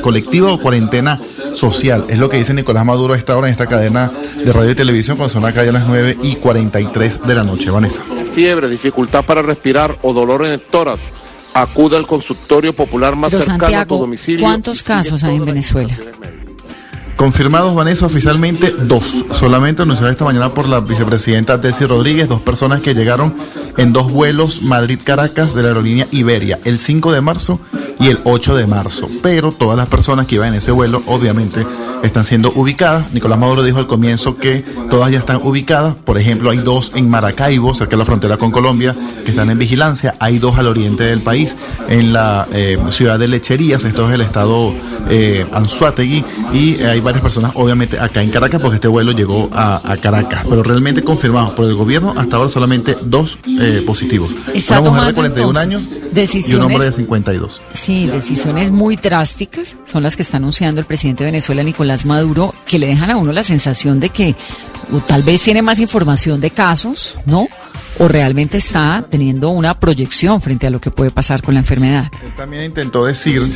colectiva 0.00 0.52
o 0.52 0.60
cuarentena 0.60 1.20
social. 1.52 2.01
Es 2.08 2.18
lo 2.18 2.28
que 2.28 2.38
dice 2.38 2.54
Nicolás 2.54 2.84
Maduro 2.84 3.14
a 3.14 3.16
esta 3.16 3.36
hora 3.36 3.48
en 3.48 3.52
esta 3.52 3.66
cadena 3.66 4.10
de 4.36 4.52
radio 4.52 4.70
y 4.70 4.74
televisión 4.74 5.16
cuando 5.16 5.32
son 5.32 5.44
acá 5.44 5.64
ya 5.64 5.72
las 5.72 5.86
9 5.86 6.18
y 6.22 6.36
43 6.36 7.22
de 7.26 7.34
la 7.34 7.44
noche. 7.44 7.70
Vanessa. 7.70 8.02
Fiebre, 8.32 8.68
dificultad 8.68 9.24
para 9.24 9.42
respirar 9.42 9.98
o 10.02 10.12
dolor 10.12 10.44
en 10.44 10.52
el 10.52 10.60
tórax 10.60 11.08
acuda 11.54 11.98
al 11.98 12.06
consultorio 12.06 12.72
popular 12.72 13.16
más 13.16 13.32
cercano 13.32 13.78
a 13.78 13.86
tu 13.86 13.98
domicilio. 13.98 14.44
¿Cuántos 14.44 14.82
casos 14.82 15.22
hay 15.24 15.36
en 15.36 15.44
Venezuela? 15.44 15.96
Confirmados, 17.16 17.74
Vanessa, 17.74 18.06
oficialmente 18.06 18.72
dos. 18.72 19.24
Solamente 19.32 19.82
anunciado 19.82 20.10
esta 20.10 20.24
mañana 20.24 20.54
por 20.54 20.66
la 20.66 20.80
vicepresidenta 20.80 21.56
Desi 21.58 21.84
Rodríguez, 21.86 22.28
dos 22.28 22.40
personas 22.40 22.80
que 22.80 22.94
llegaron 22.94 23.34
en 23.76 23.92
dos 23.92 24.10
vuelos 24.10 24.62
Madrid-Caracas 24.62 25.54
de 25.54 25.62
la 25.62 25.68
aerolínea 25.68 26.08
Iberia, 26.10 26.58
el 26.64 26.78
5 26.78 27.12
de 27.12 27.20
marzo 27.20 27.60
y 28.00 28.08
el 28.08 28.18
8 28.24 28.56
de 28.56 28.66
marzo. 28.66 29.08
Pero 29.22 29.52
todas 29.52 29.76
las 29.76 29.86
personas 29.86 30.26
que 30.26 30.36
iban 30.36 30.48
en 30.48 30.54
ese 30.54 30.72
vuelo, 30.72 31.02
obviamente, 31.06 31.64
están 32.02 32.24
siendo 32.24 32.52
ubicadas. 32.54 33.12
Nicolás 33.12 33.38
Maduro 33.38 33.62
dijo 33.62 33.78
al 33.78 33.86
comienzo 33.86 34.36
que 34.36 34.64
todas 34.90 35.10
ya 35.10 35.18
están 35.18 35.40
ubicadas. 35.42 35.94
Por 35.94 36.18
ejemplo, 36.18 36.50
hay 36.50 36.58
dos 36.58 36.92
en 36.94 37.08
Maracaibo, 37.08 37.74
cerca 37.74 37.92
de 37.92 37.98
la 37.98 38.04
frontera 38.04 38.36
con 38.36 38.50
Colombia, 38.50 38.94
que 39.24 39.30
están 39.30 39.50
en 39.50 39.58
vigilancia. 39.58 40.14
Hay 40.18 40.38
dos 40.38 40.58
al 40.58 40.66
oriente 40.66 41.04
del 41.04 41.20
país, 41.20 41.56
en 41.88 42.12
la 42.12 42.48
eh, 42.52 42.78
ciudad 42.90 43.18
de 43.18 43.28
Lecherías, 43.28 43.84
esto 43.84 44.08
es 44.08 44.14
el 44.14 44.20
estado 44.20 44.74
eh, 45.08 45.46
Anzuategui, 45.52 46.24
y 46.52 46.82
hay 46.82 47.00
varias 47.00 47.22
personas, 47.22 47.52
obviamente, 47.54 47.98
acá 47.98 48.22
en 48.22 48.30
Caracas, 48.30 48.60
porque 48.60 48.76
este 48.76 48.88
vuelo 48.88 49.12
llegó 49.12 49.48
a, 49.52 49.80
Caracas. 50.00 50.44
Pero 50.48 50.62
realmente 50.62 51.02
confirmados 51.02 51.50
por 51.50 51.66
el 51.66 51.74
gobierno, 51.74 52.14
hasta 52.16 52.36
ahora 52.36 52.48
solamente 52.48 52.96
dos 53.02 53.38
eh, 53.46 53.82
positivos. 53.86 54.34
Está 54.54 54.80
Una 54.80 54.90
mujer 54.90 55.06
de 55.06 55.14
41 55.14 55.58
años 55.58 55.84
decisiones, 56.10 56.50
y 56.50 56.54
un 56.54 56.62
hombre 56.62 56.86
de 56.86 56.92
52. 56.92 57.60
Sí, 57.74 58.06
decisiones 58.06 58.70
muy 58.70 58.96
drásticas 58.96 59.76
son 59.90 60.02
las 60.02 60.16
que 60.16 60.22
está 60.22 60.38
anunciando 60.38 60.80
el 60.80 60.86
presidente 60.86 61.24
de 61.24 61.30
Venezuela, 61.30 61.62
Nicolás 61.62 61.91
Maduro, 62.04 62.54
que 62.66 62.78
le 62.78 62.86
dejan 62.88 63.10
a 63.10 63.16
uno 63.16 63.32
la 63.32 63.44
sensación 63.44 64.00
de 64.00 64.08
que 64.10 64.34
tal 65.06 65.22
vez 65.22 65.42
tiene 65.42 65.62
más 65.62 65.78
información 65.78 66.40
de 66.40 66.50
casos, 66.50 67.16
¿no? 67.26 67.48
O 68.02 68.08
realmente 68.08 68.56
está 68.56 69.06
teniendo 69.08 69.50
una 69.50 69.78
proyección 69.78 70.40
frente 70.40 70.66
a 70.66 70.70
lo 70.70 70.80
que 70.80 70.90
puede 70.90 71.12
pasar 71.12 71.40
con 71.40 71.54
la 71.54 71.60
enfermedad. 71.60 72.10
Él 72.24 72.34
también 72.34 72.64
intentó 72.64 73.04
decir 73.04 73.46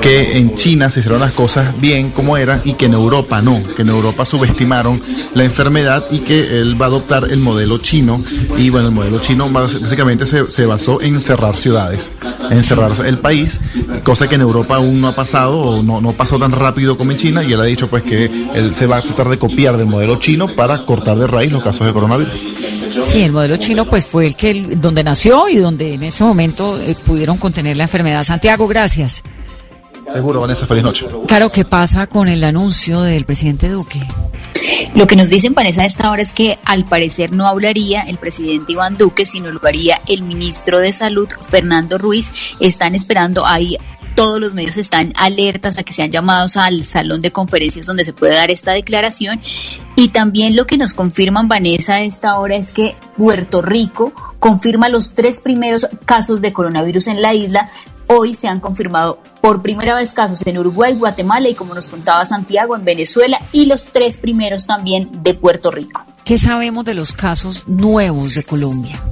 que 0.00 0.38
en 0.38 0.54
China 0.54 0.88
se 0.88 1.00
hicieron 1.00 1.20
las 1.20 1.32
cosas 1.32 1.78
bien 1.78 2.10
como 2.10 2.38
eran 2.38 2.62
y 2.64 2.74
que 2.74 2.86
en 2.86 2.94
Europa 2.94 3.42
no, 3.42 3.62
que 3.76 3.82
en 3.82 3.90
Europa 3.90 4.24
subestimaron 4.24 4.98
la 5.34 5.44
enfermedad 5.44 6.06
y 6.10 6.20
que 6.20 6.62
él 6.62 6.80
va 6.80 6.86
a 6.86 6.88
adoptar 6.88 7.28
el 7.30 7.40
modelo 7.40 7.76
chino 7.76 8.24
y 8.56 8.70
bueno, 8.70 8.88
el 8.88 8.94
modelo 8.94 9.18
chino 9.18 9.50
básicamente 9.50 10.24
se, 10.24 10.64
basó 10.64 11.02
en 11.02 11.20
cerrar 11.20 11.58
ciudades, 11.58 12.12
en 12.50 12.62
cerrar 12.62 12.92
el 13.04 13.18
país, 13.18 13.60
cosa 14.02 14.30
que 14.30 14.36
en 14.36 14.40
Europa 14.40 14.76
aún 14.76 15.02
no 15.02 15.08
ha 15.08 15.14
pasado 15.14 15.58
o 15.58 15.82
no, 15.82 16.00
no 16.00 16.12
pasó 16.12 16.38
tan 16.38 16.52
rápido 16.52 16.96
como 16.96 17.10
en 17.10 17.18
China 17.18 17.44
y 17.44 17.52
él 17.52 17.60
ha 17.60 17.64
dicho 17.64 17.88
pues 17.88 18.02
que 18.02 18.30
él 18.54 18.74
se 18.74 18.86
va 18.86 18.96
a 18.96 19.02
tratar 19.02 19.28
de 19.28 19.38
copiar 19.38 19.76
del 19.76 19.88
modelo 19.88 20.18
chino 20.18 20.48
para 20.48 20.86
cortar 20.86 21.18
de 21.18 21.26
raíz 21.26 21.52
los 21.52 21.62
casos 21.62 21.86
de 21.86 21.92
coronavirus. 21.92 22.79
Sí, 23.02 23.22
el 23.22 23.32
modelo 23.32 23.56
chino 23.56 23.84
pues 23.84 24.06
fue 24.06 24.26
el 24.26 24.36
que 24.36 24.54
donde 24.76 25.04
nació 25.04 25.48
y 25.48 25.56
donde 25.56 25.94
en 25.94 26.02
ese 26.02 26.24
momento 26.24 26.78
eh, 26.80 26.96
pudieron 27.06 27.38
contener 27.38 27.76
la 27.76 27.84
enfermedad. 27.84 28.22
Santiago, 28.22 28.66
gracias. 28.66 29.22
Seguro, 30.12 30.40
Vanessa, 30.40 30.66
feliz 30.66 30.82
noche. 30.82 31.06
Claro, 31.26 31.50
¿qué 31.50 31.64
pasa 31.64 32.06
con 32.08 32.28
el 32.28 32.42
anuncio 32.42 33.00
del 33.02 33.24
presidente 33.24 33.68
Duque? 33.68 34.00
Lo 34.94 35.06
que 35.06 35.14
nos 35.14 35.30
dicen, 35.30 35.54
Vanessa, 35.54 35.82
a 35.82 35.86
esta 35.86 36.10
hora 36.10 36.20
es 36.20 36.32
que 36.32 36.58
al 36.64 36.84
parecer 36.84 37.32
no 37.32 37.46
hablaría 37.46 38.02
el 38.02 38.18
presidente 38.18 38.72
Iván 38.72 38.96
Duque, 38.96 39.24
sino 39.24 39.50
lo 39.52 39.60
haría 39.64 40.00
el 40.08 40.22
ministro 40.22 40.80
de 40.80 40.92
Salud, 40.92 41.28
Fernando 41.48 41.96
Ruiz. 41.96 42.30
Están 42.58 42.94
esperando 42.94 43.46
ahí 43.46 43.78
todos 44.14 44.40
los 44.40 44.54
medios 44.54 44.76
están 44.76 45.12
alertas 45.16 45.78
a 45.78 45.82
que 45.82 45.92
sean 45.92 46.10
llamados 46.10 46.56
al 46.56 46.84
salón 46.84 47.20
de 47.20 47.32
conferencias 47.32 47.86
donde 47.86 48.04
se 48.04 48.12
puede 48.12 48.34
dar 48.34 48.50
esta 48.50 48.72
declaración. 48.72 49.40
Y 49.96 50.08
también 50.08 50.56
lo 50.56 50.66
que 50.66 50.76
nos 50.76 50.94
confirman, 50.94 51.48
Vanessa, 51.48 51.94
a 51.94 52.02
esta 52.02 52.38
hora 52.38 52.56
es 52.56 52.70
que 52.70 52.96
Puerto 53.16 53.62
Rico 53.62 54.12
confirma 54.38 54.88
los 54.88 55.14
tres 55.14 55.40
primeros 55.40 55.86
casos 56.04 56.40
de 56.40 56.52
coronavirus 56.52 57.08
en 57.08 57.22
la 57.22 57.34
isla. 57.34 57.70
Hoy 58.06 58.34
se 58.34 58.48
han 58.48 58.60
confirmado 58.60 59.22
por 59.40 59.62
primera 59.62 59.94
vez 59.94 60.12
casos 60.12 60.42
en 60.44 60.58
Uruguay, 60.58 60.94
Guatemala 60.94 61.48
y, 61.48 61.54
como 61.54 61.74
nos 61.74 61.88
contaba 61.88 62.26
Santiago, 62.26 62.74
en 62.74 62.84
Venezuela 62.84 63.40
y 63.52 63.66
los 63.66 63.86
tres 63.86 64.16
primeros 64.16 64.66
también 64.66 65.22
de 65.22 65.34
Puerto 65.34 65.70
Rico. 65.70 66.04
¿Qué 66.24 66.38
sabemos 66.38 66.84
de 66.84 66.94
los 66.94 67.12
casos 67.12 67.68
nuevos 67.68 68.34
de 68.34 68.42
Colombia? 68.42 69.02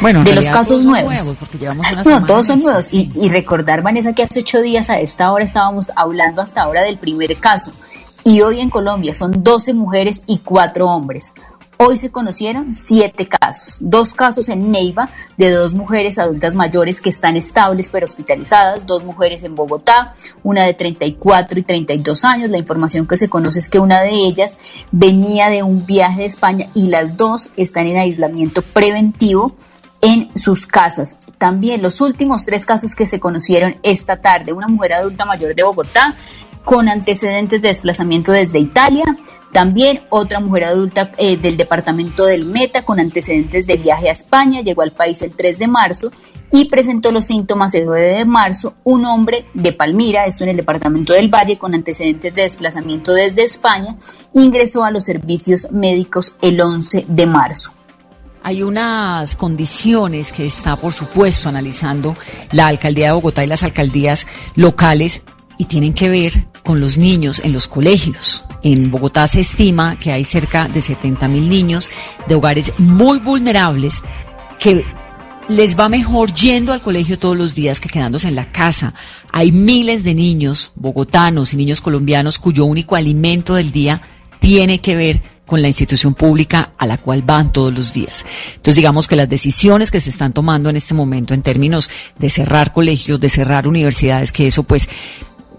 Bueno, 0.00 0.24
de 0.24 0.34
los 0.34 0.48
casos 0.48 0.84
nuevos. 0.84 1.36
porque 1.38 1.58
llevamos 1.58 1.86
no, 2.06 2.24
todos 2.24 2.46
son 2.46 2.60
nuevos. 2.60 2.92
Y, 2.92 3.10
y, 3.14 3.28
recordar, 3.28 3.82
Vanessa, 3.82 4.12
que 4.12 4.22
hace 4.22 4.40
ocho 4.40 4.60
días 4.60 4.90
a 4.90 4.98
esta 5.00 5.30
hora 5.32 5.44
estábamos 5.44 5.92
hablando 5.96 6.42
hasta 6.42 6.62
ahora 6.62 6.82
del 6.82 6.98
primer 6.98 7.36
caso. 7.38 7.72
Y 8.24 8.40
hoy 8.40 8.60
en 8.60 8.70
Colombia 8.70 9.12
son 9.12 9.42
12 9.42 9.74
mujeres 9.74 10.22
y 10.26 10.38
4 10.38 10.86
hombres. 10.86 11.32
Hoy 11.76 11.96
se 11.96 12.10
conocieron 12.10 12.72
siete 12.72 13.26
casos, 13.26 13.78
dos 13.80 14.14
casos 14.14 14.48
en 14.48 14.70
Neiva 14.70 15.10
de 15.36 15.50
dos 15.50 15.74
mujeres 15.74 16.18
adultas 16.18 16.54
mayores 16.54 17.00
que 17.00 17.08
están 17.08 17.36
estables 17.36 17.90
pero 17.90 18.04
hospitalizadas, 18.04 18.86
dos 18.86 19.02
mujeres 19.02 19.42
en 19.42 19.56
Bogotá, 19.56 20.14
una 20.44 20.62
de 20.62 20.74
34 20.74 21.58
y 21.58 21.62
32 21.62 22.24
años. 22.24 22.50
La 22.50 22.58
información 22.58 23.08
que 23.08 23.16
se 23.16 23.28
conoce 23.28 23.58
es 23.58 23.68
que 23.68 23.80
una 23.80 24.00
de 24.02 24.12
ellas 24.12 24.56
venía 24.92 25.50
de 25.50 25.64
un 25.64 25.84
viaje 25.84 26.20
de 26.20 26.26
España 26.26 26.68
y 26.74 26.86
las 26.86 27.16
dos 27.16 27.50
están 27.56 27.88
en 27.88 27.96
aislamiento 27.96 28.62
preventivo 28.62 29.56
en 30.04 30.36
sus 30.36 30.66
casas. 30.66 31.16
También 31.38 31.82
los 31.82 32.00
últimos 32.02 32.44
tres 32.44 32.66
casos 32.66 32.94
que 32.94 33.06
se 33.06 33.18
conocieron 33.18 33.76
esta 33.82 34.20
tarde, 34.20 34.52
una 34.52 34.68
mujer 34.68 34.92
adulta 34.92 35.24
mayor 35.24 35.54
de 35.54 35.62
Bogotá 35.62 36.14
con 36.62 36.88
antecedentes 36.88 37.62
de 37.62 37.68
desplazamiento 37.68 38.30
desde 38.30 38.58
Italia, 38.58 39.04
también 39.52 40.02
otra 40.10 40.40
mujer 40.40 40.64
adulta 40.64 41.12
eh, 41.16 41.36
del 41.36 41.56
departamento 41.56 42.26
del 42.26 42.44
Meta 42.44 42.82
con 42.82 43.00
antecedentes 43.00 43.66
de 43.66 43.76
viaje 43.76 44.08
a 44.08 44.12
España, 44.12 44.60
llegó 44.60 44.82
al 44.82 44.92
país 44.92 45.22
el 45.22 45.34
3 45.34 45.58
de 45.58 45.68
marzo 45.68 46.12
y 46.52 46.66
presentó 46.66 47.10
los 47.10 47.24
síntomas 47.24 47.72
el 47.74 47.86
9 47.86 48.18
de 48.18 48.24
marzo. 48.26 48.74
Un 48.84 49.06
hombre 49.06 49.46
de 49.54 49.72
Palmira, 49.72 50.26
esto 50.26 50.44
en 50.44 50.50
el 50.50 50.56
departamento 50.56 51.14
del 51.14 51.32
Valle, 51.32 51.56
con 51.56 51.74
antecedentes 51.74 52.34
de 52.34 52.42
desplazamiento 52.42 53.12
desde 53.12 53.42
España, 53.42 53.96
ingresó 54.34 54.84
a 54.84 54.90
los 54.90 55.04
servicios 55.04 55.70
médicos 55.70 56.34
el 56.42 56.60
11 56.60 57.06
de 57.08 57.26
marzo. 57.26 57.72
Hay 58.46 58.62
unas 58.62 59.36
condiciones 59.36 60.30
que 60.30 60.44
está, 60.44 60.76
por 60.76 60.92
supuesto, 60.92 61.48
analizando 61.48 62.14
la 62.52 62.66
alcaldía 62.66 63.06
de 63.06 63.12
Bogotá 63.12 63.42
y 63.42 63.46
las 63.46 63.62
alcaldías 63.62 64.26
locales 64.54 65.22
y 65.56 65.64
tienen 65.64 65.94
que 65.94 66.10
ver 66.10 66.46
con 66.62 66.78
los 66.78 66.98
niños 66.98 67.40
en 67.42 67.54
los 67.54 67.68
colegios. 67.68 68.44
En 68.62 68.90
Bogotá 68.90 69.26
se 69.28 69.40
estima 69.40 69.96
que 69.98 70.12
hay 70.12 70.24
cerca 70.24 70.68
de 70.68 70.82
70 70.82 71.26
mil 71.26 71.48
niños 71.48 71.90
de 72.28 72.34
hogares 72.34 72.74
muy 72.76 73.18
vulnerables 73.18 74.02
que 74.58 74.84
les 75.48 75.80
va 75.80 75.88
mejor 75.88 76.30
yendo 76.34 76.74
al 76.74 76.82
colegio 76.82 77.18
todos 77.18 77.38
los 77.38 77.54
días 77.54 77.80
que 77.80 77.88
quedándose 77.88 78.28
en 78.28 78.34
la 78.36 78.52
casa. 78.52 78.92
Hay 79.32 79.52
miles 79.52 80.04
de 80.04 80.12
niños 80.12 80.70
bogotanos 80.74 81.54
y 81.54 81.56
niños 81.56 81.80
colombianos 81.80 82.38
cuyo 82.38 82.66
único 82.66 82.94
alimento 82.94 83.54
del 83.54 83.72
día 83.72 84.02
tiene 84.38 84.82
que 84.82 84.96
ver 84.96 85.33
con 85.46 85.60
la 85.60 85.68
institución 85.68 86.14
pública 86.14 86.72
a 86.78 86.86
la 86.86 86.98
cual 86.98 87.22
van 87.22 87.52
todos 87.52 87.72
los 87.74 87.92
días. 87.92 88.24
Entonces, 88.56 88.76
digamos 88.76 89.08
que 89.08 89.16
las 89.16 89.28
decisiones 89.28 89.90
que 89.90 90.00
se 90.00 90.10
están 90.10 90.32
tomando 90.32 90.70
en 90.70 90.76
este 90.76 90.94
momento 90.94 91.34
en 91.34 91.42
términos 91.42 91.90
de 92.18 92.30
cerrar 92.30 92.72
colegios, 92.72 93.20
de 93.20 93.28
cerrar 93.28 93.68
universidades, 93.68 94.32
que 94.32 94.46
eso 94.46 94.62
pues 94.62 94.88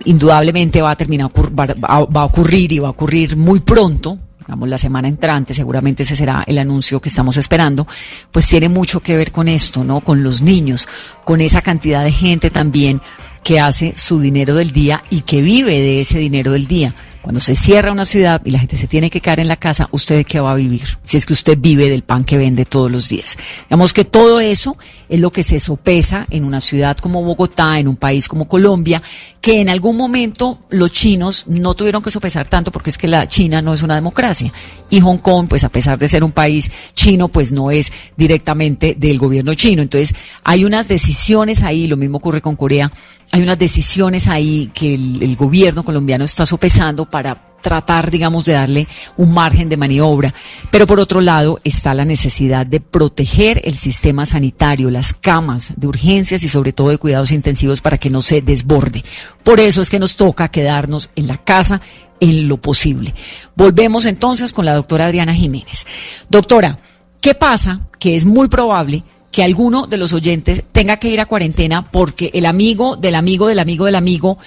indudablemente 0.06 0.82
va 0.82 0.92
a 0.92 0.96
terminar, 0.96 1.32
va 1.32 2.22
a 2.22 2.26
ocurrir 2.26 2.72
y 2.72 2.80
va 2.80 2.88
a 2.88 2.92
ocurrir 2.92 3.38
muy 3.38 3.60
pronto, 3.60 4.20
digamos 4.40 4.70
la 4.70 4.78
semana 4.78 5.08
entrante, 5.08 5.54
seguramente 5.54 6.04
ese 6.04 6.16
será 6.16 6.44
el 6.46 6.58
anuncio 6.58 7.00
que 7.00 7.10
estamos 7.10 7.38
esperando, 7.38 7.88
pues 8.32 8.48
tiene 8.48 8.70
mucho 8.70 9.00
que 9.00 9.16
ver 9.16 9.32
con 9.32 9.48
esto, 9.48 9.84
¿no? 9.84 10.02
Con 10.02 10.24
los 10.24 10.42
niños, 10.42 10.88
con 11.24 11.42
esa 11.42 11.62
cantidad 11.62 12.04
de 12.04 12.12
gente 12.12 12.50
también 12.50 13.02
que 13.44 13.60
hace 13.60 13.94
su 13.96 14.20
dinero 14.20 14.56
del 14.56 14.72
día 14.72 15.04
y 15.10 15.22
que 15.22 15.42
vive 15.42 15.74
de 15.74 16.02
ese 16.02 16.20
dinero 16.20 16.52
del 16.52 16.68
día 16.68 16.96
Cuando 17.26 17.40
se 17.40 17.56
cierra 17.56 17.92
una 17.92 18.06
ciudad 18.06 18.40
y 18.46 18.52
la 18.52 18.60
gente 18.60 18.78
se 18.78 18.86
tiene 18.86 19.10
que 19.10 19.20
quedar 19.20 19.40
en 19.40 19.48
la 19.48 19.56
casa, 19.56 19.90
¿usted 19.90 20.24
qué 20.28 20.40
va 20.40 20.52
a 20.52 20.56
vivir? 20.56 21.00
Si 21.04 21.18
es 21.18 21.26
que 21.26 21.34
usted 21.34 21.58
vive 21.58 21.90
del 21.90 22.04
pan 22.04 22.24
que 22.24 22.38
vende 22.38 22.66
todos 22.66 22.92
los 22.92 23.10
días. 23.10 23.36
Digamos 23.68 23.94
que 23.94 24.06
todo 24.06 24.40
eso 24.40 24.78
es 25.10 25.20
lo 25.20 25.32
que 25.32 25.42
se 25.42 25.58
sopesa 25.58 26.28
en 26.30 26.44
una 26.44 26.62
ciudad 26.62 26.96
como 26.96 27.24
Bogotá, 27.24 27.80
en 27.80 27.88
un 27.88 27.96
país 27.96 28.28
como 28.28 28.48
Colombia, 28.48 29.02
que 29.42 29.60
en 29.60 29.70
algún 29.70 29.98
momento 29.98 30.60
los 30.70 30.92
chinos 30.92 31.46
no 31.48 31.74
tuvieron 31.74 32.04
que 32.04 32.12
sopesar 32.12 32.48
tanto 32.48 32.72
porque 32.72 32.92
es 32.92 32.98
que 33.00 33.08
la 33.08 33.28
China 33.28 33.60
no 33.60 33.74
es 33.74 33.82
una 33.82 33.96
democracia. 33.96 34.54
Y 34.92 35.00
Hong 35.00 35.18
Kong, 35.18 35.48
pues 35.50 35.64
a 35.64 35.70
pesar 35.70 35.98
de 35.98 36.08
ser 36.08 36.24
un 36.24 36.32
país 36.32 36.70
chino, 36.94 37.30
pues 37.30 37.52
no 37.52 37.72
es 37.72 37.92
directamente 38.16 38.96
del 39.00 39.18
gobierno 39.18 39.56
chino. 39.56 39.82
Entonces, 39.82 40.14
hay 40.44 40.64
unas 40.64 40.88
decisiones 40.88 41.64
ahí, 41.64 41.88
lo 41.88 41.98
mismo 41.98 42.18
ocurre 42.18 42.42
con 42.42 42.56
Corea, 42.56 42.92
hay 43.36 43.42
unas 43.42 43.60
decisiones 43.60 44.28
ahí 44.28 44.72
que 44.74 44.96
el, 44.96 45.36
gobierno 45.36 45.84
colombiano 45.84 46.24
está 46.24 46.46
sopesando 46.46 47.06
para 47.06 47.58
tratar, 47.62 48.10
digamos, 48.10 48.46
de 48.46 48.54
darle 48.54 48.88
un 49.18 49.34
margen 49.34 49.68
de 49.68 49.76
maniobra. 49.76 50.34
Pero 50.72 50.88
por 50.88 51.02
otro 51.02 51.20
lado 51.20 51.60
está 51.66 51.94
la 51.94 52.06
necesidad 52.06 52.66
de 52.66 52.80
proteger 52.80 53.60
el 53.66 53.76
sistema 53.76 54.26
sanitario, 54.26 54.90
las 54.90 55.14
camas 55.14 55.74
de 55.76 55.86
urgencias 55.86 56.44
y 56.44 56.48
sobre 56.48 56.72
todo 56.72 56.88
de 56.88 56.98
cuidados 56.98 57.34
intensivos 57.34 57.82
para 57.82 57.98
que 57.98 58.10
no 58.10 58.22
se 58.22 58.42
desborde. 58.42 59.04
Por 59.44 59.60
eso 59.60 59.82
es 59.82 59.90
que 59.90 60.00
nos 60.00 60.16
toca 60.16 60.48
quedarnos 60.48 61.10
en 61.18 61.28
la 61.28 61.36
casa 61.36 61.82
en 62.22 62.48
lo 62.48 62.56
posible. 62.56 63.14
Volvemos 63.54 64.06
entonces 64.06 64.54
con 64.54 64.64
la 64.64 64.76
doctora 64.76 65.08
Adriana 65.08 65.36
Jiménez. 65.36 65.86
Doctora, 66.30 66.80
¿qué 67.20 67.36
pasa? 67.36 67.82
Que 68.00 68.16
es 68.16 68.24
muy 68.24 68.48
probable 68.48 69.04
que 69.36 69.44
alguno 69.44 69.86
de 69.86 69.98
los 69.98 70.14
oyentes 70.14 70.64
tenga 70.72 70.96
que 70.96 71.10
ir 71.10 71.20
a 71.20 71.26
cuarentena 71.26 71.92
porque 71.92 72.32
el 72.34 72.46
amigo 72.46 72.96
del 72.96 73.16
amigo 73.16 73.50
del 73.50 73.60
amigo 73.60 73.84
del 73.84 73.96
amigo 73.96 74.38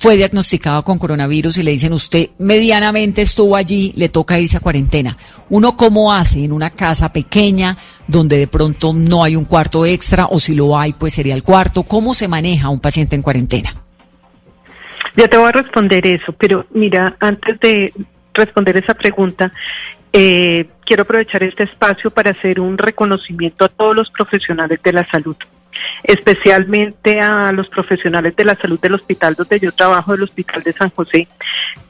fue 0.00 0.16
diagnosticado 0.16 0.82
con 0.82 0.98
coronavirus 0.98 1.58
y 1.58 1.62
le 1.62 1.70
dicen 1.70 1.92
usted 1.92 2.30
medianamente 2.38 3.22
estuvo 3.22 3.54
allí, 3.54 3.92
le 3.94 4.08
toca 4.08 4.40
irse 4.40 4.56
a 4.56 4.60
cuarentena. 4.60 5.16
Uno 5.48 5.76
cómo 5.76 6.12
hace 6.12 6.42
en 6.42 6.50
una 6.50 6.70
casa 6.70 7.12
pequeña 7.12 7.76
donde 8.08 8.36
de 8.36 8.48
pronto 8.48 8.92
no 8.92 9.22
hay 9.22 9.36
un 9.36 9.44
cuarto 9.44 9.86
extra 9.86 10.26
o 10.26 10.40
si 10.40 10.56
lo 10.56 10.76
hay 10.76 10.92
pues 10.92 11.12
sería 11.12 11.34
el 11.34 11.44
cuarto. 11.44 11.84
¿Cómo 11.84 12.12
se 12.12 12.26
maneja 12.26 12.68
un 12.68 12.80
paciente 12.80 13.14
en 13.14 13.22
cuarentena? 13.22 13.72
Ya 15.16 15.28
te 15.28 15.36
voy 15.36 15.50
a 15.50 15.52
responder 15.52 16.04
eso, 16.04 16.32
pero 16.32 16.66
mira, 16.74 17.14
antes 17.20 17.60
de 17.60 17.94
responder 18.34 18.76
esa 18.76 18.94
pregunta, 18.94 19.52
eh, 20.12 20.68
quiero 20.84 21.02
aprovechar 21.02 21.42
este 21.42 21.64
espacio 21.64 22.10
para 22.10 22.30
hacer 22.32 22.60
un 22.60 22.76
reconocimiento 22.76 23.64
a 23.64 23.68
todos 23.68 23.96
los 23.96 24.10
profesionales 24.10 24.80
de 24.82 24.92
la 24.92 25.08
salud 25.10 25.36
especialmente 26.02 27.20
a 27.20 27.52
los 27.52 27.68
profesionales 27.68 28.34
de 28.36 28.44
la 28.44 28.56
salud 28.56 28.80
del 28.80 28.94
hospital 28.94 29.34
donde 29.34 29.60
yo 29.60 29.72
trabajo, 29.72 30.12
del 30.12 30.22
Hospital 30.22 30.62
de 30.62 30.72
San 30.72 30.90
José, 30.90 31.28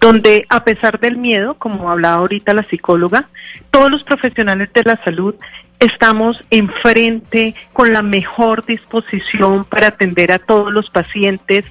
donde 0.01 0.47
a 0.49 0.65
pesar 0.65 1.01
del 1.01 1.17
miedo, 1.17 1.55
como 1.55 1.91
hablaba 1.91 2.17
ahorita 2.17 2.55
la 2.55 2.63
psicóloga, 2.65 3.29
todos 3.71 3.91
los 3.91 4.05
profesionales 4.05 4.71
de 4.73 4.83
la 4.85 4.97
salud 5.05 5.35
estamos 5.83 6.43
enfrente 6.51 7.55
con 7.73 7.93
la 7.93 8.03
mejor 8.03 8.65
disposición 8.65 9.65
para 9.65 9.89
atender 9.89 10.31
a 10.31 10.39
todos 10.39 10.73
los 10.73 10.91
pacientes. 10.91 11.65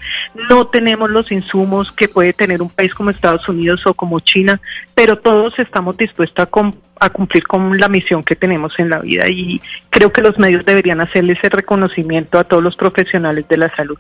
No 0.50 0.68
tenemos 0.68 1.10
los 1.10 1.32
insumos 1.32 1.92
que 1.94 2.10
puede 2.10 2.34
tener 2.34 2.62
un 2.62 2.70
país 2.70 2.94
como 2.94 3.10
Estados 3.10 3.48
Unidos 3.48 3.86
o 3.86 3.94
como 3.94 4.20
China, 4.20 4.60
pero 4.96 5.18
todos 5.18 5.58
estamos 5.60 5.96
dispuestos 5.96 6.46
a, 7.00 7.10
cumplir 7.10 7.48
con 7.48 7.80
la 7.80 7.88
misión 7.88 8.24
que 8.24 8.36
tenemos 8.36 8.78
en 8.80 8.90
la 8.90 9.00
vida 9.00 9.28
y 9.28 9.62
creo 9.90 10.12
que 10.12 10.22
los 10.22 10.38
medios 10.38 10.66
deberían 10.66 11.02
hacerle 11.02 11.34
ese 11.34 11.50
reconocimiento 11.50 12.01
a 12.34 12.44
todos 12.44 12.64
los 12.64 12.76
profesionales 12.76 13.46
de 13.50 13.58
la 13.58 13.76
salud. 13.76 13.98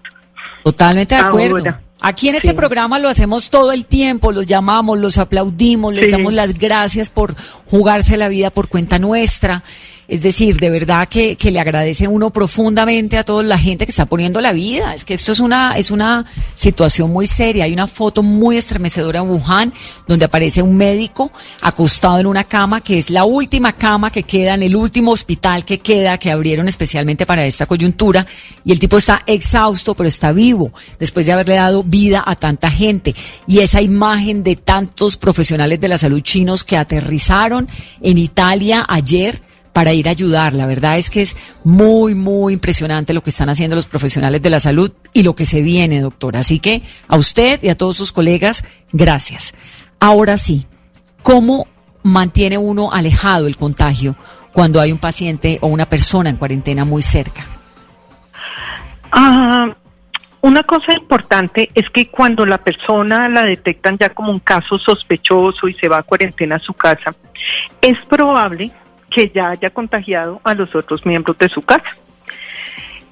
Totalmente 0.63 1.15
de 1.15 1.21
acuerdo. 1.21 1.63
Aquí 2.03 2.29
en 2.29 2.35
este 2.35 2.55
programa 2.55 2.97
lo 2.97 3.09
hacemos 3.09 3.51
todo 3.51 3.71
el 3.71 3.85
tiempo, 3.85 4.31
los 4.31 4.47
llamamos, 4.47 4.97
los 4.97 5.19
aplaudimos, 5.19 5.93
les 5.93 6.11
damos 6.11 6.33
las 6.33 6.55
gracias 6.57 7.11
por 7.11 7.35
jugarse 7.67 8.17
la 8.17 8.27
vida 8.27 8.49
por 8.49 8.69
cuenta 8.69 8.97
nuestra. 8.97 9.63
Es 10.11 10.23
decir, 10.23 10.57
de 10.57 10.69
verdad 10.69 11.07
que, 11.07 11.37
que, 11.37 11.51
le 11.51 11.61
agradece 11.61 12.05
uno 12.05 12.31
profundamente 12.31 13.17
a 13.17 13.23
toda 13.23 13.43
la 13.43 13.57
gente 13.57 13.85
que 13.85 13.91
está 13.91 14.07
poniendo 14.07 14.41
la 14.41 14.51
vida. 14.51 14.93
Es 14.93 15.05
que 15.05 15.13
esto 15.13 15.31
es 15.31 15.39
una, 15.39 15.77
es 15.77 15.89
una 15.89 16.25
situación 16.53 17.11
muy 17.11 17.27
seria. 17.27 17.63
Hay 17.63 17.71
una 17.71 17.87
foto 17.87 18.21
muy 18.21 18.57
estremecedora 18.57 19.21
en 19.21 19.29
Wuhan 19.29 19.73
donde 20.09 20.25
aparece 20.25 20.61
un 20.61 20.75
médico 20.75 21.31
acostado 21.61 22.19
en 22.19 22.25
una 22.25 22.43
cama 22.43 22.81
que 22.81 22.97
es 22.97 23.09
la 23.09 23.23
última 23.23 23.71
cama 23.71 24.11
que 24.11 24.23
queda 24.23 24.55
en 24.55 24.63
el 24.63 24.75
último 24.75 25.11
hospital 25.11 25.63
que 25.63 25.79
queda, 25.79 26.17
que 26.17 26.29
abrieron 26.29 26.67
especialmente 26.67 27.25
para 27.25 27.45
esta 27.45 27.65
coyuntura. 27.65 28.27
Y 28.65 28.73
el 28.73 28.81
tipo 28.81 28.97
está 28.97 29.23
exhausto, 29.25 29.95
pero 29.95 30.09
está 30.09 30.33
vivo 30.33 30.73
después 30.99 31.25
de 31.25 31.31
haberle 31.31 31.55
dado 31.55 31.85
vida 31.85 32.21
a 32.27 32.35
tanta 32.35 32.69
gente. 32.69 33.15
Y 33.47 33.59
esa 33.59 33.81
imagen 33.81 34.43
de 34.43 34.57
tantos 34.57 35.15
profesionales 35.15 35.79
de 35.79 35.87
la 35.87 35.97
salud 35.97 36.19
chinos 36.19 36.65
que 36.65 36.75
aterrizaron 36.75 37.69
en 38.01 38.17
Italia 38.17 38.85
ayer, 38.89 39.41
para 39.73 39.93
ir 39.93 40.07
a 40.07 40.11
ayudar. 40.11 40.53
La 40.53 40.65
verdad 40.65 40.97
es 40.97 41.09
que 41.09 41.21
es 41.21 41.35
muy, 41.63 42.15
muy 42.15 42.53
impresionante 42.53 43.13
lo 43.13 43.23
que 43.23 43.29
están 43.29 43.49
haciendo 43.49 43.75
los 43.75 43.85
profesionales 43.85 44.41
de 44.41 44.49
la 44.49 44.59
salud 44.59 44.91
y 45.13 45.23
lo 45.23 45.35
que 45.35 45.45
se 45.45 45.61
viene, 45.61 46.01
doctora. 46.01 46.39
Así 46.39 46.59
que 46.59 46.81
a 47.07 47.17
usted 47.17 47.61
y 47.63 47.69
a 47.69 47.77
todos 47.77 47.97
sus 47.97 48.11
colegas, 48.11 48.63
gracias. 48.91 49.53
Ahora 49.99 50.37
sí, 50.37 50.65
¿cómo 51.23 51.67
mantiene 52.03 52.57
uno 52.57 52.91
alejado 52.91 53.47
el 53.47 53.55
contagio 53.55 54.15
cuando 54.53 54.81
hay 54.81 54.91
un 54.91 54.97
paciente 54.97 55.59
o 55.61 55.67
una 55.67 55.85
persona 55.85 56.29
en 56.29 56.37
cuarentena 56.37 56.85
muy 56.85 57.01
cerca? 57.01 57.47
Ah, 59.11 59.75
una 60.41 60.63
cosa 60.63 60.93
importante 60.93 61.69
es 61.75 61.89
que 61.89 62.09
cuando 62.09 62.45
la 62.45 62.57
persona 62.57 63.29
la 63.29 63.43
detectan 63.43 63.97
ya 63.99 64.09
como 64.09 64.31
un 64.31 64.39
caso 64.39 64.79
sospechoso 64.79 65.67
y 65.67 65.73
se 65.75 65.87
va 65.87 65.99
a 65.99 66.03
cuarentena 66.03 66.55
a 66.55 66.59
su 66.59 66.73
casa, 66.73 67.13
es 67.79 67.97
probable 68.09 68.71
que 69.11 69.29
ya 69.29 69.49
haya 69.49 69.69
contagiado 69.69 70.41
a 70.43 70.55
los 70.55 70.73
otros 70.73 71.05
miembros 71.05 71.37
de 71.37 71.49
su 71.49 71.61
casa. 71.61 71.97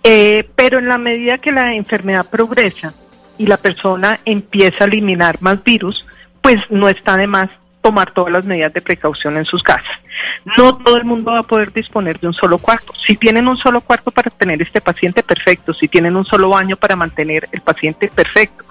Eh, 0.04 0.47
pero 0.56 0.80
en 0.80 0.88
la 0.88 0.97
medida 0.97 1.38
que 1.38 1.52
la 1.52 1.76
enfermedad 1.76 2.26
progresa 2.26 2.93
y 3.38 3.45
la 3.45 3.58
persona 3.58 4.22
empieza 4.26 4.86
a 4.86 4.88
eliminar 4.88 5.38
más 5.41 5.64
virus, 5.64 6.06
pues 6.41 6.58
no 6.70 6.89
está 6.89 7.18
de 7.18 7.28
más 7.28 7.50
tomar 7.89 8.11
todas 8.11 8.31
las 8.31 8.45
medidas 8.45 8.71
de 8.71 8.81
precaución 8.81 9.35
en 9.35 9.45
sus 9.45 9.63
casas. 9.63 9.97
No 10.55 10.77
todo 10.77 10.95
el 10.97 11.05
mundo 11.05 11.31
va 11.31 11.39
a 11.39 11.43
poder 11.43 11.73
disponer 11.73 12.19
de 12.19 12.27
un 12.27 12.35
solo 12.35 12.59
cuarto. 12.59 12.93
Si 12.93 13.17
tienen 13.17 13.47
un 13.47 13.57
solo 13.57 13.81
cuarto 13.81 14.11
para 14.11 14.29
tener 14.29 14.61
este 14.61 14.79
paciente, 14.79 15.23
perfecto. 15.23 15.73
Si 15.73 15.87
tienen 15.87 16.15
un 16.15 16.23
solo 16.23 16.49
baño 16.49 16.75
para 16.75 16.95
mantener 16.95 17.49
el 17.51 17.61
paciente, 17.61 18.07
perfecto. 18.13 18.63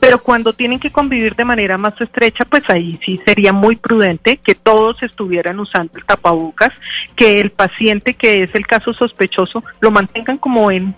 Pero 0.00 0.18
cuando 0.18 0.52
tienen 0.52 0.80
que 0.80 0.90
convivir 0.90 1.36
de 1.36 1.44
manera 1.44 1.78
más 1.78 1.94
estrecha, 2.00 2.44
pues 2.44 2.64
ahí 2.66 2.98
sí 3.04 3.20
sería 3.24 3.52
muy 3.52 3.76
prudente 3.76 4.38
que 4.38 4.56
todos 4.56 5.00
estuvieran 5.00 5.60
usando 5.60 5.96
el 5.96 6.04
tapabocas, 6.04 6.72
que 7.14 7.38
el 7.40 7.52
paciente 7.52 8.14
que 8.14 8.42
es 8.42 8.54
el 8.56 8.66
caso 8.66 8.92
sospechoso 8.92 9.62
lo 9.78 9.92
mantengan 9.92 10.38
como 10.38 10.72
en 10.72 10.92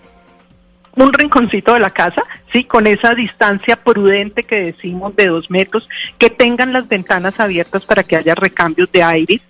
un 0.95 1.13
rinconcito 1.13 1.73
de 1.73 1.79
la 1.79 1.89
casa, 1.89 2.23
sí, 2.51 2.63
con 2.63 2.87
esa 2.87 3.13
distancia 3.13 3.75
prudente 3.75 4.43
que 4.43 4.63
decimos 4.73 5.15
de 5.15 5.27
dos 5.27 5.49
metros, 5.49 5.87
que 6.17 6.29
tengan 6.29 6.73
las 6.73 6.87
ventanas 6.87 7.39
abiertas 7.39 7.85
para 7.85 8.03
que 8.03 8.15
haya 8.15 8.35
recambios 8.35 8.91
de 8.91 9.03
aire, 9.03 9.41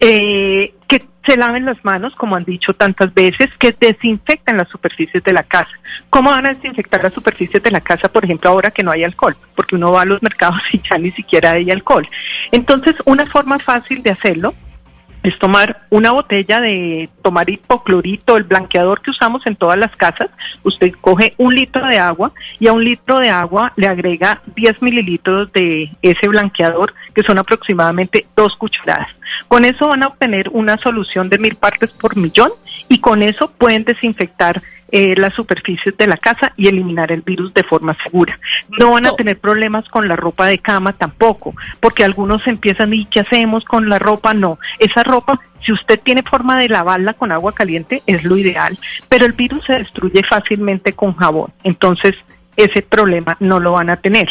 eh, 0.00 0.74
que 0.86 1.04
se 1.26 1.36
laven 1.36 1.66
las 1.66 1.84
manos, 1.84 2.14
como 2.14 2.36
han 2.36 2.44
dicho 2.44 2.72
tantas 2.72 3.12
veces, 3.12 3.48
que 3.58 3.74
desinfecten 3.78 4.56
las 4.56 4.68
superficies 4.68 5.22
de 5.22 5.32
la 5.32 5.42
casa. 5.42 5.70
¿Cómo 6.08 6.30
van 6.30 6.46
a 6.46 6.54
desinfectar 6.54 7.02
las 7.02 7.12
superficies 7.12 7.62
de 7.62 7.70
la 7.70 7.80
casa, 7.80 8.08
por 8.08 8.24
ejemplo, 8.24 8.48
ahora 8.48 8.70
que 8.70 8.82
no 8.82 8.90
hay 8.90 9.04
alcohol? 9.04 9.36
Porque 9.54 9.76
uno 9.76 9.92
va 9.92 10.02
a 10.02 10.06
los 10.06 10.22
mercados 10.22 10.60
y 10.72 10.80
ya 10.88 10.96
ni 10.96 11.10
siquiera 11.10 11.52
hay 11.52 11.70
alcohol. 11.70 12.08
Entonces, 12.50 12.96
una 13.04 13.26
forma 13.26 13.58
fácil 13.58 14.02
de 14.02 14.10
hacerlo 14.10 14.54
es 15.28 15.38
tomar 15.38 15.82
una 15.90 16.12
botella 16.12 16.60
de 16.60 17.08
tomar 17.22 17.48
hipoclorito, 17.50 18.36
el 18.36 18.44
blanqueador 18.44 19.02
que 19.02 19.10
usamos 19.10 19.46
en 19.46 19.56
todas 19.56 19.78
las 19.78 19.94
casas. 19.96 20.30
Usted 20.62 20.92
coge 21.00 21.34
un 21.36 21.54
litro 21.54 21.86
de 21.86 21.98
agua 21.98 22.32
y 22.58 22.68
a 22.68 22.72
un 22.72 22.84
litro 22.84 23.18
de 23.20 23.30
agua 23.30 23.72
le 23.76 23.86
agrega 23.86 24.40
10 24.56 24.82
mililitros 24.82 25.52
de 25.52 25.90
ese 26.02 26.28
blanqueador, 26.28 26.94
que 27.14 27.22
son 27.22 27.38
aproximadamente 27.38 28.26
dos 28.36 28.56
cucharadas. 28.56 29.08
Con 29.48 29.64
eso 29.64 29.88
van 29.88 30.02
a 30.02 30.08
obtener 30.08 30.48
una 30.52 30.78
solución 30.78 31.28
de 31.28 31.38
mil 31.38 31.54
partes 31.56 31.90
por 31.90 32.16
millón 32.16 32.50
y 32.88 33.00
con 33.00 33.22
eso 33.22 33.50
pueden 33.50 33.84
desinfectar 33.84 34.62
eh, 34.90 35.14
las 35.16 35.34
superficies 35.34 35.96
de 35.96 36.06
la 36.06 36.16
casa 36.16 36.52
y 36.56 36.68
eliminar 36.68 37.12
el 37.12 37.22
virus 37.22 37.52
de 37.52 37.62
forma 37.62 37.96
segura. 38.02 38.38
No 38.78 38.92
van 38.92 39.06
a 39.06 39.12
tener 39.12 39.38
problemas 39.38 39.88
con 39.88 40.08
la 40.08 40.16
ropa 40.16 40.46
de 40.46 40.58
cama 40.58 40.92
tampoco, 40.92 41.54
porque 41.80 42.04
algunos 42.04 42.46
empiezan 42.46 42.94
y 42.94 43.04
¿qué 43.06 43.20
hacemos 43.20 43.64
con 43.64 43.88
la 43.88 43.98
ropa? 43.98 44.32
No, 44.32 44.58
esa 44.78 45.02
ropa, 45.02 45.40
si 45.64 45.72
usted 45.72 46.00
tiene 46.00 46.22
forma 46.22 46.58
de 46.58 46.68
lavarla 46.68 47.12
con 47.14 47.32
agua 47.32 47.52
caliente, 47.52 48.02
es 48.06 48.24
lo 48.24 48.36
ideal, 48.36 48.78
pero 49.08 49.26
el 49.26 49.32
virus 49.32 49.64
se 49.66 49.74
destruye 49.74 50.22
fácilmente 50.22 50.94
con 50.94 51.14
jabón, 51.14 51.52
entonces 51.64 52.14
ese 52.56 52.82
problema 52.82 53.36
no 53.40 53.60
lo 53.60 53.72
van 53.72 53.90
a 53.90 53.96
tener. 53.96 54.28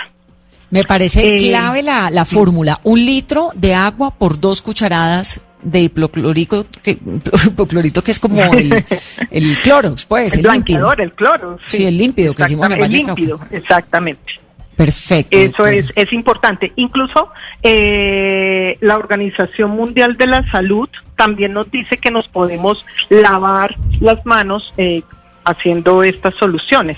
Me 0.69 0.83
parece 0.83 1.35
eh, 1.35 1.37
clave 1.37 1.81
la, 1.81 2.09
la 2.09 2.25
fórmula, 2.25 2.81
un 2.83 3.05
litro 3.05 3.51
de 3.55 3.73
agua 3.73 4.11
por 4.11 4.39
dos 4.39 4.61
cucharadas 4.61 5.41
de 5.61 5.81
hipoclorito 5.81 6.65
que, 6.83 6.99
hipoclorito 7.45 8.03
que 8.03 8.11
es 8.11 8.19
como 8.19 8.43
el, 8.53 8.83
el 9.31 9.59
cloro, 9.61 9.95
pues, 10.07 10.35
el, 10.35 10.45
el 10.45 10.51
límpido. 10.51 10.93
el 10.93 11.13
cloro. 11.13 11.59
Sí, 11.67 11.85
el 11.85 11.97
límpido 11.97 12.33
que 12.33 12.43
hicimos 12.43 12.71
en 12.71 12.83
el, 12.83 12.91
límpido, 12.91 13.39
exactamente. 13.51 14.39
Perfecto. 14.75 15.35
Eso 15.35 15.65
es, 15.65 15.87
es 15.95 16.13
importante. 16.13 16.71
Incluso 16.75 17.29
eh, 17.63 18.77
la 18.79 18.95
Organización 18.97 19.71
Mundial 19.71 20.17
de 20.17 20.27
la 20.27 20.49
Salud 20.51 20.87
también 21.15 21.53
nos 21.53 21.71
dice 21.71 21.97
que 21.97 22.11
nos 22.11 22.27
podemos 22.27 22.85
lavar 23.09 23.75
las 23.99 24.23
manos 24.23 24.71
eh, 24.77 25.01
haciendo 25.43 26.03
estas 26.03 26.35
soluciones. 26.35 26.97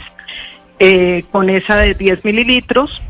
Eh, 0.81 1.25
con 1.31 1.49
esa 1.49 1.75
de 1.75 1.93
10 1.93 2.23
mililitros 2.23 3.01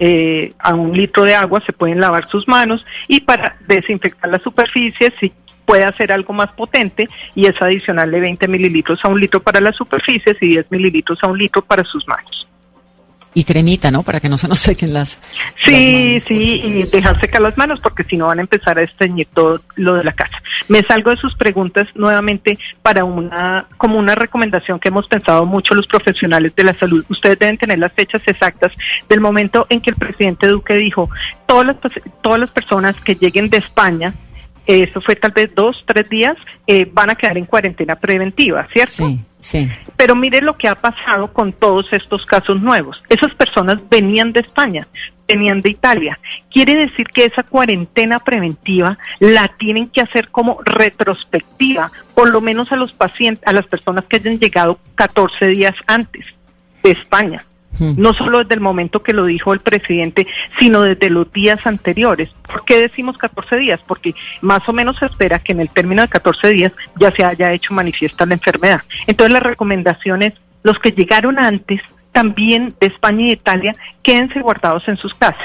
eh, 0.00 0.54
a 0.58 0.74
un 0.74 0.96
litro 0.96 1.24
de 1.24 1.34
agua 1.34 1.62
se 1.64 1.74
pueden 1.74 2.00
lavar 2.00 2.26
sus 2.28 2.48
manos 2.48 2.84
y 3.06 3.20
para 3.20 3.56
desinfectar 3.66 4.30
las 4.30 4.42
superficies 4.42 5.12
si 5.20 5.30
puede 5.66 5.84
hacer 5.84 6.10
algo 6.10 6.32
más 6.32 6.50
potente 6.52 7.08
y 7.34 7.46
es 7.46 7.60
adicional 7.60 8.10
de 8.10 8.18
20 8.18 8.48
mililitros 8.48 8.98
a 9.04 9.08
un 9.08 9.20
litro 9.20 9.40
para 9.40 9.60
las 9.60 9.76
superficies 9.76 10.36
y 10.40 10.48
10 10.48 10.70
mililitros 10.70 11.18
a 11.22 11.28
un 11.28 11.38
litro 11.38 11.62
para 11.62 11.84
sus 11.84 12.08
manos 12.08 12.48
y 13.32 13.44
cremita, 13.44 13.90
¿no? 13.90 14.02
Para 14.02 14.20
que 14.20 14.28
no 14.28 14.36
se 14.36 14.48
nos 14.48 14.58
sequen 14.60 14.92
las. 14.92 15.20
Sí, 15.64 16.18
sí, 16.20 16.62
y 16.64 16.82
dejar 16.82 17.20
secar 17.20 17.42
las 17.42 17.56
manos 17.56 17.80
porque 17.80 18.04
si 18.04 18.16
no 18.16 18.26
van 18.26 18.38
a 18.38 18.42
empezar 18.42 18.78
a 18.78 18.82
esteñir 18.82 19.28
todo 19.32 19.60
lo 19.76 19.94
de 19.94 20.04
la 20.04 20.12
casa. 20.12 20.42
Me 20.68 20.82
salgo 20.82 21.10
de 21.10 21.16
sus 21.16 21.34
preguntas 21.36 21.88
nuevamente 21.94 22.58
para 22.82 23.04
una, 23.04 23.66
como 23.76 23.98
una 23.98 24.14
recomendación 24.14 24.80
que 24.80 24.88
hemos 24.88 25.06
pensado 25.06 25.46
mucho 25.46 25.74
los 25.74 25.86
profesionales 25.86 26.54
de 26.56 26.64
la 26.64 26.74
salud. 26.74 27.04
Ustedes 27.08 27.38
deben 27.38 27.58
tener 27.58 27.78
las 27.78 27.92
fechas 27.92 28.22
exactas 28.26 28.72
del 29.08 29.20
momento 29.20 29.66
en 29.68 29.80
que 29.80 29.90
el 29.90 29.96
presidente 29.96 30.46
Duque 30.46 30.74
dijo, 30.74 31.08
todas 31.46 31.66
las, 31.66 31.76
todas 32.22 32.40
las 32.40 32.50
personas 32.50 32.96
que 33.04 33.14
lleguen 33.14 33.48
de 33.48 33.58
España, 33.58 34.14
eso 34.66 35.00
fue 35.00 35.16
tal 35.16 35.32
vez 35.32 35.52
dos, 35.54 35.82
tres 35.86 36.08
días, 36.08 36.36
eh, 36.66 36.88
van 36.92 37.10
a 37.10 37.14
quedar 37.14 37.36
en 37.36 37.44
cuarentena 37.44 37.96
preventiva, 37.96 38.68
¿cierto? 38.72 39.08
Sí, 39.08 39.20
sí. 39.40 39.68
Pero 39.96 40.14
mire 40.14 40.40
lo 40.40 40.56
que 40.56 40.68
ha 40.68 40.74
pasado 40.74 41.32
con 41.32 41.52
todos 41.52 41.92
estos 41.92 42.24
casos 42.24 42.60
nuevos. 42.60 43.02
Esas 43.08 43.34
personas 43.34 43.78
venían 43.90 44.32
de 44.32 44.40
España, 44.40 44.86
venían 45.26 45.62
de 45.62 45.70
Italia. 45.70 46.18
Quiere 46.50 46.74
decir 46.74 47.08
que 47.08 47.24
esa 47.24 47.42
cuarentena 47.42 48.18
preventiva 48.20 48.98
la 49.18 49.48
tienen 49.58 49.88
que 49.88 50.00
hacer 50.00 50.28
como 50.28 50.60
retrospectiva, 50.64 51.90
por 52.14 52.30
lo 52.30 52.40
menos 52.40 52.70
a 52.72 52.76
los 52.76 52.92
pacientes, 52.92 53.46
a 53.46 53.52
las 53.52 53.66
personas 53.66 54.04
que 54.04 54.16
hayan 54.16 54.38
llegado 54.38 54.78
14 54.94 55.46
días 55.48 55.74
antes 55.86 56.24
de 56.82 56.92
España. 56.92 57.44
No 57.80 58.12
solo 58.14 58.38
desde 58.38 58.54
el 58.54 58.60
momento 58.60 59.02
que 59.02 59.12
lo 59.12 59.24
dijo 59.26 59.52
el 59.52 59.60
presidente, 59.60 60.26
sino 60.58 60.82
desde 60.82 61.10
los 61.10 61.32
días 61.32 61.66
anteriores. 61.66 62.30
¿Por 62.46 62.64
qué 62.64 62.80
decimos 62.80 63.16
14 63.18 63.56
días? 63.56 63.80
Porque 63.86 64.14
más 64.40 64.68
o 64.68 64.72
menos 64.72 64.98
se 64.98 65.06
espera 65.06 65.38
que 65.38 65.52
en 65.52 65.60
el 65.60 65.70
término 65.70 66.02
de 66.02 66.08
14 66.08 66.48
días 66.48 66.72
ya 66.98 67.10
se 67.12 67.24
haya 67.24 67.52
hecho 67.52 67.74
manifiesta 67.74 68.26
la 68.26 68.34
enfermedad. 68.34 68.82
Entonces 69.06 69.32
la 69.32 69.40
recomendación 69.40 70.22
es, 70.22 70.34
los 70.62 70.78
que 70.78 70.90
llegaron 70.90 71.38
antes, 71.38 71.80
también 72.12 72.74
de 72.80 72.88
España 72.88 73.22
y 73.22 73.26
de 73.26 73.32
Italia, 73.32 73.76
quédense 74.02 74.40
guardados 74.40 74.86
en 74.88 74.96
sus 74.96 75.14
casas. 75.14 75.40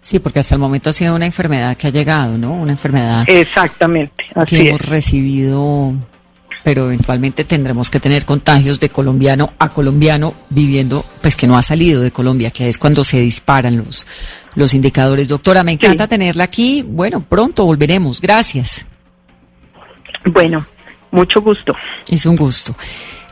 Sí, 0.00 0.18
porque 0.18 0.38
hasta 0.38 0.54
el 0.54 0.60
momento 0.60 0.90
ha 0.90 0.92
sido 0.92 1.14
una 1.14 1.26
enfermedad 1.26 1.76
que 1.76 1.88
ha 1.88 1.90
llegado, 1.90 2.38
¿no? 2.38 2.52
Una 2.52 2.72
enfermedad. 2.72 3.24
Exactamente. 3.28 4.24
Así 4.34 4.56
que 4.56 4.68
hemos 4.68 4.86
recibido 4.88 5.94
pero 6.68 6.84
eventualmente 6.84 7.44
tendremos 7.44 7.88
que 7.88 7.98
tener 7.98 8.26
contagios 8.26 8.78
de 8.78 8.90
colombiano 8.90 9.54
a 9.58 9.70
colombiano 9.70 10.34
viviendo, 10.50 11.02
pues 11.22 11.34
que 11.34 11.46
no 11.46 11.56
ha 11.56 11.62
salido 11.62 12.02
de 12.02 12.10
Colombia, 12.10 12.50
que 12.50 12.68
es 12.68 12.76
cuando 12.76 13.04
se 13.04 13.22
disparan 13.22 13.78
los, 13.78 14.06
los 14.54 14.74
indicadores. 14.74 15.28
Doctora, 15.28 15.64
me 15.64 15.72
encanta 15.72 16.06
tenerla 16.06 16.44
aquí. 16.44 16.84
Bueno, 16.86 17.24
pronto 17.26 17.64
volveremos. 17.64 18.20
Gracias. 18.20 18.84
Bueno, 20.26 20.66
mucho 21.10 21.40
gusto. 21.40 21.74
Es 22.06 22.26
un 22.26 22.36
gusto. 22.36 22.76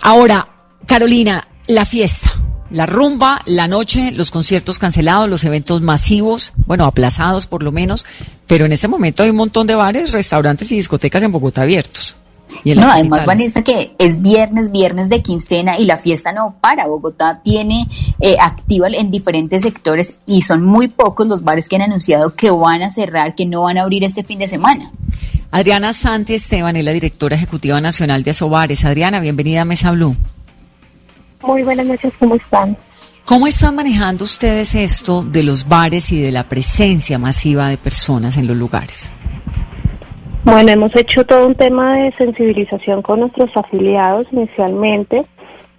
Ahora, 0.01 0.49
Carolina, 0.87 1.47
la 1.66 1.84
fiesta. 1.84 2.32
La 2.70 2.87
rumba, 2.87 3.43
la 3.45 3.68
noche, 3.68 4.12
los 4.12 4.30
conciertos 4.30 4.78
cancelados, 4.78 5.28
los 5.28 5.45
eventos 5.45 5.82
masivos, 5.82 6.55
bueno, 6.64 6.87
aplazados 6.87 7.47
por 7.47 7.62
lo 7.62 7.70
menos, 7.70 8.07
pero 8.47 8.64
en 8.64 8.72
este 8.72 8.89
momento 8.89 9.22
hay 9.22 9.28
un 9.28 9.37
montón 9.37 9.66
de 9.66 9.74
bares, 9.74 10.12
restaurantes 10.12 10.72
y 10.72 10.76
discotecas 10.76 11.22
en 11.22 11.32
Bogotá 11.32 11.61
abiertos 11.61 12.16
no, 12.64 12.90
además 12.90 13.26
Vanessa 13.26 13.62
que 13.62 13.94
es 13.99 14.22
viernes, 14.22 14.70
viernes 14.70 15.09
de 15.09 15.22
quincena 15.22 15.78
y 15.78 15.84
la 15.84 15.97
fiesta 15.97 16.32
no 16.32 16.57
para. 16.61 16.86
Bogotá 16.86 17.40
tiene 17.42 17.88
eh, 18.20 18.36
activa 18.40 18.88
en 18.88 19.11
diferentes 19.11 19.62
sectores 19.62 20.16
y 20.26 20.42
son 20.42 20.64
muy 20.64 20.88
pocos 20.88 21.26
los 21.26 21.42
bares 21.42 21.68
que 21.68 21.76
han 21.76 21.82
anunciado 21.82 22.34
que 22.34 22.51
van 22.51 22.82
a 22.82 22.90
cerrar, 22.90 23.34
que 23.34 23.47
no 23.47 23.62
van 23.62 23.78
a 23.78 23.82
abrir 23.82 24.05
este 24.05 24.22
fin 24.22 24.38
de 24.38 24.49
semana. 24.49 24.90
Adriana 25.51 25.92
Santi 25.92 26.34
Esteban 26.34 26.76
es 26.76 26.84
la 26.84 26.92
directora 26.92 27.36
ejecutiva 27.36 27.80
nacional 27.80 28.22
de 28.22 28.30
Asobares. 28.30 28.84
Adriana, 28.84 29.20
bienvenida 29.20 29.62
a 29.62 29.64
Mesa 29.64 29.92
Blue. 29.92 30.16
Muy 31.42 31.62
buenas 31.62 31.86
noches, 31.86 32.12
¿cómo 32.18 32.34
están? 32.34 32.76
¿Cómo 33.24 33.47
están 33.47 33.74
manejando 33.74 34.24
ustedes 34.24 34.74
esto 34.74 35.24
de 35.24 35.42
los 35.42 35.66
bares 35.66 36.12
y 36.12 36.20
de 36.20 36.30
la 36.30 36.49
presencia 36.49 37.18
masiva 37.18 37.68
de 37.68 37.76
personas 37.76 38.36
en 38.36 38.47
los 38.47 38.57
lugares? 38.57 39.12
Bueno, 40.47 40.70
hemos 40.70 40.94
hecho 40.94 41.26
todo 41.26 41.44
un 41.44 41.57
tema 41.57 41.97
de 41.97 42.12
sensibilización 42.12 43.03
con 43.03 43.18
nuestros 43.18 43.51
afiliados 43.57 44.28
inicialmente, 44.30 45.26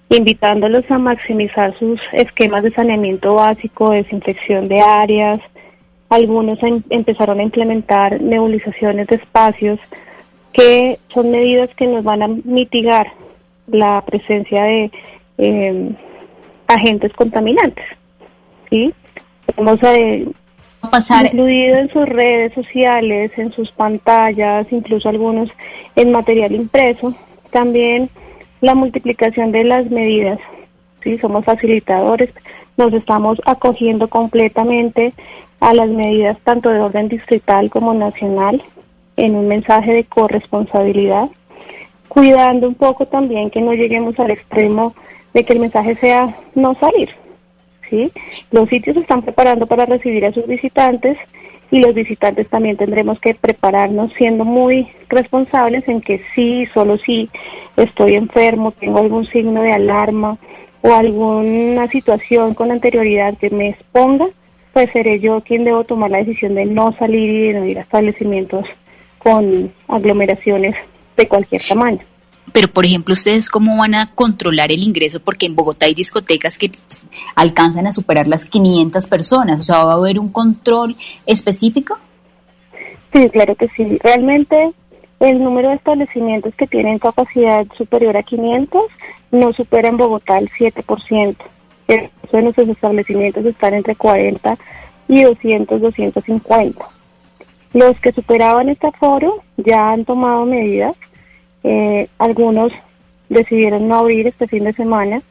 invitándolos 0.09 0.83
a 0.91 0.97
maximizar 0.97 1.73
sus 1.79 2.01
esquemas 2.11 2.63
de 2.63 2.73
saneamiento 2.73 3.35
básico, 3.35 3.91
desinfección 3.91 4.67
de 4.67 4.81
áreas. 4.81 5.39
Algunos 6.09 6.61
em, 6.63 6.83
empezaron 6.89 7.39
a 7.39 7.43
implementar 7.43 8.19
nebulizaciones 8.19 9.07
de 9.07 9.15
espacios, 9.15 9.79
que 10.51 10.99
son 11.13 11.31
medidas 11.31 11.69
que 11.73 11.87
nos 11.87 12.03
van 12.03 12.23
a 12.23 12.27
mitigar 12.27 13.07
la 13.67 14.03
presencia 14.05 14.63
de 14.65 14.91
em, 15.37 15.95
agentes 16.67 17.13
contaminantes. 17.13 17.85
¿sí? 18.69 18.93
Hemos 19.55 19.81
eh, 19.83 20.27
pasar. 20.89 21.25
Incluido 21.25 21.77
en 21.77 21.89
sus 21.91 22.07
redes 22.07 22.53
sociales, 22.53 23.31
en 23.37 23.51
sus 23.51 23.71
pantallas, 23.71 24.67
incluso 24.71 25.09
algunos 25.09 25.49
en 25.95 26.11
material 26.11 26.53
impreso. 26.53 27.15
También 27.51 28.09
la 28.61 28.75
multiplicación 28.75 29.51
de 29.51 29.63
las 29.63 29.89
medidas. 29.89 30.39
Sí, 31.03 31.17
somos 31.19 31.45
facilitadores, 31.45 32.31
nos 32.75 32.93
estamos 32.93 33.41
acogiendo 33.45 34.07
completamente 34.07 35.13
a 35.59 35.73
las 35.73 35.89
medidas 35.89 36.37
tanto 36.43 36.69
de 36.69 36.79
orden 36.79 37.07
distrital 37.07 37.69
como 37.69 37.93
nacional 37.93 38.61
en 39.15 39.35
un 39.35 39.47
mensaje 39.47 39.93
de 39.93 40.03
corresponsabilidad, 40.03 41.29
cuidando 42.07 42.67
un 42.67 42.75
poco 42.75 43.07
también 43.07 43.49
que 43.49 43.61
no 43.61 43.73
lleguemos 43.73 44.19
al 44.19 44.31
extremo 44.31 44.93
de 45.33 45.43
que 45.43 45.53
el 45.53 45.59
mensaje 45.59 45.95
sea 45.95 46.35
no 46.55 46.75
salir, 46.75 47.09
¿sí? 47.89 48.11
Los 48.51 48.69
sitios 48.69 48.95
se 48.95 49.01
están 49.01 49.21
preparando 49.21 49.67
para 49.67 49.85
recibir 49.85 50.25
a 50.25 50.33
sus 50.33 50.47
visitantes 50.47 51.17
y 51.71 51.79
los 51.79 51.93
visitantes 51.93 52.47
también 52.47 52.77
tendremos 52.77 53.19
que 53.19 53.33
prepararnos 53.33 54.13
siendo 54.13 54.45
muy 54.45 54.87
responsables 55.09 55.87
en 55.87 56.01
que 56.01 56.21
sí, 56.33 56.67
solo 56.73 56.97
si 56.97 57.29
estoy 57.75 58.15
enfermo, 58.15 58.71
tengo 58.71 58.99
algún 58.99 59.25
signo 59.25 59.61
de 59.61 59.73
alarma 59.73 60.37
o 60.81 60.93
alguna 60.93 61.87
situación 61.89 62.53
con 62.53 62.71
anterioridad 62.71 63.37
que 63.37 63.49
me 63.49 63.69
exponga, 63.69 64.27
pues 64.73 64.91
seré 64.91 65.19
yo 65.19 65.41
quien 65.41 65.63
debo 65.63 65.83
tomar 65.83 66.11
la 66.11 66.19
decisión 66.19 66.55
de 66.55 66.65
no 66.65 66.93
salir 66.93 67.29
y 67.29 67.47
de 67.47 67.59
no 67.59 67.65
ir 67.65 67.79
a 67.79 67.81
establecimientos 67.81 68.65
con 69.17 69.73
aglomeraciones 69.87 70.75
de 71.17 71.27
cualquier 71.27 71.61
tamaño. 71.67 71.99
Pero, 72.53 72.67
por 72.69 72.85
ejemplo, 72.85 73.13
¿ustedes 73.13 73.49
cómo 73.49 73.77
van 73.77 73.93
a 73.95 74.07
controlar 74.13 74.71
el 74.71 74.81
ingreso? 74.81 75.19
Porque 75.19 75.45
en 75.45 75.55
Bogotá 75.55 75.85
hay 75.85 75.93
discotecas 75.93 76.57
que 76.57 76.71
alcanzan 77.35 77.87
a 77.87 77.91
superar 77.91 78.27
las 78.27 78.45
500 78.45 79.07
personas. 79.07 79.59
O 79.59 79.63
sea, 79.63 79.83
¿va 79.83 79.93
a 79.93 79.95
haber 79.95 80.19
un 80.19 80.29
control 80.29 80.95
específico? 81.25 81.97
Sí, 83.13 83.29
claro 83.29 83.55
que 83.55 83.67
sí. 83.75 83.97
Realmente 84.03 84.71
el 85.19 85.43
número 85.43 85.69
de 85.69 85.75
establecimientos 85.75 86.53
que 86.55 86.67
tienen 86.67 86.99
capacidad 86.99 87.65
superior 87.75 88.17
a 88.17 88.23
500 88.23 88.81
no 89.31 89.53
supera 89.53 89.89
en 89.89 89.97
Bogotá 89.97 90.37
el 90.37 90.49
7%. 90.49 91.35
El 91.87 92.09
de 92.31 92.41
nuestros 92.41 92.67
establecimientos 92.69 93.45
están 93.45 93.73
entre 93.73 93.95
40 93.95 94.57
y 95.07 95.23
200, 95.23 95.81
250. 95.81 96.87
Los 97.73 97.99
que 97.99 98.11
superaban 98.11 98.69
este 98.69 98.87
aforo 98.87 99.43
ya 99.57 99.91
han 99.91 100.05
tomado 100.05 100.45
medidas 100.45 100.95
eh, 101.69 102.07
algunos 102.17 102.71
decidieron 103.27 103.89
no 103.89 103.95
abrir 103.95 104.25
este 104.25 104.47
fin 104.47 104.63
de 104.63 104.71
semana 104.71 105.21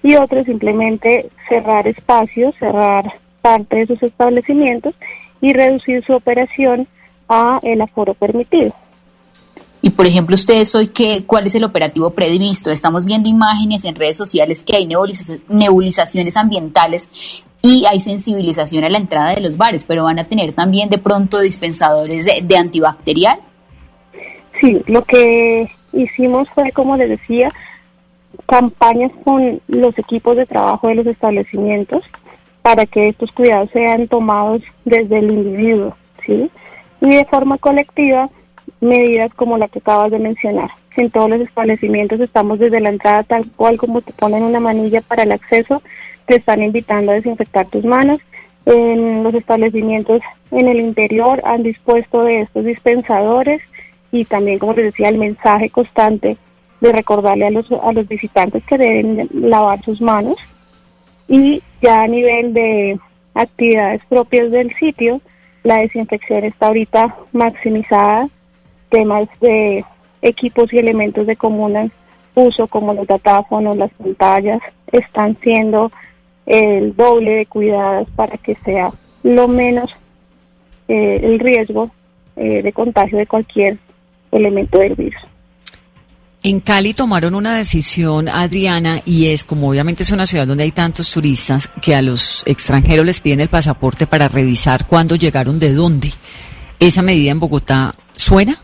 y 0.00 0.14
otros 0.14 0.46
simplemente 0.46 1.28
cerrar 1.48 1.88
espacios, 1.88 2.54
cerrar 2.56 3.14
parte 3.40 3.78
de 3.78 3.86
sus 3.86 4.00
establecimientos 4.00 4.94
y 5.40 5.52
reducir 5.52 6.04
su 6.04 6.12
operación 6.12 6.86
a 7.28 7.58
el 7.64 7.80
aforo 7.80 8.14
permitido. 8.14 8.72
Y 9.80 9.90
por 9.90 10.06
ejemplo, 10.06 10.36
ustedes 10.36 10.72
hoy, 10.76 10.86
qué, 10.86 11.24
¿cuál 11.26 11.48
es 11.48 11.56
el 11.56 11.64
operativo 11.64 12.10
previsto? 12.10 12.70
Estamos 12.70 13.04
viendo 13.04 13.28
imágenes 13.28 13.84
en 13.84 13.96
redes 13.96 14.16
sociales 14.16 14.62
que 14.62 14.76
hay 14.76 14.86
nebulizaciones 14.86 16.36
ambientales 16.36 17.08
y 17.60 17.86
hay 17.86 17.98
sensibilización 17.98 18.84
a 18.84 18.88
la 18.88 18.98
entrada 18.98 19.34
de 19.34 19.40
los 19.40 19.56
bares, 19.56 19.82
pero 19.82 20.04
van 20.04 20.20
a 20.20 20.28
tener 20.28 20.52
también 20.52 20.88
de 20.88 20.98
pronto 20.98 21.40
dispensadores 21.40 22.24
de 22.24 22.56
antibacterial. 22.56 23.40
Sí, 24.60 24.82
lo 24.86 25.02
que 25.04 25.70
hicimos 25.92 26.48
fue, 26.50 26.72
como 26.72 26.96
les 26.96 27.08
decía, 27.08 27.48
campañas 28.46 29.12
con 29.24 29.60
los 29.68 29.98
equipos 29.98 30.36
de 30.36 30.46
trabajo 30.46 30.88
de 30.88 30.96
los 30.96 31.06
establecimientos 31.06 32.02
para 32.62 32.86
que 32.86 33.08
estos 33.08 33.32
cuidados 33.32 33.70
sean 33.72 34.08
tomados 34.08 34.62
desde 34.84 35.18
el 35.18 35.32
individuo, 35.32 35.96
¿sí? 36.24 36.50
Y 37.00 37.10
de 37.10 37.24
forma 37.24 37.58
colectiva, 37.58 38.30
medidas 38.80 39.32
como 39.34 39.58
la 39.58 39.68
que 39.68 39.80
acabas 39.80 40.10
de 40.10 40.18
mencionar. 40.18 40.70
En 40.96 41.10
todos 41.10 41.30
los 41.30 41.40
establecimientos 41.40 42.20
estamos 42.20 42.58
desde 42.58 42.80
la 42.80 42.90
entrada 42.90 43.22
tal 43.22 43.46
cual 43.56 43.78
como 43.78 44.02
te 44.02 44.12
ponen 44.12 44.42
una 44.42 44.60
manilla 44.60 45.00
para 45.00 45.22
el 45.22 45.32
acceso, 45.32 45.82
te 46.26 46.36
están 46.36 46.62
invitando 46.62 47.12
a 47.12 47.14
desinfectar 47.14 47.66
tus 47.66 47.84
manos. 47.84 48.20
En 48.66 49.24
los 49.24 49.34
establecimientos 49.34 50.22
en 50.52 50.68
el 50.68 50.78
interior 50.78 51.42
han 51.44 51.62
dispuesto 51.62 52.22
de 52.24 52.42
estos 52.42 52.64
dispensadores 52.64 53.60
y 54.12 54.26
también, 54.26 54.58
como 54.58 54.74
les 54.74 54.84
decía, 54.84 55.08
el 55.08 55.18
mensaje 55.18 55.70
constante 55.70 56.36
de 56.80 56.92
recordarle 56.92 57.46
a 57.46 57.50
los, 57.50 57.72
a 57.72 57.92
los 57.92 58.06
visitantes 58.06 58.62
que 58.64 58.76
deben 58.76 59.28
lavar 59.32 59.82
sus 59.82 60.00
manos. 60.00 60.36
Y 61.26 61.62
ya 61.80 62.02
a 62.02 62.08
nivel 62.08 62.52
de 62.52 63.00
actividades 63.34 64.02
propias 64.08 64.50
del 64.50 64.74
sitio, 64.74 65.20
la 65.62 65.78
desinfección 65.78 66.44
está 66.44 66.66
ahorita 66.66 67.16
maximizada. 67.32 68.28
Temas 68.90 69.28
de 69.40 69.84
equipos 70.20 70.70
y 70.72 70.78
elementos 70.78 71.26
de 71.26 71.36
común 71.36 71.90
uso 72.34 72.66
como 72.66 72.92
los 72.92 73.06
datáfonos, 73.06 73.76
las 73.76 73.92
pantallas, 73.94 74.58
están 74.90 75.38
siendo 75.42 75.90
el 76.44 76.94
doble 76.94 77.30
de 77.30 77.46
cuidados 77.46 78.08
para 78.14 78.36
que 78.36 78.56
sea 78.64 78.92
lo 79.22 79.48
menos 79.48 79.94
eh, 80.88 81.20
el 81.22 81.38
riesgo 81.38 81.90
eh, 82.36 82.62
de 82.62 82.72
contagio 82.72 83.16
de 83.16 83.26
cualquier 83.26 83.78
elemento 84.32 84.78
del 84.78 84.94
virus. 84.94 85.22
En 86.44 86.58
Cali 86.58 86.92
tomaron 86.92 87.36
una 87.36 87.56
decisión, 87.56 88.28
Adriana, 88.28 89.00
y 89.06 89.28
es 89.28 89.44
como 89.44 89.70
obviamente 89.70 90.02
es 90.02 90.10
una 90.10 90.26
ciudad 90.26 90.44
donde 90.44 90.64
hay 90.64 90.72
tantos 90.72 91.08
turistas 91.12 91.68
que 91.80 91.94
a 91.94 92.02
los 92.02 92.44
extranjeros 92.48 93.06
les 93.06 93.20
piden 93.20 93.40
el 93.40 93.48
pasaporte 93.48 94.08
para 94.08 94.26
revisar 94.26 94.88
cuándo 94.88 95.14
llegaron 95.14 95.60
de 95.60 95.72
dónde. 95.72 96.08
¿Esa 96.80 97.00
medida 97.00 97.30
en 97.30 97.38
Bogotá 97.38 97.94
suena? 98.10 98.56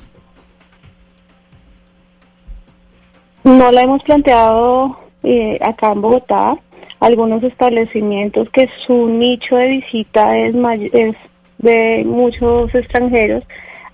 No 3.45 3.71
la 3.71 3.83
hemos 3.83 4.03
planteado 4.03 4.99
eh, 5.23 5.59
acá 5.63 5.93
en 5.93 6.01
Bogotá. 6.01 6.59
Algunos 6.99 7.45
establecimientos 7.45 8.51
que 8.51 8.69
su 8.85 9.09
nicho 9.09 9.55
de 9.55 9.69
visita 9.69 10.37
es, 10.37 10.53
es 10.93 11.15
de 11.59 12.03
muchos 12.05 12.75
extranjeros 12.75 13.45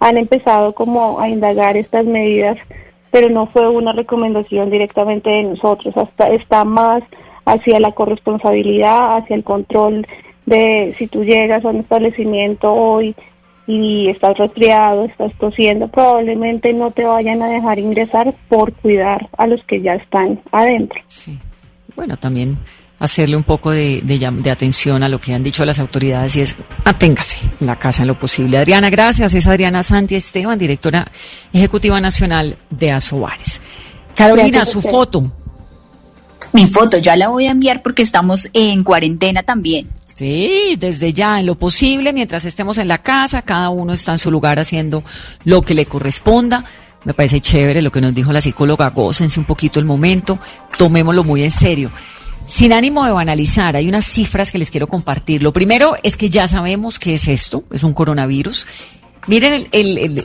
han 0.04 0.18
empezado 0.18 0.74
como 0.74 1.18
a 1.18 1.28
indagar 1.28 1.76
estas 1.76 2.04
medidas 2.04 2.58
pero 3.10 3.30
no 3.30 3.46
fue 3.46 3.68
una 3.68 3.92
recomendación 3.92 4.70
directamente 4.70 5.30
de 5.30 5.44
nosotros, 5.44 5.96
hasta 5.96 6.30
está 6.30 6.64
más 6.64 7.00
hacia 7.44 7.78
la 7.78 7.92
corresponsabilidad, 7.92 9.16
hacia 9.16 9.36
el 9.36 9.44
control 9.44 10.04
de 10.46 10.92
si 10.98 11.06
tú 11.06 11.22
llegas 11.22 11.64
a 11.64 11.68
un 11.68 11.76
establecimiento 11.76 12.72
hoy 12.72 13.14
y 13.68 14.08
estás 14.08 14.36
resfriado, 14.36 15.04
estás 15.04 15.32
tosiendo, 15.38 15.86
probablemente 15.86 16.72
no 16.72 16.90
te 16.90 17.04
vayan 17.04 17.40
a 17.40 17.46
dejar 17.46 17.78
ingresar 17.78 18.34
por 18.48 18.72
cuidar 18.72 19.28
a 19.38 19.46
los 19.46 19.62
que 19.62 19.80
ya 19.80 19.92
están 19.92 20.40
adentro. 20.50 21.00
Sí. 21.06 21.38
Bueno, 21.94 22.16
también 22.16 22.58
hacerle 23.04 23.36
un 23.36 23.44
poco 23.44 23.70
de, 23.70 24.00
de, 24.02 24.50
atención 24.50 25.02
a 25.02 25.08
lo 25.08 25.20
que 25.20 25.34
han 25.34 25.42
dicho 25.42 25.64
las 25.64 25.78
autoridades 25.78 26.36
y 26.36 26.40
es 26.40 26.56
aténgase 26.84 27.46
en 27.60 27.66
la 27.66 27.78
casa 27.78 28.02
en 28.02 28.08
lo 28.08 28.18
posible. 28.18 28.58
Adriana, 28.58 28.90
gracias. 28.90 29.34
Es 29.34 29.46
Adriana 29.46 29.82
Santi 29.82 30.14
Esteban, 30.14 30.58
directora 30.58 31.06
ejecutiva 31.52 32.00
nacional 32.00 32.58
de 32.70 32.92
Asobares. 32.92 33.60
Carolina, 34.14 34.64
su 34.64 34.80
foto. 34.80 35.30
Mi 36.52 36.68
foto, 36.68 36.98
ya 36.98 37.16
la 37.16 37.28
voy 37.28 37.46
a 37.46 37.50
enviar 37.50 37.82
porque 37.82 38.02
estamos 38.02 38.48
en 38.52 38.84
cuarentena 38.84 39.42
también. 39.42 39.88
Sí, 40.04 40.76
desde 40.78 41.12
ya, 41.12 41.40
en 41.40 41.46
lo 41.46 41.56
posible, 41.56 42.12
mientras 42.12 42.44
estemos 42.44 42.78
en 42.78 42.86
la 42.86 42.98
casa, 42.98 43.42
cada 43.42 43.70
uno 43.70 43.92
está 43.92 44.12
en 44.12 44.18
su 44.18 44.30
lugar 44.30 44.60
haciendo 44.60 45.02
lo 45.44 45.62
que 45.62 45.74
le 45.74 45.86
corresponda. 45.86 46.64
Me 47.04 47.12
parece 47.12 47.40
chévere 47.40 47.82
lo 47.82 47.90
que 47.90 48.00
nos 48.00 48.14
dijo 48.14 48.32
la 48.32 48.40
psicóloga, 48.40 48.88
gócense 48.90 49.40
un 49.40 49.46
poquito 49.46 49.80
el 49.80 49.84
momento, 49.84 50.38
tomémoslo 50.78 51.24
muy 51.24 51.42
en 51.42 51.50
serio. 51.50 51.90
Sin 52.46 52.72
ánimo 52.72 53.04
de 53.04 53.12
banalizar, 53.12 53.74
hay 53.74 53.88
unas 53.88 54.04
cifras 54.04 54.52
que 54.52 54.58
les 54.58 54.70
quiero 54.70 54.86
compartir. 54.86 55.42
Lo 55.42 55.52
primero 55.52 55.96
es 56.02 56.16
que 56.16 56.28
ya 56.28 56.46
sabemos 56.46 56.98
qué 56.98 57.14
es 57.14 57.26
esto, 57.26 57.64
es 57.72 57.82
un 57.82 57.94
coronavirus. 57.94 58.66
Miren 59.26 59.66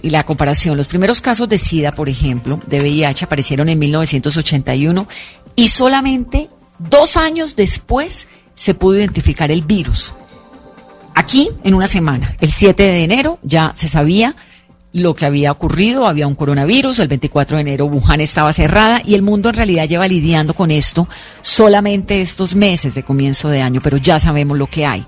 la 0.04 0.26
comparación. 0.26 0.76
Los 0.76 0.90
primeros 0.90 1.22
casos 1.22 1.48
de 1.48 1.58
SIDA, 1.58 1.92
por 1.92 2.10
ejemplo, 2.10 2.60
de 2.68 2.80
VIH 2.80 3.26
aparecieron 3.26 3.70
en 3.70 3.80
1981 3.80 5.08
y 5.56 5.68
solamente 5.70 6.50
dos 6.78 7.16
años 7.16 7.56
después 7.56 8.28
se 8.54 8.74
pudo 8.74 8.98
identificar 8.98 9.52
el 9.52 9.62
virus. 9.62 10.14
Aquí, 11.16 11.50
en 11.64 11.74
una 11.74 11.88
semana, 11.88 12.36
el 12.42 12.52
7 12.52 12.84
de 12.84 13.04
enero, 13.04 13.40
ya 13.44 13.72
se 13.76 13.88
sabía 13.88 14.36
lo 14.92 15.16
que 15.16 15.26
había 15.26 15.52
ocurrido, 15.52 16.08
había 16.08 16.28
un 16.28 16.36
coronavirus, 16.36 17.00
el 17.00 17.08
24 17.08 17.58
de 17.58 17.62
enero 17.62 17.86
Wuhan 17.86 18.22
estaba 18.22 18.52
cerrada 18.52 19.02
y 19.06 19.14
el 19.14 19.22
mundo 19.22 19.50
en 19.50 19.56
realidad 19.56 19.88
lleva 19.88 20.08
lidiando 20.08 20.54
con 20.54 20.72
esto 20.72 21.08
solamente 21.42 22.22
estos 22.22 22.56
meses 22.56 22.96
de 22.96 23.04
comienzo 23.04 23.50
de 23.50 23.62
año, 23.62 23.82
pero 23.84 23.98
ya 23.98 24.18
sabemos 24.18 24.58
lo 24.58 24.68
que 24.68 24.86
hay. 24.86 25.06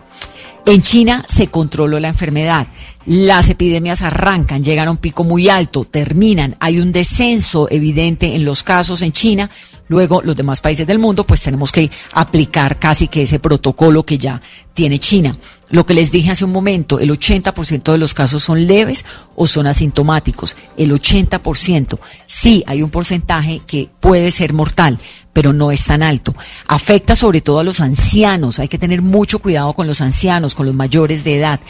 En 0.66 0.84
China 0.84 1.26
se 1.28 1.48
controló 1.48 2.00
la 2.00 2.10
enfermedad, 2.10 2.68
las 3.06 3.50
epidemias 3.50 4.02
arrancan, 4.02 4.64
llegan 4.64 4.88
a 4.88 4.92
un 4.92 4.98
pico 4.98 5.24
muy 5.24 5.50
alto, 5.50 5.86
terminan, 5.86 6.56
hay 6.60 6.80
un 6.80 6.92
descenso 6.92 7.68
evidente 7.70 8.36
en 8.36 8.46
los 8.46 8.64
casos 8.64 9.02
en 9.02 9.12
China, 9.12 9.50
luego 9.88 10.22
los 10.22 10.36
demás 10.36 10.62
países 10.62 10.86
del 10.86 11.00
mundo 11.00 11.26
pues 11.26 11.42
tenemos 11.42 11.72
que 11.72 11.90
aplicar 12.14 12.80
casi 12.80 13.08
que 13.08 13.24
ese 13.24 13.40
protocolo 13.40 14.04
que 14.04 14.18
ya 14.18 14.42
tiene 14.74 15.00
China. 15.00 15.36
Lo 15.72 15.86
que 15.86 15.94
les 15.94 16.12
dije 16.12 16.32
hace 16.32 16.44
un 16.44 16.52
momento, 16.52 17.00
el 17.00 17.10
80% 17.10 17.92
de 17.92 17.98
los 17.98 18.14
casos 18.14 18.44
son 18.44 18.68
leves 18.68 19.06
o 19.36 19.48
son 19.48 19.68
asintomáticos. 19.68 20.58
El 20.76 20.92
80%. 20.92 21.98
Sí, 22.28 22.62
hay 22.68 22.84
un 22.84 22.90
porcentaje 22.90 23.62
que 23.66 23.90
puede 24.02 24.32
ser 24.32 24.54
mortal, 24.54 25.00
pero 25.32 25.54
no 25.54 25.72
es 25.72 25.86
tan 25.86 26.04
alto. 26.04 26.36
Afecta 26.68 27.16
sobre 27.16 27.40
todo 27.40 27.60
a 27.60 27.64
los 27.64 27.80
ancianos. 27.80 28.60
Hay 28.60 28.68
que 28.68 28.78
tener 28.78 29.02
mucho 29.02 29.40
cuidado 29.40 29.72
con 29.72 29.88
los 29.88 30.02
ancianos, 30.02 30.56
con 30.56 30.66
los 30.66 30.76
mayores 30.76 31.24
de 31.24 31.38
edad. 31.38 31.62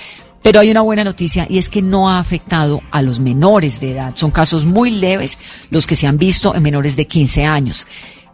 Pero 0.44 0.60
hay 0.60 0.72
una 0.72 0.82
buena 0.82 1.04
noticia 1.04 1.46
y 1.50 1.58
es 1.58 1.70
que 1.70 1.82
no 1.82 2.10
ha 2.10 2.20
afectado 2.20 2.82
a 2.92 3.02
los 3.02 3.20
menores 3.20 3.80
de 3.80 3.92
edad. 3.92 4.14
Son 4.16 4.32
casos 4.32 4.66
muy 4.66 4.90
leves 4.90 5.38
los 5.70 5.86
que 5.86 5.96
se 5.96 6.08
han 6.08 6.18
visto 6.18 6.56
en 6.56 6.64
menores 6.64 6.96
de 6.96 7.06
15 7.06 7.46
años. 7.46 7.88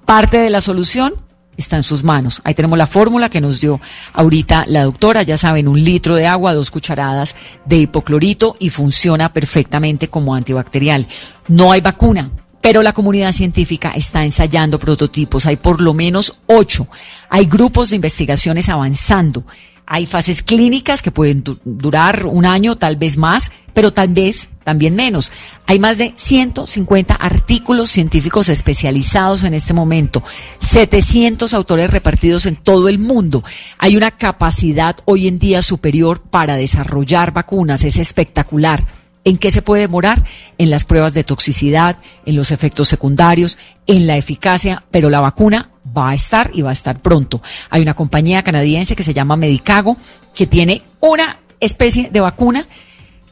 Parte 0.05 0.37
de 0.37 0.49
la 0.49 0.61
solución 0.61 1.13
está 1.57 1.75
en 1.75 1.83
sus 1.83 2.03
manos. 2.03 2.41
Ahí 2.45 2.53
tenemos 2.53 2.77
la 2.77 2.87
fórmula 2.87 3.29
que 3.29 3.41
nos 3.41 3.59
dio 3.59 3.81
ahorita 4.13 4.65
la 4.67 4.83
doctora. 4.83 5.23
Ya 5.23 5.35
saben, 5.35 5.67
un 5.67 5.83
litro 5.83 6.15
de 6.15 6.27
agua, 6.27 6.53
dos 6.53 6.71
cucharadas 6.71 7.35
de 7.65 7.79
hipoclorito 7.79 8.55
y 8.59 8.69
funciona 8.69 9.33
perfectamente 9.33 10.07
como 10.07 10.33
antibacterial. 10.33 11.05
No 11.49 11.71
hay 11.71 11.81
vacuna. 11.81 12.31
Pero 12.61 12.81
la 12.81 12.93
comunidad 12.93 13.31
científica 13.31 13.91
está 13.91 14.25
ensayando 14.25 14.79
prototipos. 14.79 15.45
Hay 15.45 15.57
por 15.57 15.81
lo 15.81 15.93
menos 15.93 16.39
ocho. 16.47 16.87
Hay 17.29 17.45
grupos 17.45 17.91
de 17.91 17.95
investigaciones 17.95 18.67
avanzando. 18.67 19.45
Hay 19.89 20.05
fases 20.05 20.43
clínicas 20.43 21.01
que 21.01 21.11
pueden 21.11 21.45
durar 21.63 22.25
un 22.25 22.45
año, 22.45 22.75
tal 22.75 22.97
vez 22.97 23.15
más, 23.15 23.53
pero 23.73 23.93
tal 23.93 24.09
vez 24.09 24.49
también 24.65 24.95
menos. 24.95 25.31
Hay 25.65 25.79
más 25.79 25.97
de 25.97 26.11
150 26.13 27.13
artículos 27.13 27.89
científicos 27.89 28.49
especializados 28.49 29.45
en 29.45 29.53
este 29.53 29.73
momento, 29.73 30.21
700 30.59 31.53
autores 31.53 31.89
repartidos 31.89 32.45
en 32.47 32.57
todo 32.57 32.89
el 32.89 32.99
mundo. 32.99 33.45
Hay 33.77 33.95
una 33.95 34.11
capacidad 34.11 34.97
hoy 35.05 35.29
en 35.29 35.39
día 35.39 35.61
superior 35.61 36.19
para 36.19 36.57
desarrollar 36.57 37.31
vacunas, 37.31 37.85
es 37.85 37.95
espectacular. 37.95 38.85
¿En 39.23 39.37
qué 39.37 39.51
se 39.51 39.61
puede 39.61 39.83
demorar? 39.83 40.21
En 40.57 40.69
las 40.69 40.83
pruebas 40.83 41.13
de 41.13 41.23
toxicidad, 41.23 41.97
en 42.25 42.35
los 42.35 42.51
efectos 42.51 42.89
secundarios, 42.89 43.57
en 43.85 44.05
la 44.05 44.17
eficacia, 44.17 44.83
pero 44.91 45.09
la 45.09 45.21
vacuna 45.21 45.69
va 45.95 46.09
a 46.09 46.13
estar 46.13 46.51
y 46.53 46.61
va 46.61 46.69
a 46.69 46.73
estar 46.73 47.01
pronto. 47.01 47.41
Hay 47.69 47.81
una 47.81 47.93
compañía 47.93 48.43
canadiense 48.43 48.95
que 48.95 49.03
se 49.03 49.13
llama 49.13 49.35
Medicago 49.35 49.97
que 50.33 50.47
tiene 50.47 50.81
una 50.99 51.39
especie 51.59 52.09
de 52.11 52.19
vacuna 52.19 52.67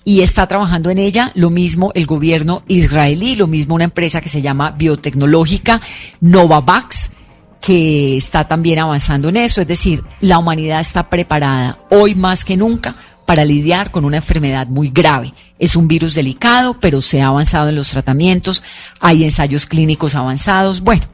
y 0.03 0.21
está 0.21 0.47
trabajando 0.47 0.89
en 0.89 0.99
ella. 0.99 1.31
Lo 1.35 1.49
mismo 1.49 1.91
el 1.95 2.05
gobierno 2.05 2.61
israelí, 2.67 3.35
lo 3.35 3.47
mismo 3.47 3.75
una 3.75 3.83
empresa 3.83 4.21
que 4.21 4.29
se 4.29 4.41
llama 4.41 4.71
biotecnológica 4.71 5.81
Novavax 6.21 7.11
que 7.59 8.15
está 8.15 8.47
también 8.47 8.77
avanzando 8.77 9.29
en 9.29 9.37
eso. 9.37 9.61
Es 9.61 9.67
decir, 9.67 10.03
la 10.21 10.37
humanidad 10.37 10.79
está 10.79 11.09
preparada 11.09 11.79
hoy 11.89 12.13
más 12.13 12.45
que 12.45 12.55
nunca 12.55 12.95
para 13.25 13.43
lidiar 13.43 13.89
con 13.89 14.05
una 14.05 14.17
enfermedad 14.17 14.67
muy 14.67 14.89
grave. 14.89 15.33
Es 15.57 15.75
un 15.75 15.87
virus 15.87 16.13
delicado, 16.13 16.79
pero 16.79 17.01
se 17.01 17.23
ha 17.23 17.27
avanzado 17.27 17.69
en 17.69 17.75
los 17.75 17.89
tratamientos, 17.89 18.63
hay 18.99 19.23
ensayos 19.23 19.65
clínicos 19.65 20.13
avanzados. 20.13 20.81
Bueno, 20.81 21.07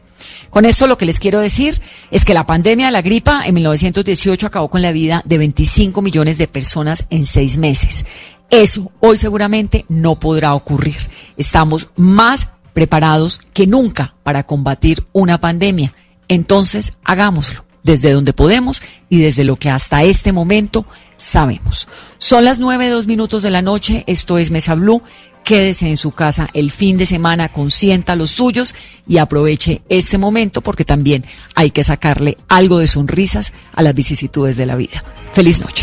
con 0.49 0.65
esto 0.65 0.87
lo 0.87 0.97
que 0.97 1.05
les 1.05 1.19
quiero 1.19 1.39
decir 1.39 1.81
es 2.11 2.25
que 2.25 2.33
la 2.33 2.45
pandemia 2.45 2.87
de 2.87 2.91
la 2.91 3.01
gripa 3.01 3.43
en 3.45 3.55
1918 3.55 4.47
acabó 4.47 4.69
con 4.69 4.81
la 4.81 4.91
vida 4.91 5.21
de 5.25 5.37
25 5.37 6.01
millones 6.01 6.37
de 6.37 6.47
personas 6.47 7.05
en 7.09 7.25
seis 7.25 7.57
meses. 7.57 8.05
Eso 8.49 8.91
hoy 8.99 9.17
seguramente 9.17 9.85
no 9.87 10.19
podrá 10.19 10.53
ocurrir. 10.53 10.97
Estamos 11.37 11.89
más 11.95 12.49
preparados 12.73 13.41
que 13.53 13.67
nunca 13.67 14.15
para 14.23 14.43
combatir 14.43 15.05
una 15.13 15.39
pandemia. 15.39 15.93
Entonces, 16.27 16.93
hagámoslo. 17.03 17.65
desde 17.83 18.11
donde 18.11 18.33
podemos 18.33 18.81
y 19.09 19.17
desde 19.21 19.43
lo 19.43 19.55
que 19.55 19.71
hasta 19.71 20.03
este 20.03 20.31
momento 20.31 20.85
sabemos. 21.17 21.87
Son 22.19 22.45
las 22.45 22.59
nueve, 22.59 22.89
dos 22.89 23.07
minutos 23.07 23.41
de 23.41 23.49
la 23.49 23.61
noche, 23.61 24.03
esto 24.05 24.37
es 24.37 24.51
Mesa 24.51 24.75
Blue. 24.75 25.01
Quédese 25.43 25.89
en 25.89 25.97
su 25.97 26.11
casa 26.11 26.49
el 26.53 26.71
fin 26.71 26.97
de 26.97 27.05
semana, 27.05 27.51
consienta 27.51 28.15
los 28.15 28.31
suyos 28.31 28.75
y 29.07 29.17
aproveche 29.17 29.81
este 29.89 30.17
momento 30.17 30.61
porque 30.61 30.85
también 30.85 31.25
hay 31.55 31.71
que 31.71 31.83
sacarle 31.83 32.37
algo 32.47 32.79
de 32.79 32.87
sonrisas 32.87 33.53
a 33.73 33.81
las 33.81 33.93
vicisitudes 33.93 34.57
de 34.57 34.65
la 34.65 34.75
vida. 34.75 35.03
Feliz 35.33 35.61
noche. 35.61 35.79